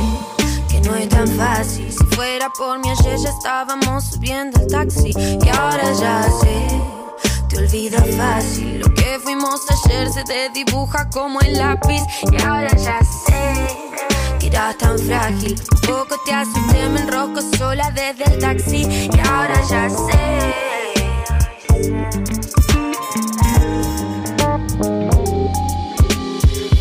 que 0.68 0.80
no 0.80 0.94
es 0.94 1.08
tan 1.08 1.28
fácil. 1.28 1.92
Si 1.92 2.04
fuera 2.14 2.48
por 2.50 2.78
mí 2.78 2.90
ayer 2.90 3.18
ya 3.18 3.30
estábamos 3.30 4.04
subiendo 4.04 4.60
el 4.60 4.66
taxi. 4.68 5.12
Y 5.16 5.48
ahora 5.48 5.92
ya 5.92 6.22
sé, 6.40 6.66
te 7.48 7.58
olvida 7.58 8.02
fácil. 8.16 8.80
Lo 8.80 8.94
que 8.94 9.18
fuimos 9.22 9.60
ayer 9.84 10.10
se 10.10 10.24
te 10.24 10.50
dibuja 10.50 11.08
como 11.10 11.40
el 11.40 11.54
lápiz. 11.54 12.02
Y 12.30 12.42
ahora 12.42 12.70
ya 12.76 13.00
sé 13.26 13.89
eras 14.50 14.76
tan 14.78 14.98
frágil. 14.98 15.54
Poco 15.86 16.16
te 16.24 16.32
asusté, 16.32 16.88
me 16.88 17.00
enrosco 17.00 17.40
sola 17.56 17.90
desde 17.90 18.24
el 18.24 18.38
taxi. 18.38 18.82
Y 18.82 19.18
ahora 19.28 19.60
ya 19.68 19.88
sé. 19.88 20.54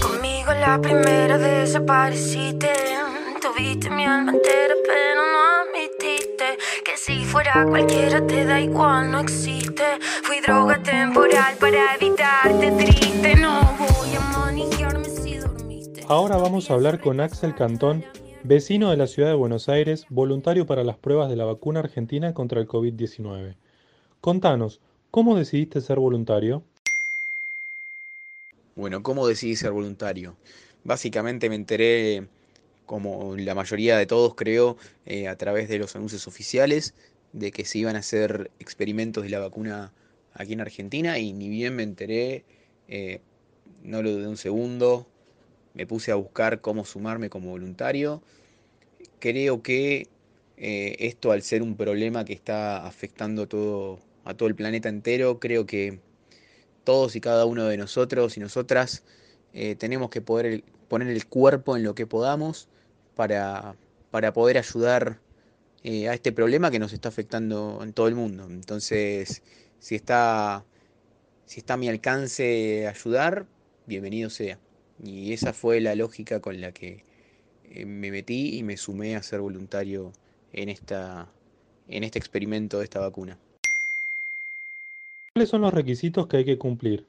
Conmigo 0.02 0.54
la 0.54 0.80
primera 0.82 1.38
desapareciste. 1.38 2.74
Tuviste 3.42 3.90
mi 3.90 4.06
alma 4.06 4.32
entera, 4.32 4.76
pero 4.86 5.22
no 5.34 5.40
admitiste 5.62 6.58
que 6.84 6.98
si 6.98 7.26
fuera 7.26 7.66
cualquiera 7.66 8.26
te 8.26 8.46
da 8.46 8.60
igual, 8.60 9.12
no 9.12 9.20
existe. 9.20 10.00
Fui 10.24 10.40
droga 10.42 10.82
temporal 10.82 11.56
para 11.60 11.96
evitarte 11.96 12.72
triste. 12.72 13.36
No 13.36 13.69
Ahora 16.12 16.38
vamos 16.38 16.72
a 16.72 16.74
hablar 16.74 17.00
con 17.00 17.20
Axel 17.20 17.54
Cantón, 17.54 18.04
vecino 18.44 18.90
de 18.90 18.98
la 18.98 19.06
ciudad 19.06 19.30
de 19.30 19.36
Buenos 19.36 19.70
Aires, 19.70 20.08
voluntario 20.10 20.66
para 20.66 20.84
las 20.84 20.98
pruebas 20.98 21.30
de 21.30 21.36
la 21.36 21.46
vacuna 21.46 21.82
argentina 21.82 22.34
contra 22.34 22.60
el 22.60 22.68
COVID-19. 22.68 23.56
Contanos, 24.20 24.82
¿cómo 25.12 25.38
decidiste 25.38 25.82
ser 25.82 26.00
voluntario? 26.00 26.64
Bueno, 28.76 29.04
¿cómo 29.04 29.28
decidí 29.28 29.56
ser 29.56 29.70
voluntario? 29.70 30.36
Básicamente 30.84 31.48
me 31.48 31.54
enteré, 31.54 32.28
como 32.88 33.36
la 33.38 33.54
mayoría 33.54 33.96
de 33.96 34.08
todos 34.08 34.34
creo, 34.34 34.78
eh, 35.06 35.28
a 35.28 35.38
través 35.38 35.70
de 35.70 35.78
los 35.78 35.96
anuncios 35.96 36.28
oficiales, 36.28 36.96
de 37.34 37.52
que 37.52 37.66
se 37.66 37.78
iban 37.78 37.96
a 37.96 38.00
hacer 38.00 38.50
experimentos 38.58 39.22
de 39.24 39.30
la 39.30 39.38
vacuna 39.38 39.94
aquí 40.34 40.54
en 40.54 40.62
Argentina 40.62 41.20
y 41.20 41.34
ni 41.34 41.50
bien 41.50 41.76
me 41.76 41.84
enteré, 41.84 42.46
eh, 42.88 43.22
no 43.84 44.02
lo 44.02 44.10
dudé 44.10 44.28
un 44.28 44.38
segundo, 44.38 45.06
me 45.80 45.88
puse 45.88 46.12
a 46.12 46.16
buscar 46.16 46.60
cómo 46.60 46.84
sumarme 46.84 47.30
como 47.30 47.52
voluntario. 47.52 48.22
Creo 49.20 49.64
que 49.64 50.10
eh, 50.58 50.98
esto 51.00 51.32
al 51.32 51.42
ser 51.42 51.62
un 51.62 51.78
problema 51.78 52.26
que 52.26 52.34
está 52.34 52.86
afectando 52.86 53.44
a 54.26 54.34
todo 54.34 54.48
el 54.50 54.56
planeta 54.56 54.90
entero, 54.90 55.40
creo 55.40 55.66
que 55.66 56.02
todos 56.84 57.16
y 57.16 57.22
cada 57.22 57.46
uno 57.46 57.64
de 57.64 57.78
nosotros 57.78 58.36
y 58.36 58.42
nosotras 58.42 59.04
eh, 59.54 59.76
tenemos 59.76 60.10
que 60.10 60.20
poder 60.20 60.66
poner 60.90 61.08
el 61.08 61.26
cuerpo 61.28 61.78
en 61.78 61.84
lo 61.84 61.96
que 61.96 62.06
podamos 62.06 62.68
para, 63.16 63.78
poder 64.34 64.58
ayudar 64.58 65.22
eh, 65.84 66.10
a 66.10 66.14
este 66.14 66.34
problema 66.34 66.72
que 66.72 66.80
nos 66.80 66.92
está 66.92 67.08
afectando 67.08 67.80
en 67.84 67.94
todo 67.94 68.10
el 68.10 68.16
mundo. 68.16 68.48
Entonces, 68.50 69.44
si 69.80 69.96
está 69.96 70.66
a 71.70 71.78
mi 71.78 71.88
alcance 71.88 72.86
ayudar, 72.86 73.46
bienvenido 73.88 74.30
sea. 74.30 74.60
Y 75.04 75.34
esa 75.34 75.54
fue 75.54 75.80
la 75.80 75.96
lógica 75.96 76.40
con 76.40 76.60
la 76.60 76.72
que 76.72 77.04
eh, 77.70 77.86
me 77.86 78.12
metí 78.12 78.58
y 78.58 78.64
me 78.64 78.78
sumé 78.78 79.16
a 79.16 79.24
ser 79.24 79.42
voluntario 79.42 80.12
en 80.54 80.70
esta, 80.70 81.28
en 81.88 82.04
este 82.04 82.20
experimento 82.20 82.80
de 82.80 82.84
esta 82.86 83.00
vacuna. 83.00 83.38
¿Cuáles 85.34 85.50
son 85.50 85.62
los 85.62 85.74
requisitos 85.74 86.28
que 86.28 86.38
hay 86.38 86.46
que 86.46 86.58
cumplir? 86.58 87.08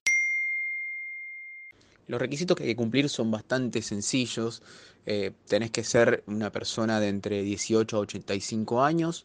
Los 2.06 2.20
requisitos 2.20 2.56
que 2.56 2.64
hay 2.64 2.70
que 2.70 2.76
cumplir 2.76 3.08
son 3.08 3.30
bastante 3.30 3.82
sencillos. 3.82 4.62
Eh, 5.06 5.30
tenés 5.46 5.70
que 5.70 5.84
ser 5.84 6.22
una 6.26 6.50
persona 6.50 7.00
de 7.00 7.08
entre 7.08 7.42
18 7.42 7.96
a 7.96 8.00
85 8.00 8.82
años, 8.82 9.24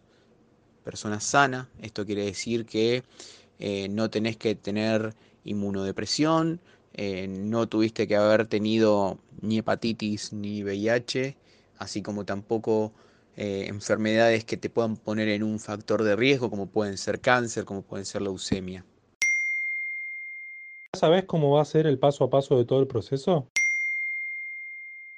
persona 0.84 1.20
sana. 1.20 1.68
Esto 1.82 2.06
quiere 2.06 2.26
decir 2.26 2.66
que 2.66 3.04
eh, 3.60 3.90
no 3.90 4.10
tenés 4.10 4.38
que 4.38 4.56
tener 4.56 5.16
inmunodepresión, 5.44 6.62
eh, 6.98 7.28
no 7.28 7.68
tuviste 7.68 8.08
que 8.08 8.16
haber 8.16 8.48
tenido 8.48 9.20
ni 9.42 9.58
hepatitis 9.58 10.32
ni 10.32 10.64
VIH, 10.64 11.36
así 11.78 12.02
como 12.02 12.24
tampoco 12.24 12.94
eh, 13.36 13.66
enfermedades 13.68 14.46
que 14.46 14.56
te 14.56 14.70
puedan 14.70 14.96
poner 14.96 15.28
en 15.28 15.44
un 15.44 15.60
factor 15.60 16.04
de 16.04 16.16
riesgo, 16.16 16.50
como 16.50 16.68
pueden 16.68 16.98
ser 16.98 17.20
cáncer, 17.20 17.66
como 17.66 17.82
pueden 17.82 18.06
ser 18.06 18.22
leucemia. 18.22 18.86
¿Ya 20.94 21.00
sabés 21.00 21.26
cómo 21.26 21.52
va 21.52 21.62
a 21.62 21.66
ser 21.66 21.86
el 21.86 22.00
paso 22.00 22.24
a 22.24 22.30
paso 22.30 22.58
de 22.58 22.64
todo 22.64 22.80
el 22.80 22.88
proceso? 22.88 23.46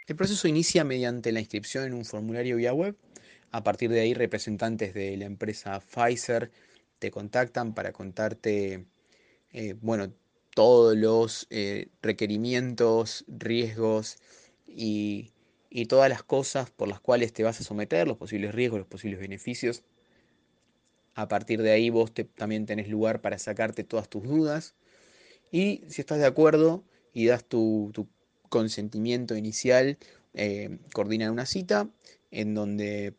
El 0.08 0.16
proceso 0.16 0.48
inicia 0.48 0.84
mediante 0.84 1.32
la 1.32 1.42
inscripción 1.42 1.84
en 1.84 1.94
un 1.94 2.06
formulario 2.06 2.56
vía 2.56 2.74
web. 2.74 2.96
A 3.52 3.64
partir 3.64 3.92
de 3.92 4.00
ahí, 4.00 4.16
representantes 4.16 4.96
de 4.96 5.16
la 5.16 5.26
empresa 5.26 5.80
Pfizer 5.80 6.50
te 6.98 7.12
contactan 7.12 7.76
para 7.76 7.94
contarte, 7.94 8.88
eh, 9.54 9.76
bueno, 9.80 10.12
todos 10.58 10.98
los 10.98 11.46
eh, 11.52 11.90
requerimientos, 12.02 13.26
riesgos 13.28 14.18
y, 14.66 15.32
todas 15.88 16.10
las 16.10 16.24
cosas 16.24 16.72
por 16.72 16.88
las 16.88 17.00
cuales 17.00 17.32
te 17.32 17.44
vas 17.44 17.62
a 17.62 17.64
someter, 17.64 18.08
los 18.08 18.18
posibles 18.18 18.56
riesgos, 18.56 18.80
los 18.80 18.88
posibles 18.88 19.20
beneficios. 19.20 19.84
A 21.14 21.28
partir 21.28 21.62
de 21.62 21.70
ahí 21.70 21.92
vos 21.92 22.12
también 22.34 22.66
tenés 22.66 22.90
lugar 22.90 23.22
para 23.22 23.38
sacarte 23.38 23.84
todas 23.84 24.10
tus 24.10 24.24
dudas. 24.24 24.74
Y 25.52 25.84
si 25.90 26.02
estás 26.02 26.18
de 26.18 26.26
acuerdo 26.26 26.84
y 27.14 27.28
das 27.28 27.46
tu, 27.46 27.92
consentimiento 28.50 29.36
inicial, 29.36 30.00
eh, 30.34 30.80
coordinan 30.92 31.30
una 31.30 31.46
cita 31.46 31.88
en 32.32 32.56
donde 32.56 33.14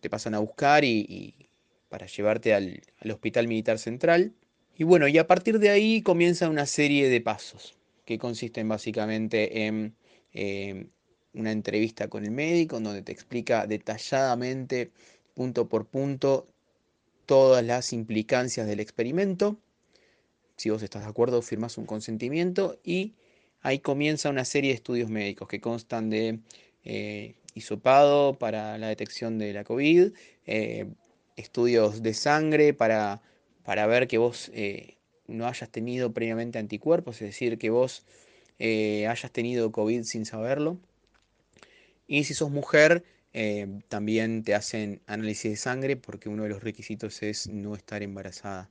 te 0.00 0.08
pasan 0.08 0.34
a 0.34 0.38
buscar 0.38 0.84
y, 0.84 1.50
para 1.90 2.06
llevarte 2.06 2.54
al 2.54 2.80
Hospital 3.10 3.46
Militar 3.46 3.78
Central. 3.78 4.32
Y 4.78 4.84
bueno, 4.84 5.08
y 5.08 5.18
a 5.18 5.26
partir 5.26 5.58
de 5.58 5.70
ahí 5.70 6.02
comienza 6.02 6.48
una 6.48 6.64
serie 6.64 7.08
de 7.08 7.20
pasos 7.20 7.76
que 8.04 8.16
consisten 8.16 8.68
básicamente 8.68 9.66
en 9.66 9.96
eh, 10.32 10.86
una 11.34 11.50
entrevista 11.50 12.06
con 12.06 12.24
el 12.24 12.30
médico, 12.30 12.76
en 12.76 12.84
donde 12.84 13.02
te 13.02 13.10
explica 13.10 13.66
detalladamente, 13.66 14.92
punto 15.34 15.68
por 15.68 15.86
punto, 15.86 16.46
todas 17.26 17.64
las 17.64 17.92
implicancias 17.92 18.68
del 18.68 18.78
experimento. 18.78 19.58
Si 20.56 20.70
vos 20.70 20.80
estás 20.84 21.02
de 21.02 21.10
acuerdo, 21.10 21.42
firmas 21.42 21.76
un 21.76 21.84
consentimiento 21.84 22.78
y 22.84 23.16
ahí 23.62 23.80
comienza 23.80 24.30
una 24.30 24.44
serie 24.44 24.70
de 24.70 24.76
estudios 24.76 25.10
médicos 25.10 25.48
que 25.48 25.60
constan 25.60 26.08
de 26.08 26.38
eh, 26.84 27.34
hisopado 27.52 28.38
para 28.38 28.78
la 28.78 28.86
detección 28.86 29.38
de 29.38 29.52
la 29.54 29.64
COVID, 29.64 30.12
eh, 30.46 30.86
estudios 31.34 32.00
de 32.00 32.14
sangre 32.14 32.74
para, 32.74 33.22
para 33.68 33.86
ver 33.86 34.08
que 34.08 34.16
vos 34.16 34.50
eh, 34.54 34.96
no 35.26 35.46
hayas 35.46 35.68
tenido 35.68 36.10
previamente 36.14 36.58
anticuerpos, 36.58 37.16
es 37.16 37.28
decir, 37.28 37.58
que 37.58 37.68
vos 37.68 38.02
eh, 38.58 39.06
hayas 39.06 39.30
tenido 39.30 39.72
COVID 39.72 40.04
sin 40.04 40.24
saberlo. 40.24 40.78
Y 42.06 42.24
si 42.24 42.32
sos 42.32 42.50
mujer, 42.50 43.04
eh, 43.34 43.82
también 43.88 44.42
te 44.42 44.54
hacen 44.54 45.02
análisis 45.06 45.50
de 45.50 45.56
sangre 45.58 45.96
porque 45.96 46.30
uno 46.30 46.44
de 46.44 46.48
los 46.48 46.62
requisitos 46.62 47.22
es 47.22 47.46
no 47.46 47.74
estar 47.74 48.02
embarazada. 48.02 48.70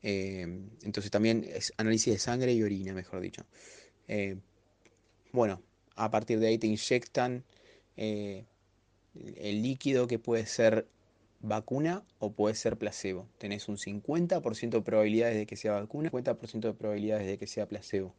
Entonces 0.00 1.10
también 1.10 1.44
es 1.52 1.72
análisis 1.76 2.12
de 2.12 2.20
sangre 2.20 2.52
y 2.52 2.62
orina, 2.62 2.92
mejor 2.92 3.20
dicho. 3.20 3.44
Bueno, 5.32 5.60
a 5.96 6.12
partir 6.12 6.38
de 6.38 6.46
ahí 6.46 6.58
te 6.58 6.68
inyectan 6.68 7.42
el 7.96 8.46
líquido 9.34 10.06
que 10.06 10.20
puede 10.20 10.46
ser 10.46 10.86
vacuna 11.44 12.02
o 12.18 12.32
puede 12.32 12.54
ser 12.54 12.78
placebo. 12.78 13.28
Tenés 13.38 13.68
un 13.68 13.76
50% 13.76 14.70
de 14.70 14.82
probabilidades 14.82 15.36
de 15.36 15.46
que 15.46 15.56
sea 15.56 15.72
vacuna, 15.72 16.10
50% 16.10 16.60
de 16.60 16.74
probabilidades 16.74 17.26
de 17.26 17.38
que 17.38 17.46
sea 17.46 17.68
placebo. 17.68 18.14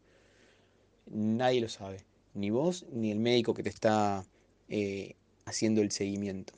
Nadie 1.07 1.61
lo 1.61 1.69
sabe, 1.69 2.05
ni 2.33 2.49
vos 2.51 2.85
ni 2.91 3.11
el 3.11 3.19
médico 3.19 3.53
que 3.53 3.63
te 3.63 3.69
está 3.69 4.25
eh, 4.69 5.15
haciendo 5.45 5.81
el 5.81 5.91
seguimiento. 5.91 6.53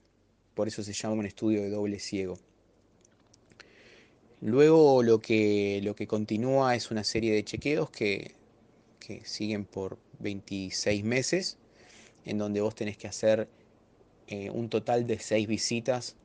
Por 0.53 0.67
eso 0.67 0.83
se 0.83 0.93
llama 0.93 1.15
un 1.15 1.25
estudio 1.25 1.61
de 1.61 1.69
doble 1.69 1.99
ciego. 1.99 2.37
Luego 4.41 5.03
lo 5.03 5.19
que, 5.19 5.79
lo 5.83 5.95
que 5.95 6.05
continúa 6.05 6.75
es 6.75 6.91
una 6.91 7.03
serie 7.03 7.33
de 7.33 7.43
chequeos 7.43 7.89
que, 7.89 8.35
que 8.99 9.23
siguen 9.25 9.65
por 9.65 9.97
26 10.19 11.03
meses, 11.03 11.57
en 12.25 12.37
donde 12.37 12.61
vos 12.61 12.75
tenés 12.75 12.97
que 12.97 13.07
hacer 13.07 13.47
eh, 14.27 14.49
un 14.49 14.69
total 14.69 15.07
de 15.07 15.19
6 15.19 15.47
visitas 15.47 16.15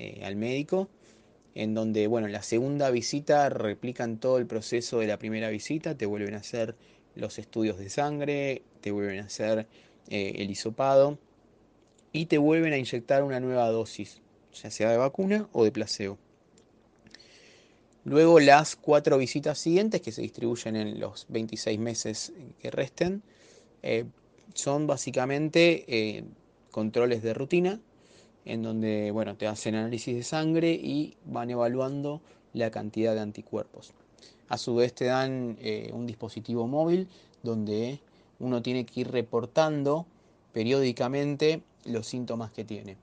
eh, 0.00 0.22
al 0.24 0.34
médico, 0.34 0.88
en 1.54 1.74
donde, 1.74 2.06
bueno, 2.06 2.26
en 2.26 2.32
la 2.32 2.42
segunda 2.42 2.90
visita 2.90 3.50
replican 3.50 4.16
todo 4.16 4.38
el 4.38 4.46
proceso 4.46 5.00
de 5.00 5.06
la 5.06 5.18
primera 5.18 5.50
visita, 5.50 5.94
te 5.94 6.06
vuelven 6.06 6.32
a 6.32 6.38
hacer 6.38 6.74
los 7.14 7.38
estudios 7.38 7.76
de 7.76 7.90
sangre, 7.90 8.62
te 8.80 8.92
vuelven 8.92 9.20
a 9.20 9.24
hacer 9.24 9.66
eh, 10.08 10.32
el 10.36 10.50
hisopado 10.50 11.18
y 12.12 12.26
te 12.26 12.38
vuelven 12.38 12.72
a 12.72 12.78
inyectar 12.78 13.22
una 13.22 13.40
nueva 13.40 13.68
dosis, 13.68 14.22
ya 14.54 14.70
sea 14.70 14.90
de 14.90 14.96
vacuna 14.96 15.50
o 15.52 15.64
de 15.64 15.70
placebo. 15.70 16.16
Luego 18.04 18.40
las 18.40 18.74
cuatro 18.74 19.18
visitas 19.18 19.58
siguientes, 19.58 20.00
que 20.00 20.12
se 20.12 20.22
distribuyen 20.22 20.76
en 20.76 20.98
los 20.98 21.26
26 21.28 21.78
meses 21.78 22.32
que 22.58 22.70
resten, 22.70 23.22
eh, 23.82 24.06
son 24.54 24.86
básicamente 24.86 26.24
controles 26.70 27.22
de 27.22 27.34
rutina, 27.34 27.80
en 28.44 28.62
donde 28.62 29.10
bueno, 29.10 29.36
te 29.36 29.46
hacen 29.46 29.74
análisis 29.74 30.14
de 30.14 30.22
sangre 30.22 30.72
y 30.72 31.16
van 31.24 31.50
evaluando 31.50 32.20
la 32.52 32.70
cantidad 32.70 33.14
de 33.14 33.20
anticuerpos. 33.20 33.92
A 34.48 34.58
su 34.58 34.74
vez 34.74 34.94
te 34.94 35.06
dan 35.06 35.56
eh, 35.60 35.90
un 35.92 36.06
dispositivo 36.06 36.66
móvil 36.66 37.08
donde 37.42 38.00
uno 38.38 38.62
tiene 38.62 38.84
que 38.84 39.00
ir 39.00 39.10
reportando 39.10 40.06
periódicamente 40.52 41.62
los 41.84 42.06
síntomas 42.06 42.50
que 42.52 42.64
tiene. 42.64 42.96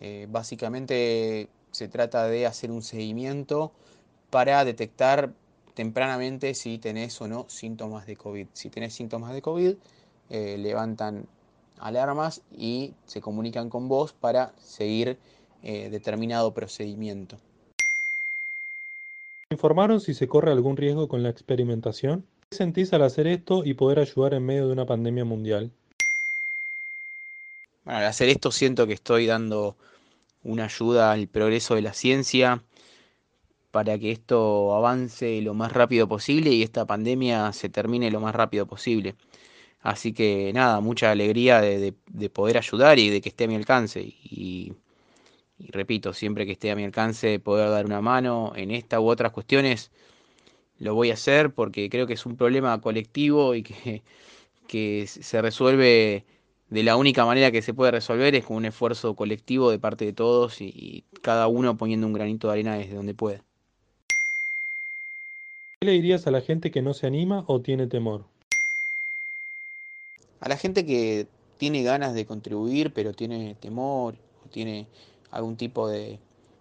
Eh, 0.00 0.26
básicamente 0.30 1.48
se 1.70 1.88
trata 1.88 2.26
de 2.26 2.46
hacer 2.46 2.70
un 2.70 2.82
seguimiento 2.82 3.72
para 4.30 4.64
detectar 4.64 5.32
tempranamente 5.74 6.54
si 6.54 6.78
tenés 6.78 7.20
o 7.20 7.28
no 7.28 7.46
síntomas 7.48 8.06
de 8.06 8.16
COVID. 8.16 8.48
Si 8.52 8.68
tenés 8.68 8.94
síntomas 8.94 9.32
de 9.32 9.42
COVID, 9.42 9.74
eh, 10.30 10.58
levantan 10.58 11.26
alarmas 11.80 12.42
y 12.56 12.92
se 13.06 13.20
comunican 13.20 13.68
con 13.70 13.88
vos 13.88 14.12
para 14.12 14.52
seguir 14.58 15.18
eh, 15.62 15.88
determinado 15.90 16.52
procedimiento. 16.52 17.36
¿Informaron 19.50 20.00
si 20.00 20.14
se 20.14 20.28
corre 20.28 20.52
algún 20.52 20.76
riesgo 20.76 21.08
con 21.08 21.22
la 21.22 21.30
experimentación? 21.30 22.26
¿Qué 22.50 22.56
sentís 22.56 22.92
al 22.92 23.02
hacer 23.02 23.26
esto 23.26 23.64
y 23.64 23.74
poder 23.74 23.98
ayudar 23.98 24.34
en 24.34 24.44
medio 24.44 24.66
de 24.66 24.72
una 24.72 24.86
pandemia 24.86 25.24
mundial? 25.24 25.72
Bueno, 27.84 28.00
al 28.00 28.06
hacer 28.06 28.28
esto 28.28 28.50
siento 28.50 28.86
que 28.86 28.92
estoy 28.92 29.26
dando 29.26 29.76
una 30.42 30.64
ayuda 30.64 31.12
al 31.12 31.28
progreso 31.28 31.74
de 31.74 31.82
la 31.82 31.94
ciencia 31.94 32.62
para 33.70 33.98
que 33.98 34.10
esto 34.10 34.74
avance 34.74 35.40
lo 35.42 35.54
más 35.54 35.72
rápido 35.72 36.08
posible 36.08 36.50
y 36.50 36.62
esta 36.62 36.86
pandemia 36.86 37.52
se 37.52 37.68
termine 37.68 38.10
lo 38.10 38.20
más 38.20 38.34
rápido 38.34 38.66
posible. 38.66 39.14
Así 39.80 40.12
que 40.12 40.52
nada, 40.54 40.80
mucha 40.80 41.10
alegría 41.10 41.60
de, 41.60 41.78
de- 41.78 41.94
de 42.10 42.30
poder 42.30 42.58
ayudar 42.58 42.98
y 42.98 43.10
de 43.10 43.20
que 43.20 43.28
esté 43.30 43.44
a 43.44 43.48
mi 43.48 43.54
alcance. 43.56 44.02
Y, 44.02 44.74
repito, 45.70 46.12
siempre 46.14 46.46
que 46.46 46.52
esté 46.52 46.70
a 46.70 46.76
mi 46.76 46.84
alcance 46.84 47.40
poder 47.40 47.70
dar 47.70 47.86
una 47.86 48.00
mano 48.00 48.52
en 48.56 48.70
esta 48.70 49.00
u 49.00 49.08
otras 49.08 49.32
cuestiones, 49.32 49.90
lo 50.78 50.94
voy 50.94 51.10
a 51.10 51.14
hacer 51.14 51.52
porque 51.54 51.90
creo 51.90 52.06
que 52.06 52.14
es 52.14 52.26
un 52.26 52.36
problema 52.36 52.80
colectivo 52.80 53.54
y 53.54 53.62
que, 53.64 54.02
que 54.68 55.06
se 55.08 55.42
resuelve 55.42 56.24
de 56.70 56.82
la 56.84 56.96
única 56.96 57.24
manera 57.26 57.52
que 57.52 57.62
se 57.62 57.74
puede 57.74 57.92
resolver 57.92 58.34
es 58.36 58.44
con 58.46 58.56
un 58.58 58.66
esfuerzo 58.66 59.14
colectivo 59.16 59.70
de 59.70 59.78
parte 59.80 60.04
de 60.06 60.12
todos 60.14 60.60
y, 60.60 60.66
y 60.74 61.04
cada 61.22 61.48
uno 61.48 61.76
poniendo 61.78 62.06
un 62.08 62.14
granito 62.14 62.48
de 62.48 62.54
arena 62.54 62.76
desde 62.76 62.96
donde 62.96 63.14
puede. 63.14 63.42
¿Qué 65.80 65.86
le 65.86 65.92
dirías 65.94 66.28
a 66.28 66.30
la 66.30 66.40
gente 66.40 66.70
que 66.70 66.82
no 66.82 66.94
se 66.94 67.08
anima 67.08 67.42
o 67.48 67.60
tiene 67.60 67.88
temor? 67.88 68.26
A 70.40 70.48
la 70.48 70.56
gente 70.56 70.86
que 70.86 71.28
tiene 71.58 71.82
ganas 71.82 72.14
de 72.14 72.24
contribuir, 72.26 72.92
pero 72.92 73.12
tiene 73.12 73.56
temor 73.56 74.16
o 74.44 74.48
tiene 74.48 74.86
algún 75.30 75.56
tipo 75.56 75.88
de, 75.88 76.18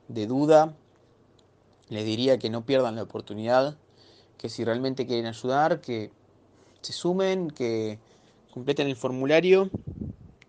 duda, 0.08 0.76
les 1.90 2.06
diría 2.06 2.38
que 2.40 2.50
no 2.50 2.66
pierdan 2.66 2.96
la 2.96 3.04
oportunidad, 3.04 3.78
que 4.38 4.50
si 4.50 4.64
realmente 4.64 5.06
quieren 5.06 5.26
ayudar, 5.26 5.82
que 5.82 6.12
se 6.82 6.94
sumen, 6.94 7.50
que 7.50 8.00
completen 8.54 8.88
el 8.88 8.96
formulario 8.96 9.70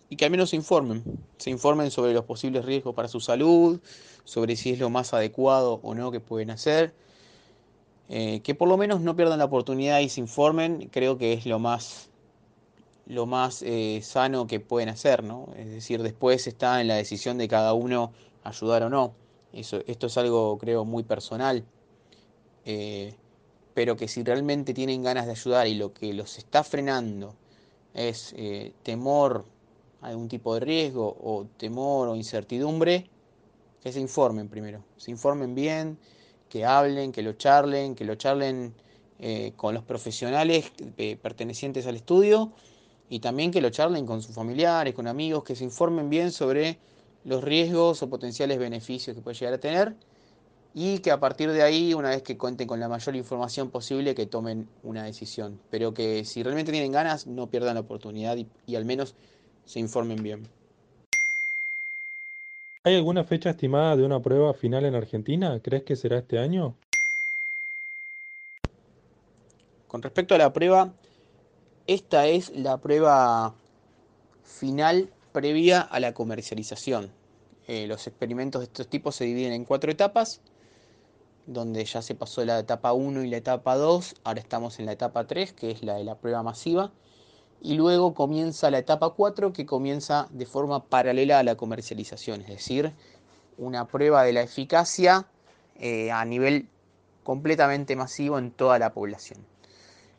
y 0.09 0.17
que 0.17 0.25
al 0.25 0.31
menos 0.31 0.51
se 0.51 0.57
informen. 0.57 1.03
Se 1.37 1.51
informen 1.51 1.91
sobre 1.91 2.13
los 2.13 2.25
posibles 2.25 2.65
riesgos 2.65 2.95
para 2.95 3.09
su 3.09 3.21
salud, 3.21 3.81
sobre 4.25 4.57
si 4.57 4.71
es 4.71 4.79
lo 4.79 4.91
más 4.91 5.15
adecuado 5.15 5.81
o 5.83 5.95
no 5.95 6.11
que 6.11 6.21
pueden 6.21 6.51
hacer. 6.51 6.95
Eh, 8.09 8.41
que 8.43 8.55
por 8.55 8.69
lo 8.69 8.79
menos 8.79 9.03
no 9.03 9.15
pierdan 9.15 9.39
la 9.39 9.45
oportunidad 9.45 10.01
y 10.01 10.09
se 10.09 10.21
informen, 10.21 10.89
creo 10.91 11.19
que 11.19 11.35
es 11.35 11.45
lo 11.45 11.59
más 11.59 12.09
lo 13.09 13.25
más 13.25 13.63
eh, 13.63 14.01
sano 14.03 14.47
que 14.47 14.61
pueden 14.61 14.91
hacer, 14.91 15.25
¿no? 15.25 15.49
Es 15.57 15.71
decir, 15.71 16.03
después 16.03 16.47
está 16.47 16.83
en 16.83 16.89
la 16.89 16.97
decisión 16.97 17.39
de 17.39 17.49
cada 17.49 17.73
uno 17.73 18.13
ayudar 18.45 18.83
o 18.83 18.91
no. 18.91 19.15
Eso, 19.51 19.81
esto 19.87 20.09
es 20.09 20.19
algo, 20.19 20.59
creo, 20.59 20.85
muy 20.85 21.05
personal. 21.05 21.65
Eh, 22.67 23.15
pero 23.73 23.97
que 23.97 24.09
si 24.09 24.23
realmente 24.23 24.75
tienen 24.75 25.03
ganas 25.03 25.25
de 25.25 25.33
ayudar 25.33 25.67
y 25.69 25.75
lo 25.75 25.95
que 25.95 26.13
los 26.13 26.37
está 26.37 26.63
frenando 26.63 27.35
es 27.95 28.35
eh, 28.37 28.75
temor 28.83 29.47
a 30.03 30.09
algún 30.09 30.29
tipo 30.29 30.53
de 30.53 30.61
riesgo 30.61 31.17
o 31.19 31.47
temor 31.57 32.09
o 32.09 32.15
incertidumbre, 32.15 33.09
que 33.83 33.91
se 33.91 34.01
informen 34.01 34.49
primero. 34.49 34.85
Se 34.99 35.11
informen 35.11 35.55
bien, 35.55 35.99
que 36.51 36.67
hablen, 36.67 37.13
que 37.13 37.23
lo 37.23 37.33
charlen, 37.33 37.95
que 37.95 38.05
lo 38.05 38.17
charlen 38.17 38.75
con 39.57 39.75
los 39.75 39.83
profesionales 39.83 40.71
pertenecientes 41.21 41.89
al 41.89 41.97
estudio 41.97 42.53
y 43.11 43.21
también 43.21 43.51
que 43.51 43.61
lo 43.61 43.71
charlen 43.71 44.07
con 44.07 44.23
sus 44.23 44.35
familiares, 44.35 44.95
con 44.95 45.07
amigos, 45.07 45.45
que 45.45 45.57
se 45.57 45.65
informen 45.65 46.11
bien 46.11 46.31
sobre 46.31 46.79
los 47.25 47.43
riesgos 47.43 48.03
o 48.03 48.09
potenciales 48.09 48.59
beneficios 48.59 49.17
que 49.17 49.23
puede 49.23 49.37
llegar 49.37 49.55
a 49.55 49.59
tener 49.59 49.95
y 50.75 50.99
que 50.99 51.11
a 51.11 51.19
partir 51.19 51.51
de 51.51 51.63
ahí, 51.63 51.95
una 51.95 52.11
vez 52.11 52.23
que 52.23 52.37
cuenten 52.37 52.69
con 52.69 52.79
la 52.79 52.89
mayor 52.89 53.17
información 53.17 53.71
posible, 53.71 54.15
que 54.15 54.27
tomen 54.27 54.69
una 54.83 55.05
decisión. 55.05 55.59
Pero 55.71 55.95
que 55.95 56.25
si 56.25 56.43
realmente 56.43 56.73
tienen 56.73 56.93
ganas, 56.93 57.27
no 57.27 57.49
pierdan 57.49 57.75
la 57.75 57.81
oportunidad 57.81 58.37
y, 58.37 58.47
y 58.67 58.77
al 58.77 58.85
menos 58.85 59.15
se 59.65 59.81
informen 59.81 60.23
bien. 60.23 60.47
¿Hay 62.85 62.95
alguna 62.95 63.25
fecha 63.25 63.51
estimada 63.51 63.97
de 63.97 64.05
una 64.05 64.21
prueba 64.21 64.55
final 64.55 64.85
en 64.85 64.95
Argentina? 64.95 65.61
¿Crees 65.63 65.83
que 65.83 65.97
será 65.97 66.19
este 66.19 66.39
año? 66.39 66.75
Con 69.89 70.03
respecto 70.03 70.35
a 70.35 70.39
la 70.39 70.53
prueba, 70.53 70.93
esta 71.89 72.27
es 72.27 72.51
la 72.55 72.77
prueba 72.77 73.55
final 74.45 75.11
previa 75.33 75.81
a 75.81 75.99
la 76.01 76.13
comercialización. 76.13 77.11
Eh, 77.67 77.87
los 77.87 78.07
experimentos 78.07 78.61
de 78.61 78.65
estos 78.67 78.89
tipos 78.89 79.17
se 79.17 79.25
dividen 79.25 79.55
en 79.55 79.65
cuatro 79.65 79.91
etapas, 79.91 80.43
donde 81.47 81.83
ya 81.87 82.03
se 82.03 82.15
pasó 82.15 82.45
la 82.45 82.59
etapa 82.59 82.93
1 82.93 83.25
y 83.25 83.31
la 83.31 83.39
etapa 83.39 83.77
2, 83.77 84.17
ahora 84.25 84.39
estamos 84.39 84.79
en 84.79 84.85
la 84.85 84.93
etapa 84.93 85.27
3, 85.27 85.55
que 85.55 85.71
es 85.71 85.83
la 85.83 85.95
de 85.95 86.05
la 86.05 86.17
prueba 86.17 86.43
masiva, 86.43 86.93
y 87.63 87.73
luego 87.73 88.13
comienza 88.13 88.71
la 88.71 88.79
etapa 88.79 89.09
4, 89.09 89.55
que 89.55 89.65
comienza 89.65 90.29
de 90.31 90.45
forma 90.45 90.85
paralela 90.85 91.39
a 91.39 91.43
la 91.43 91.57
comercialización, 91.57 92.43
es 92.43 92.49
decir, 92.49 92.93
una 93.57 93.89
prueba 93.89 94.25
de 94.25 94.35
la 94.35 94.43
eficacia 94.43 95.27
eh, 95.77 96.11
a 96.11 96.23
nivel 96.27 96.69
completamente 97.25 97.97
masivo 97.97 98.39
en 98.39 98.51
toda 98.51 98.79
la 98.79 98.93
población. 98.93 99.39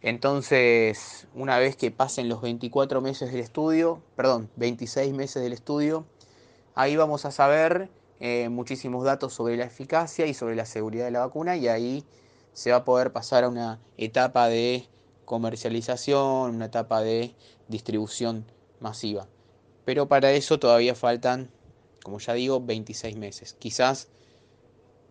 Entonces, 0.01 1.27
una 1.35 1.59
vez 1.59 1.75
que 1.75 1.91
pasen 1.91 2.29
los 2.29 2.41
24 2.41 3.01
meses 3.01 3.31
del 3.31 3.41
estudio, 3.41 4.01
perdón, 4.15 4.49
26 4.55 5.13
meses 5.13 5.43
del 5.43 5.51
estudio, 5.51 6.05
ahí 6.73 6.95
vamos 6.95 7.25
a 7.25 7.31
saber 7.31 7.89
eh, 8.21 8.47
muchísimos 8.49 9.03
datos 9.03 9.33
sobre 9.33 9.57
la 9.57 9.65
eficacia 9.65 10.25
y 10.25 10.33
sobre 10.33 10.55
la 10.55 10.65
seguridad 10.65 11.05
de 11.05 11.11
la 11.11 11.19
vacuna 11.19 11.57
y 11.57 11.67
ahí 11.67 12.05
se 12.53 12.71
va 12.71 12.77
a 12.77 12.85
poder 12.85 13.11
pasar 13.11 13.43
a 13.43 13.49
una 13.49 13.79
etapa 13.97 14.47
de 14.47 14.87
comercialización, 15.25 16.55
una 16.55 16.65
etapa 16.65 17.01
de 17.01 17.35
distribución 17.67 18.45
masiva. 18.79 19.27
Pero 19.83 20.07
para 20.07 20.31
eso 20.31 20.59
todavía 20.59 20.95
faltan, 20.95 21.49
como 22.03 22.19
ya 22.19 22.33
digo, 22.33 22.61
26 22.61 23.17
meses. 23.17 23.55
Quizás 23.59 24.07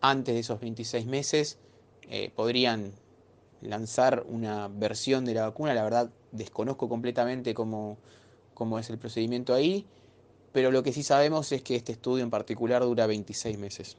antes 0.01 0.35
de 0.35 0.41
esos 0.41 0.61
26 0.61 1.07
meses 1.07 1.59
eh, 2.09 2.31
podrían 2.35 2.93
lanzar 3.61 4.25
una 4.29 4.69
versión 4.69 5.25
de 5.25 5.35
la 5.35 5.43
vacuna. 5.43 5.75
La 5.75 5.85
verdad, 5.85 6.11
desconozco 6.33 6.89
completamente 6.89 7.55
cómo, 7.55 7.97
cómo 8.55 8.79
es 8.79 8.91
el 8.91 8.99
procedimiento 8.99 9.55
ahí, 9.55 9.85
pero 10.53 10.71
lo 10.71 10.83
que 10.83 10.93
sí 10.93 11.03
sabemos 11.03 11.53
es 11.53 11.63
que 11.63 11.77
este 11.77 11.93
estudio 11.93 12.25
en 12.25 12.31
particular 12.31 12.83
dura 12.83 13.07
26 13.07 13.59
meses. 13.59 13.97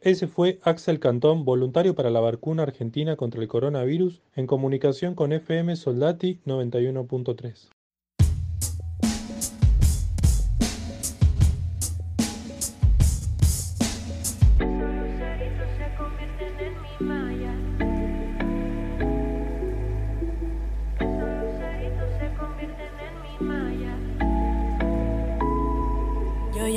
Ese 0.00 0.26
fue 0.26 0.60
Axel 0.62 1.00
Cantón, 1.00 1.46
voluntario 1.46 1.94
para 1.94 2.10
la 2.10 2.20
vacuna 2.20 2.64
argentina 2.64 3.16
contra 3.16 3.40
el 3.40 3.48
coronavirus, 3.48 4.20
en 4.36 4.46
comunicación 4.46 5.14
con 5.14 5.32
FM 5.32 5.76
Soldati 5.76 6.40
91.3. 6.44 7.73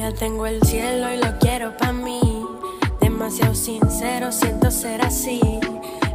ya 0.09 0.13
tengo 0.13 0.45
el 0.45 0.61
cielo 0.63 1.13
y 1.13 1.17
lo 1.17 1.37
quiero 1.37 1.75
pa' 1.75 1.91
mí. 1.91 2.45
Demasiado 3.01 3.53
sincero, 3.53 4.31
siento 4.31 4.71
ser 4.71 5.01
así. 5.01 5.41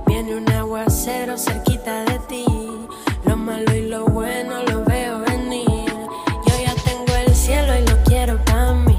Viene 0.06 0.36
un 0.36 0.50
aguacero 0.50 1.36
cerquita 1.36 2.04
de 2.04 2.18
ti. 2.20 2.46
Lo 3.24 3.36
malo 3.36 3.74
y 3.74 3.88
lo 3.88 4.06
bueno 4.06 4.62
lo 4.62 4.82
veo 4.84 5.18
venir. 5.20 5.92
Yo 6.46 6.54
ya 6.64 6.74
tengo 6.84 7.14
el 7.26 7.34
cielo 7.34 7.76
y 7.76 7.86
lo 7.86 8.02
quiero 8.04 8.42
pa' 8.44 8.72
mí. 8.72 8.98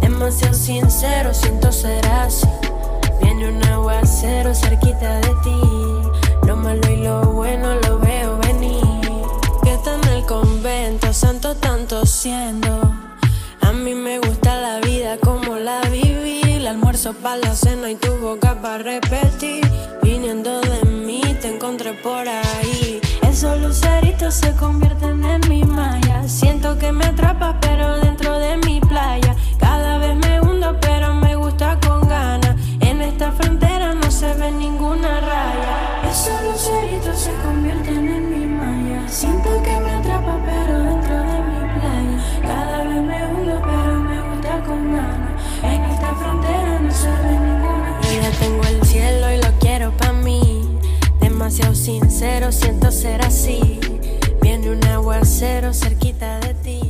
Demasiado 0.00 0.54
sincero, 0.54 1.32
siento 1.32 1.72
ser 1.72 2.04
así. 2.08 2.48
Viene 3.22 3.48
un 3.48 3.64
aguacero 3.64 4.54
cerquita 4.54 5.20
de 5.20 5.34
ti. 5.42 5.60
Lo 6.46 6.54
malo 6.56 6.86
y 6.92 6.96
lo 6.96 7.22
bueno 7.32 7.76
lo 7.76 7.98
veo 7.98 8.36
venir. 8.38 8.84
Que 9.62 9.72
está 9.72 9.94
en 9.94 10.04
el 10.08 10.26
convento, 10.26 11.14
santo 11.14 11.54
tanto 11.54 12.04
siendo. 12.04 12.97
Mí 13.88 13.94
me 13.94 14.18
gusta 14.18 14.54
la 14.60 14.80
vida 14.80 15.16
como 15.16 15.56
la 15.56 15.80
viví. 15.88 16.42
El 16.42 16.66
almuerzo 16.66 17.14
para 17.14 17.38
la 17.38 17.54
cena 17.54 17.90
y 17.90 17.94
tu 17.94 18.12
boca 18.18 18.54
para 18.60 18.76
repetir. 18.76 19.62
Viniendo 20.02 20.60
de 20.60 20.84
mí, 20.84 21.22
te 21.40 21.54
encontré 21.54 21.94
por 21.94 22.28
ahí. 22.28 23.00
Esos 23.22 23.58
luceritos 23.62 24.34
se 24.34 24.52
convierten 24.56 25.24
en 25.24 25.40
mi 25.48 25.64
malla. 25.64 26.28
Siento 26.28 26.76
que 26.76 26.92
me 26.92 27.06
atrapas, 27.06 27.56
pero 27.62 27.98
dentro 28.00 28.38
de 28.38 28.58
mi 28.58 28.78
playa. 28.78 29.34
Cada 29.58 29.96
vez 29.96 30.14
me 30.16 30.38
hundo, 30.42 30.76
pero 30.82 31.14
me 31.14 31.34
gusta 31.36 31.80
con 31.80 32.06
ganas. 32.06 32.56
En 32.80 33.00
esta 33.00 33.32
frontera 33.32 33.94
no 33.94 34.10
se 34.10 34.34
ve 34.34 34.50
ninguna 34.50 35.18
raya. 35.20 36.10
Esos 36.10 36.42
luceritos 36.42 37.18
se 37.18 37.32
convierten 37.42 38.06
en 38.06 38.30
mi 38.38 38.46
malla. 38.54 39.08
Siento 39.08 39.62
que 39.62 39.80
me 39.80 39.87
Yo 48.02 48.20
ya 48.20 48.30
tengo 48.38 48.62
el 48.64 48.84
cielo 48.84 49.32
y 49.32 49.36
lo 49.36 49.58
quiero 49.58 49.96
pa' 49.96 50.12
mí. 50.12 50.68
Demasiado 51.20 51.74
sincero, 51.74 52.52
siento 52.52 52.90
ser 52.90 53.22
así. 53.22 53.80
Viene 54.42 54.70
un 54.70 54.84
aguacero 54.84 55.72
cerquita 55.72 56.40
de 56.40 56.54
ti. 56.54 56.80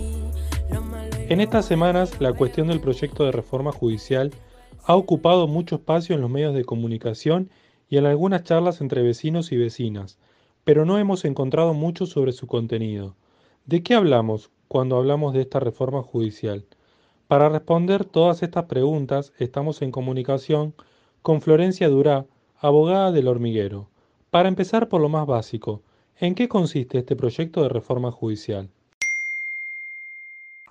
Lo 0.71 0.83
malo 0.83 1.17
y 1.29 1.33
En 1.33 1.41
estas 1.41 1.67
semanas, 1.67 2.21
la 2.21 2.33
cuestión 2.33 2.69
del 2.69 2.81
proyecto 2.81 3.25
de 3.25 3.33
reforma 3.33 3.73
judicial 3.73 4.33
ha 4.85 4.97
ocupado 4.97 5.47
mucho 5.47 5.77
espacio 5.77 6.15
en 6.15 6.23
los 6.23 6.31
medios 6.31 6.55
de 6.55 6.65
comunicación 6.65 7.51
y 7.91 7.99
en 7.99 8.07
algunas 8.07 8.45
charlas 8.45 8.81
entre 8.81 9.03
vecinos 9.03 9.53
y 9.53 9.57
vecinas, 9.57 10.19
pero 10.65 10.85
no 10.85 10.99
hemos 10.99 11.25
encontrado 11.25 11.75
mucho 11.75 12.07
sobre 12.07 12.33
su 12.33 12.47
contenido. 12.47 13.15
¿De 13.67 13.83
qué 13.83 13.95
hablamos 13.95 14.51
cuando 14.67 14.97
hablamos 14.97 15.35
de 15.35 15.43
esta 15.43 15.61
reforma 15.61 16.03
judicial? 16.03 16.65
Para 17.29 17.51
responder 17.51 18.07
todas 18.07 18.43
estas 18.43 18.65
preguntas 18.65 19.35
estamos 19.39 19.83
en 19.83 19.91
comunicación 19.91 20.75
con 21.21 21.43
Florencia 21.43 21.91
Durá, 21.91 22.25
abogada 22.59 23.13
del 23.13 23.29
hormiguero. 23.29 23.87
Para 24.31 24.49
empezar 24.49 24.89
por 24.89 25.03
lo 25.03 25.11
más 25.11 25.27
básico, 25.27 25.83
¿en 26.19 26.35
qué 26.35 26.49
consiste 26.49 26.97
este 26.97 27.17
proyecto 27.17 27.63
de 27.63 27.69
reforma 27.69 28.11
judicial? 28.11 28.71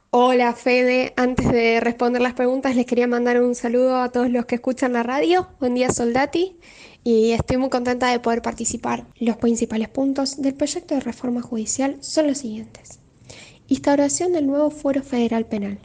Hola 0.10 0.54
Fede, 0.54 1.14
antes 1.16 1.48
de 1.52 1.80
responder 1.80 2.24
las 2.24 2.34
preguntas 2.34 2.76
les 2.76 2.88
quería 2.88 3.06
mandar 3.06 3.40
un 3.40 3.54
saludo 3.54 3.98
a 3.98 4.12
todos 4.12 4.32
los 4.32 4.48
que 4.48 4.56
escuchan 4.56 4.94
la 4.94 5.04
radio. 5.04 5.50
Buen 5.60 5.76
día 5.76 5.92
Soldati 5.92 6.58
y 7.04 7.34
estoy 7.34 7.58
muy 7.58 7.70
contenta 7.70 8.10
de 8.10 8.20
poder 8.20 8.42
participar. 8.42 9.06
Los 9.20 9.38
principales 9.38 9.90
puntos 9.90 10.42
del 10.42 10.56
proyecto 10.56 10.96
de 10.96 11.02
reforma 11.02 11.44
judicial 11.44 11.98
son 12.00 12.26
los 12.26 12.40
siguientes. 12.40 13.00
Instauración 13.68 14.34
del 14.34 14.48
nuevo 14.48 14.72
Fuero 14.72 15.04
Federal 15.04 15.46
Penal, 15.46 15.80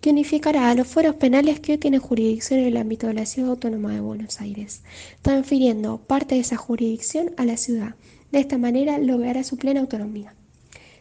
que 0.00 0.10
unificará 0.10 0.70
a 0.70 0.74
los 0.74 0.88
fueros 0.88 1.16
penales 1.16 1.60
que 1.60 1.72
hoy 1.72 1.78
tienen 1.78 2.00
jurisdicción 2.00 2.60
en 2.60 2.66
el 2.66 2.76
ámbito 2.78 3.06
de 3.06 3.14
la 3.14 3.26
Ciudad 3.26 3.50
Autónoma 3.50 3.92
de 3.92 4.00
Buenos 4.00 4.40
Aires, 4.40 4.82
transfiriendo 5.20 5.98
parte 5.98 6.36
de 6.36 6.40
esa 6.40 6.56
jurisdicción 6.56 7.32
a 7.36 7.44
la 7.44 7.56
ciudad. 7.56 7.94
De 8.32 8.40
esta 8.40 8.56
manera 8.56 8.98
logrará 8.98 9.44
su 9.44 9.56
plena 9.58 9.80
autonomía. 9.80 10.34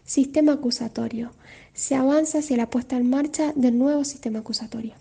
Sistema 0.04 0.54
acusatorio. 0.54 1.32
Se 1.74 1.95
avanza 1.95 2.39
hacia 2.39 2.58
la 2.58 2.70
puesta 2.70 2.97
en 2.97 3.10
marcha 3.10 3.54
del 3.56 3.78
nuevo 3.78 4.04
sistema 4.04 4.39
acusatorio. 4.39 4.95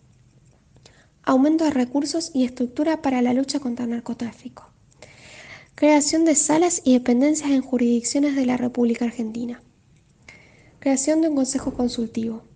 Aumento 1.25 1.65
de 1.65 1.71
recursos 1.71 2.31
y 2.35 2.45
estructura 2.45 3.03
para 3.03 3.21
la 3.21 3.33
lucha 3.33 3.59
contra 3.59 3.85
el 3.85 3.91
narcotráfico. 3.91 4.69
Creación 5.75 6.25
de 6.25 6.35
salas 6.35 6.83
y 6.85 6.93
dependencias 6.93 7.51
en 7.51 7.63
jurisdicciones 7.63 8.37
de 8.37 8.47
la 8.47 8.57
República 8.57 9.07
Argentina. 9.07 9.63
Creación 10.79 11.21
de 11.21 11.29
un 11.29 11.37
Consejo 11.37 11.75
Consultivo. 11.75 12.48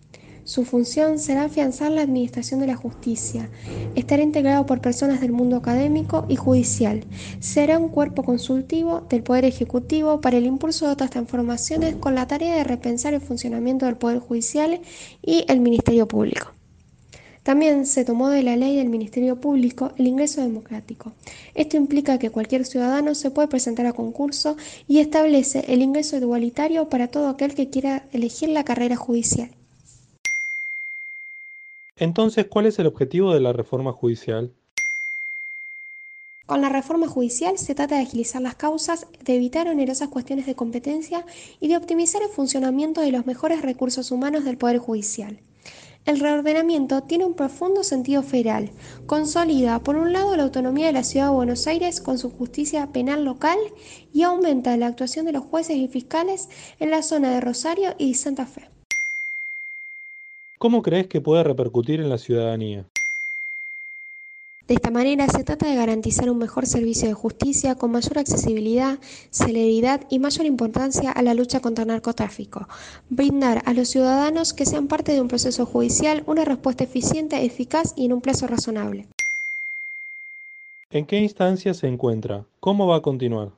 Su 0.45 0.65
función 0.65 1.19
será 1.19 1.45
afianzar 1.45 1.89
la 1.91 2.01
administración 2.01 2.59
de 2.59 2.67
la 2.67 2.75
justicia. 2.75 3.49
Estará 3.95 4.23
integrado 4.23 4.65
por 4.65 4.81
personas 4.81 5.21
del 5.21 5.31
mundo 5.31 5.55
académico 5.55 6.25
y 6.27 6.35
judicial. 6.35 7.05
Será 7.39 7.79
un 7.79 7.87
cuerpo 7.87 8.23
consultivo 8.23 9.05
del 9.09 9.23
Poder 9.23 9.45
Ejecutivo 9.45 10.19
para 10.19 10.37
el 10.37 10.45
impulso 10.45 10.85
de 10.85 10.91
otras 10.91 11.11
transformaciones 11.11 11.95
con 11.95 12.13
la 12.13 12.27
tarea 12.27 12.57
de 12.57 12.65
repensar 12.65 13.13
el 13.13 13.21
funcionamiento 13.21 13.85
del 13.85 13.95
Poder 13.95 14.19
Judicial 14.19 14.81
y 15.21 15.45
el 15.47 15.61
Ministerio 15.61 16.09
Público. 16.09 16.51
También 17.43 17.85
se 17.85 18.03
tomó 18.03 18.29
de 18.29 18.43
la 18.43 18.57
ley 18.57 18.75
del 18.75 18.89
Ministerio 18.89 19.39
Público 19.39 19.93
el 19.97 20.07
ingreso 20.07 20.41
democrático. 20.41 21.13
Esto 21.55 21.77
implica 21.77 22.17
que 22.17 22.31
cualquier 22.31 22.65
ciudadano 22.65 23.15
se 23.15 23.31
puede 23.31 23.47
presentar 23.47 23.85
a 23.85 23.93
concurso 23.93 24.57
y 24.87 24.99
establece 24.99 25.65
el 25.69 25.81
ingreso 25.81 26.17
igualitario 26.17 26.89
para 26.89 27.07
todo 27.07 27.29
aquel 27.29 27.53
que 27.53 27.69
quiera 27.69 28.07
elegir 28.11 28.49
la 28.49 28.63
carrera 28.63 28.95
judicial. 28.95 29.49
Entonces, 31.95 32.47
¿cuál 32.47 32.65
es 32.65 32.79
el 32.79 32.87
objetivo 32.87 33.33
de 33.33 33.39
la 33.39 33.53
reforma 33.53 33.93
judicial? 33.93 34.55
Con 36.45 36.61
la 36.61 36.69
reforma 36.69 37.07
judicial 37.07 37.57
se 37.57 37.73
trata 37.73 37.95
de 37.95 38.01
agilizar 38.01 38.41
las 38.41 38.55
causas, 38.55 39.07
de 39.23 39.35
evitar 39.35 39.67
onerosas 39.69 40.09
cuestiones 40.09 40.45
de 40.45 40.55
competencia 40.55 41.25
y 41.61 41.69
de 41.69 41.77
optimizar 41.77 42.21
el 42.21 42.29
funcionamiento 42.29 42.99
de 42.99 43.11
los 43.11 43.25
mejores 43.25 43.61
recursos 43.61 44.11
humanos 44.11 44.43
del 44.43 44.57
Poder 44.57 44.79
Judicial. 44.79 45.39
El 46.05 46.19
reordenamiento 46.19 47.03
tiene 47.03 47.23
un 47.23 47.33
profundo 47.33 47.81
sentido 47.85 48.23
federal. 48.23 48.71
Consolida, 49.05 49.79
por 49.79 49.95
un 49.95 50.11
lado, 50.11 50.35
la 50.35 50.43
autonomía 50.43 50.87
de 50.87 50.91
la 50.91 51.05
Ciudad 51.05 51.27
de 51.27 51.35
Buenos 51.35 51.65
Aires 51.65 52.01
con 52.01 52.17
su 52.17 52.29
justicia 52.29 52.91
penal 52.91 53.23
local 53.23 53.57
y 54.11 54.23
aumenta 54.23 54.75
la 54.75 54.87
actuación 54.87 55.25
de 55.25 55.31
los 55.31 55.45
jueces 55.45 55.77
y 55.77 55.87
fiscales 55.87 56.49
en 56.81 56.91
la 56.91 57.03
zona 57.03 57.31
de 57.31 57.39
Rosario 57.39 57.95
y 57.97 58.15
Santa 58.15 58.45
Fe. 58.45 58.72
¿Cómo 60.63 60.81
crees 60.81 61.07
que 61.07 61.19
puede 61.19 61.43
repercutir 61.43 61.99
en 61.99 62.07
la 62.07 62.17
ciudadanía? 62.17 62.85
De 64.65 64.75
esta 64.75 64.91
manera 64.91 65.27
se 65.27 65.43
trata 65.43 65.67
de 65.67 65.75
garantizar 65.75 66.29
un 66.29 66.37
mejor 66.37 66.67
servicio 66.67 67.09
de 67.09 67.13
justicia 67.13 67.75
con 67.75 67.91
mayor 67.91 68.17
accesibilidad, 68.17 68.97
celeridad 69.29 70.07
y 70.09 70.19
mayor 70.19 70.45
importancia 70.45 71.11
a 71.11 71.21
la 71.21 71.33
lucha 71.33 71.59
contra 71.59 71.81
el 71.81 71.89
narcotráfico. 71.89 72.65
Brindar 73.09 73.61
a 73.65 73.73
los 73.73 73.89
ciudadanos 73.89 74.53
que 74.53 74.65
sean 74.65 74.87
parte 74.87 75.11
de 75.11 75.19
un 75.19 75.27
proceso 75.27 75.65
judicial 75.65 76.23
una 76.27 76.45
respuesta 76.45 76.85
eficiente, 76.85 77.43
eficaz 77.43 77.93
y 77.97 78.05
en 78.05 78.13
un 78.13 78.21
plazo 78.21 78.47
razonable. 78.47 79.07
¿En 80.91 81.05
qué 81.05 81.19
instancia 81.19 81.73
se 81.73 81.87
encuentra? 81.87 82.45
¿Cómo 82.61 82.87
va 82.87 82.95
a 82.95 83.01
continuar? 83.01 83.51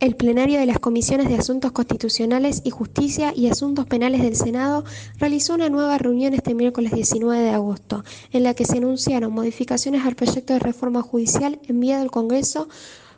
El 0.00 0.14
plenario 0.14 0.60
de 0.60 0.66
las 0.66 0.78
Comisiones 0.78 1.28
de 1.28 1.34
Asuntos 1.34 1.72
Constitucionales 1.72 2.62
y 2.64 2.70
Justicia 2.70 3.32
y 3.34 3.48
Asuntos 3.48 3.86
Penales 3.86 4.22
del 4.22 4.36
Senado 4.36 4.84
realizó 5.18 5.54
una 5.54 5.70
nueva 5.70 5.98
reunión 5.98 6.34
este 6.34 6.54
miércoles 6.54 6.92
19 6.92 7.42
de 7.42 7.50
agosto, 7.50 8.04
en 8.30 8.44
la 8.44 8.54
que 8.54 8.64
se 8.64 8.78
anunciaron 8.78 9.32
modificaciones 9.32 10.06
al 10.06 10.14
proyecto 10.14 10.52
de 10.52 10.60
reforma 10.60 11.02
judicial 11.02 11.58
enviado 11.66 12.02
al 12.02 12.12
Congreso 12.12 12.68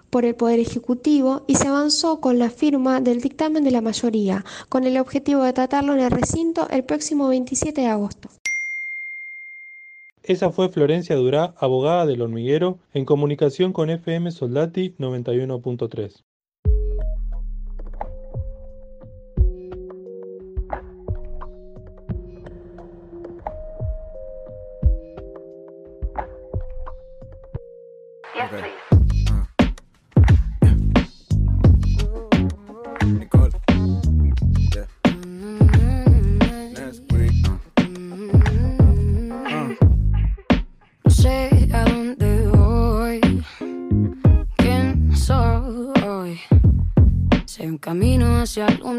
por 0.09 0.25
el 0.25 0.35
Poder 0.35 0.59
Ejecutivo 0.59 1.43
y 1.47 1.57
se 1.57 1.69
avanzó 1.69 2.19
con 2.23 2.39
la 2.39 2.49
firma 2.49 3.03
del 3.03 3.21
dictamen 3.21 3.63
de 3.63 3.73
la 3.73 3.83
mayoría, 3.83 4.47
con 4.71 4.85
el 4.85 4.97
objetivo 4.97 5.43
de 5.43 5.53
tratarlo 5.53 5.93
en 5.93 6.01
el 6.01 6.11
recinto 6.11 6.67
el 6.71 6.85
próximo 6.85 7.29
27 7.29 7.79
de 7.79 7.89
agosto. 7.89 8.31
Esa 10.23 10.49
fue 10.49 10.71
Florencia 10.71 11.15
Durá, 11.17 11.53
abogada 11.59 12.07
del 12.07 12.23
hormiguero, 12.23 12.79
en 12.95 13.05
comunicación 13.05 13.75
con 13.75 13.91
FM 13.91 14.31
Soldati 14.31 14.95
91.3. 14.99 16.23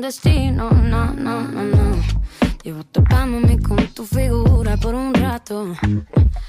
destino, 0.02 0.72
no, 0.72 1.14
no, 1.14 1.42
no, 1.44 1.64
no. 1.64 1.96
Llevo 2.64 2.84
topándome 2.84 3.60
con 3.60 3.78
tu 3.94 4.06
figura 4.06 4.76
por 4.78 4.96
un 4.96 5.14
rato. 5.14 5.74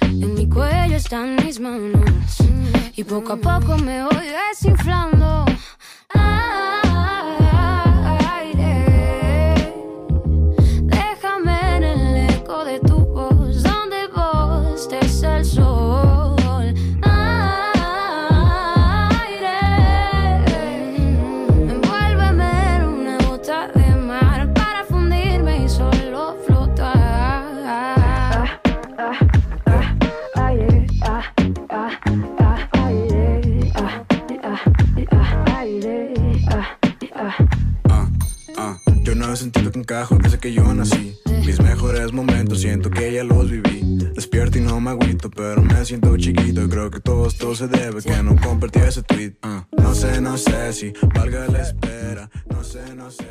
En 0.03 0.35
mi 0.35 0.49
cuello 0.49 0.97
están 0.97 1.37
mis 1.37 1.61
manos 1.61 2.39
y 2.97 3.05
poco 3.05 3.35
a 3.35 3.37
poco 3.37 3.77
me 3.79 4.05
voy 4.05 4.27
desinflando. 4.51 5.45
Ah, 38.63 38.81
yo 39.03 39.15
no 39.15 39.33
he 39.33 39.37
sentido 39.37 39.71
que 39.71 39.79
encajo 39.79 40.17
desde 40.19 40.39
que 40.39 40.53
yo 40.53 40.63
nací. 40.75 41.17
Mis 41.45 41.61
mejores 41.61 42.13
momentos 42.13 42.61
siento 42.61 42.91
que 42.91 43.13
ya 43.13 43.25
los 43.25 43.51
viví. 43.51 43.81
Despierto 44.15 44.59
y 44.59 44.61
no 44.61 44.81
me 44.81 44.91
agüito, 44.91 45.31
pero 45.31 45.63
me 45.63 45.85
siento 45.85 46.17
chiquito. 46.17 46.63
Y 46.63 46.69
creo 46.69 46.91
que 46.91 47.01
todo 47.01 47.27
esto 47.27 47.55
se 47.55 47.69
debe 47.69 48.03
que 48.03 48.23
no 48.23 48.37
compartí 48.37 48.81
ese 48.81 49.03
tweet. 49.03 49.35
Ah, 49.43 49.67
no 49.77 49.95
sé, 49.95 50.21
no 50.21 50.37
sé 50.37 50.73
si 50.73 50.93
valga 51.15 51.47
la 51.49 51.63
espera. 51.63 52.31
No 52.49 52.63
sé, 52.63 52.95
no 52.95 53.11
sé. 53.11 53.29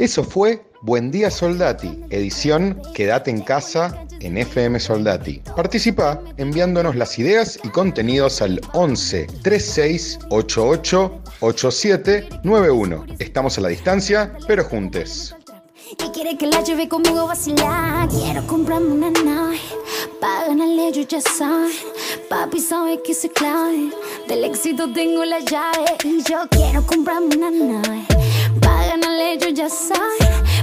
Eso 0.00 0.24
fue 0.24 0.62
Buen 0.80 1.10
Día 1.10 1.30
Soldati, 1.30 2.02
edición 2.08 2.80
Quédate 2.94 3.30
en 3.30 3.42
casa 3.42 4.06
en 4.20 4.38
FM 4.38 4.80
Soldati. 4.80 5.42
Participa 5.54 6.22
enviándonos 6.38 6.96
las 6.96 7.18
ideas 7.18 7.60
y 7.62 7.68
contenidos 7.68 8.40
al 8.40 8.62
11 8.72 9.26
36 9.42 10.20
88 10.30 11.20
87 11.40 12.28
91. 12.42 13.06
Estamos 13.18 13.58
a 13.58 13.60
la 13.60 13.68
distancia, 13.68 14.32
pero 14.46 14.64
juntes. 14.64 15.34
Y 15.90 16.10
quiere 16.12 16.38
que 16.38 16.46
la 16.46 16.62
lleve 16.62 16.88
conmigo 16.88 17.20
a 17.20 17.26
vacilar. 17.26 18.08
Quiero 18.08 18.46
comprarme 18.46 18.92
una 18.92 19.10
nave. 19.10 19.58
Pa' 20.18 20.46
ganarle 20.46 20.92
yo 20.92 21.02
ya 21.02 21.20
sabe. 21.20 21.74
Papi 22.30 22.58
sabe 22.58 23.02
que 23.02 23.12
soy 23.12 23.28
clave. 23.28 23.90
Del 24.26 24.44
éxito 24.44 24.90
tengo 24.94 25.26
la 25.26 25.40
llave. 25.40 25.84
Y 26.04 26.22
yo 26.22 26.38
quiero 26.50 26.86
comprarme 26.86 27.36
una 27.36 27.50
nave. 27.50 28.19
Pa' 28.70 28.86
ganarle 28.86 29.38
yo 29.38 29.48
ya 29.48 29.68
sabe. 29.68 30.18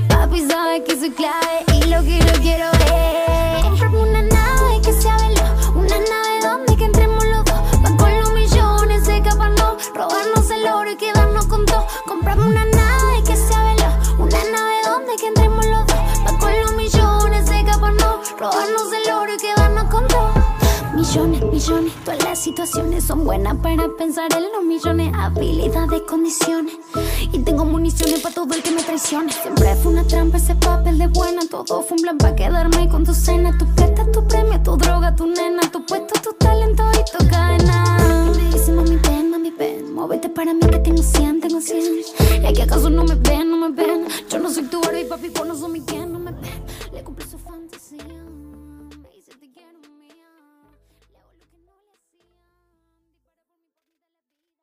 Papi 0.07 0.39
sabe 0.47 0.83
que 0.85 0.97
soy 0.97 1.11
clave. 1.11 1.57
Y 1.75 1.79
lo 1.91 1.99
que 2.07 2.19
yo 2.19 2.33
quiero 2.41 2.67
es. 2.71 3.63
Comprarme 3.63 3.99
una 3.99 4.21
nave 4.21 4.81
que 4.85 4.93
sea 4.93 5.17
veloz. 5.17 5.67
Una 5.75 5.97
nave 6.11 6.33
donde 6.41 6.77
que 6.77 6.85
entremos 6.85 7.23
los 7.25 7.43
dos. 7.43 7.61
Pa' 7.83 7.97
con 7.97 8.11
los 8.19 8.31
millones 8.31 9.07
escaparnos. 9.07 9.73
Robarnos 9.93 10.49
el 10.51 10.67
oro 10.67 10.89
y 10.91 10.95
quedarnos 10.95 11.45
con 11.47 11.65
todo. 11.65 11.85
Comprarme 12.07 12.45
una 12.45 12.65
nave 12.65 13.23
que 13.25 13.35
sea 13.35 13.61
veloz. 13.69 13.95
Una 14.19 14.41
nave 14.55 14.77
donde 14.85 15.15
que 15.17 15.27
entremos 15.27 15.65
los 15.65 15.85
dos. 15.85 16.01
Pa' 16.23 16.37
con 16.39 16.53
los 16.61 16.73
millones 16.75 17.49
escaparnos. 17.51 18.15
Robarnos 18.39 18.89
el 18.99 19.11
oro 19.11 19.33
y 19.33 19.37
quedarnos. 19.37 19.56
Millones, 21.17 21.41
millones, 21.51 21.93
todas 22.05 22.23
las 22.23 22.37
situaciones 22.37 23.03
son 23.03 23.25
buenas 23.25 23.55
para 23.55 23.87
pensar 23.97 24.31
en 24.33 24.43
los 24.53 24.63
millones. 24.63 25.11
Habilidades, 25.15 26.03
condiciones. 26.03 26.75
Y 27.31 27.39
tengo 27.39 27.65
municiones 27.65 28.19
para 28.19 28.35
todo 28.35 28.53
el 28.53 28.61
que 28.61 28.69
me 28.69 28.83
traicione. 28.83 29.31
Siempre 29.31 29.75
fue 29.77 29.93
una 29.93 30.05
trampa 30.05 30.37
ese 30.37 30.53
papel 30.53 30.99
de 30.99 31.07
buena. 31.07 31.41
Todo 31.49 31.81
fue 31.81 31.97
un 31.97 32.03
plan 32.03 32.19
para 32.19 32.35
quedarme 32.35 32.87
con 32.87 33.03
tu 33.03 33.15
cena. 33.15 33.57
Tu 33.57 33.65
plata, 33.73 34.05
tu 34.11 34.27
premio, 34.27 34.61
tu 34.61 34.77
droga, 34.77 35.15
tu 35.15 35.25
nena. 35.25 35.61
Tu 35.71 35.83
puesto, 35.87 36.21
tu 36.21 36.33
talento 36.33 36.83
y 36.93 37.17
tu 37.17 37.27
cadena. 37.27 38.29
Me 38.35 38.43
dice 38.51 38.71
mami, 38.71 38.97
ven, 38.97 39.31
mami, 39.31 39.49
ven. 39.49 39.91
Móvete 39.95 40.29
para 40.29 40.53
mí 40.53 40.59
que 40.59 40.77
tengo 40.77 41.01
100, 41.01 41.41
tengo 41.41 41.59
100. 41.59 42.43
Y 42.43 42.45
aquí 42.45 42.61
acaso 42.61 42.91
no 42.91 43.03
me 43.03 43.15
ven, 43.15 43.49
no 43.49 43.57
me 43.57 43.69
ven. 43.69 44.05
Yo 44.29 44.37
no 44.37 44.51
soy 44.51 44.65
tu 44.65 44.79
Barbie, 44.81 45.05
papi, 45.05 45.29
vos 45.29 45.47
no 45.47 45.55
sos 45.55 45.67
mi 45.67 45.81
quien, 45.81 46.13
no 46.13 46.19
me 46.19 46.29
ven. 46.29 46.76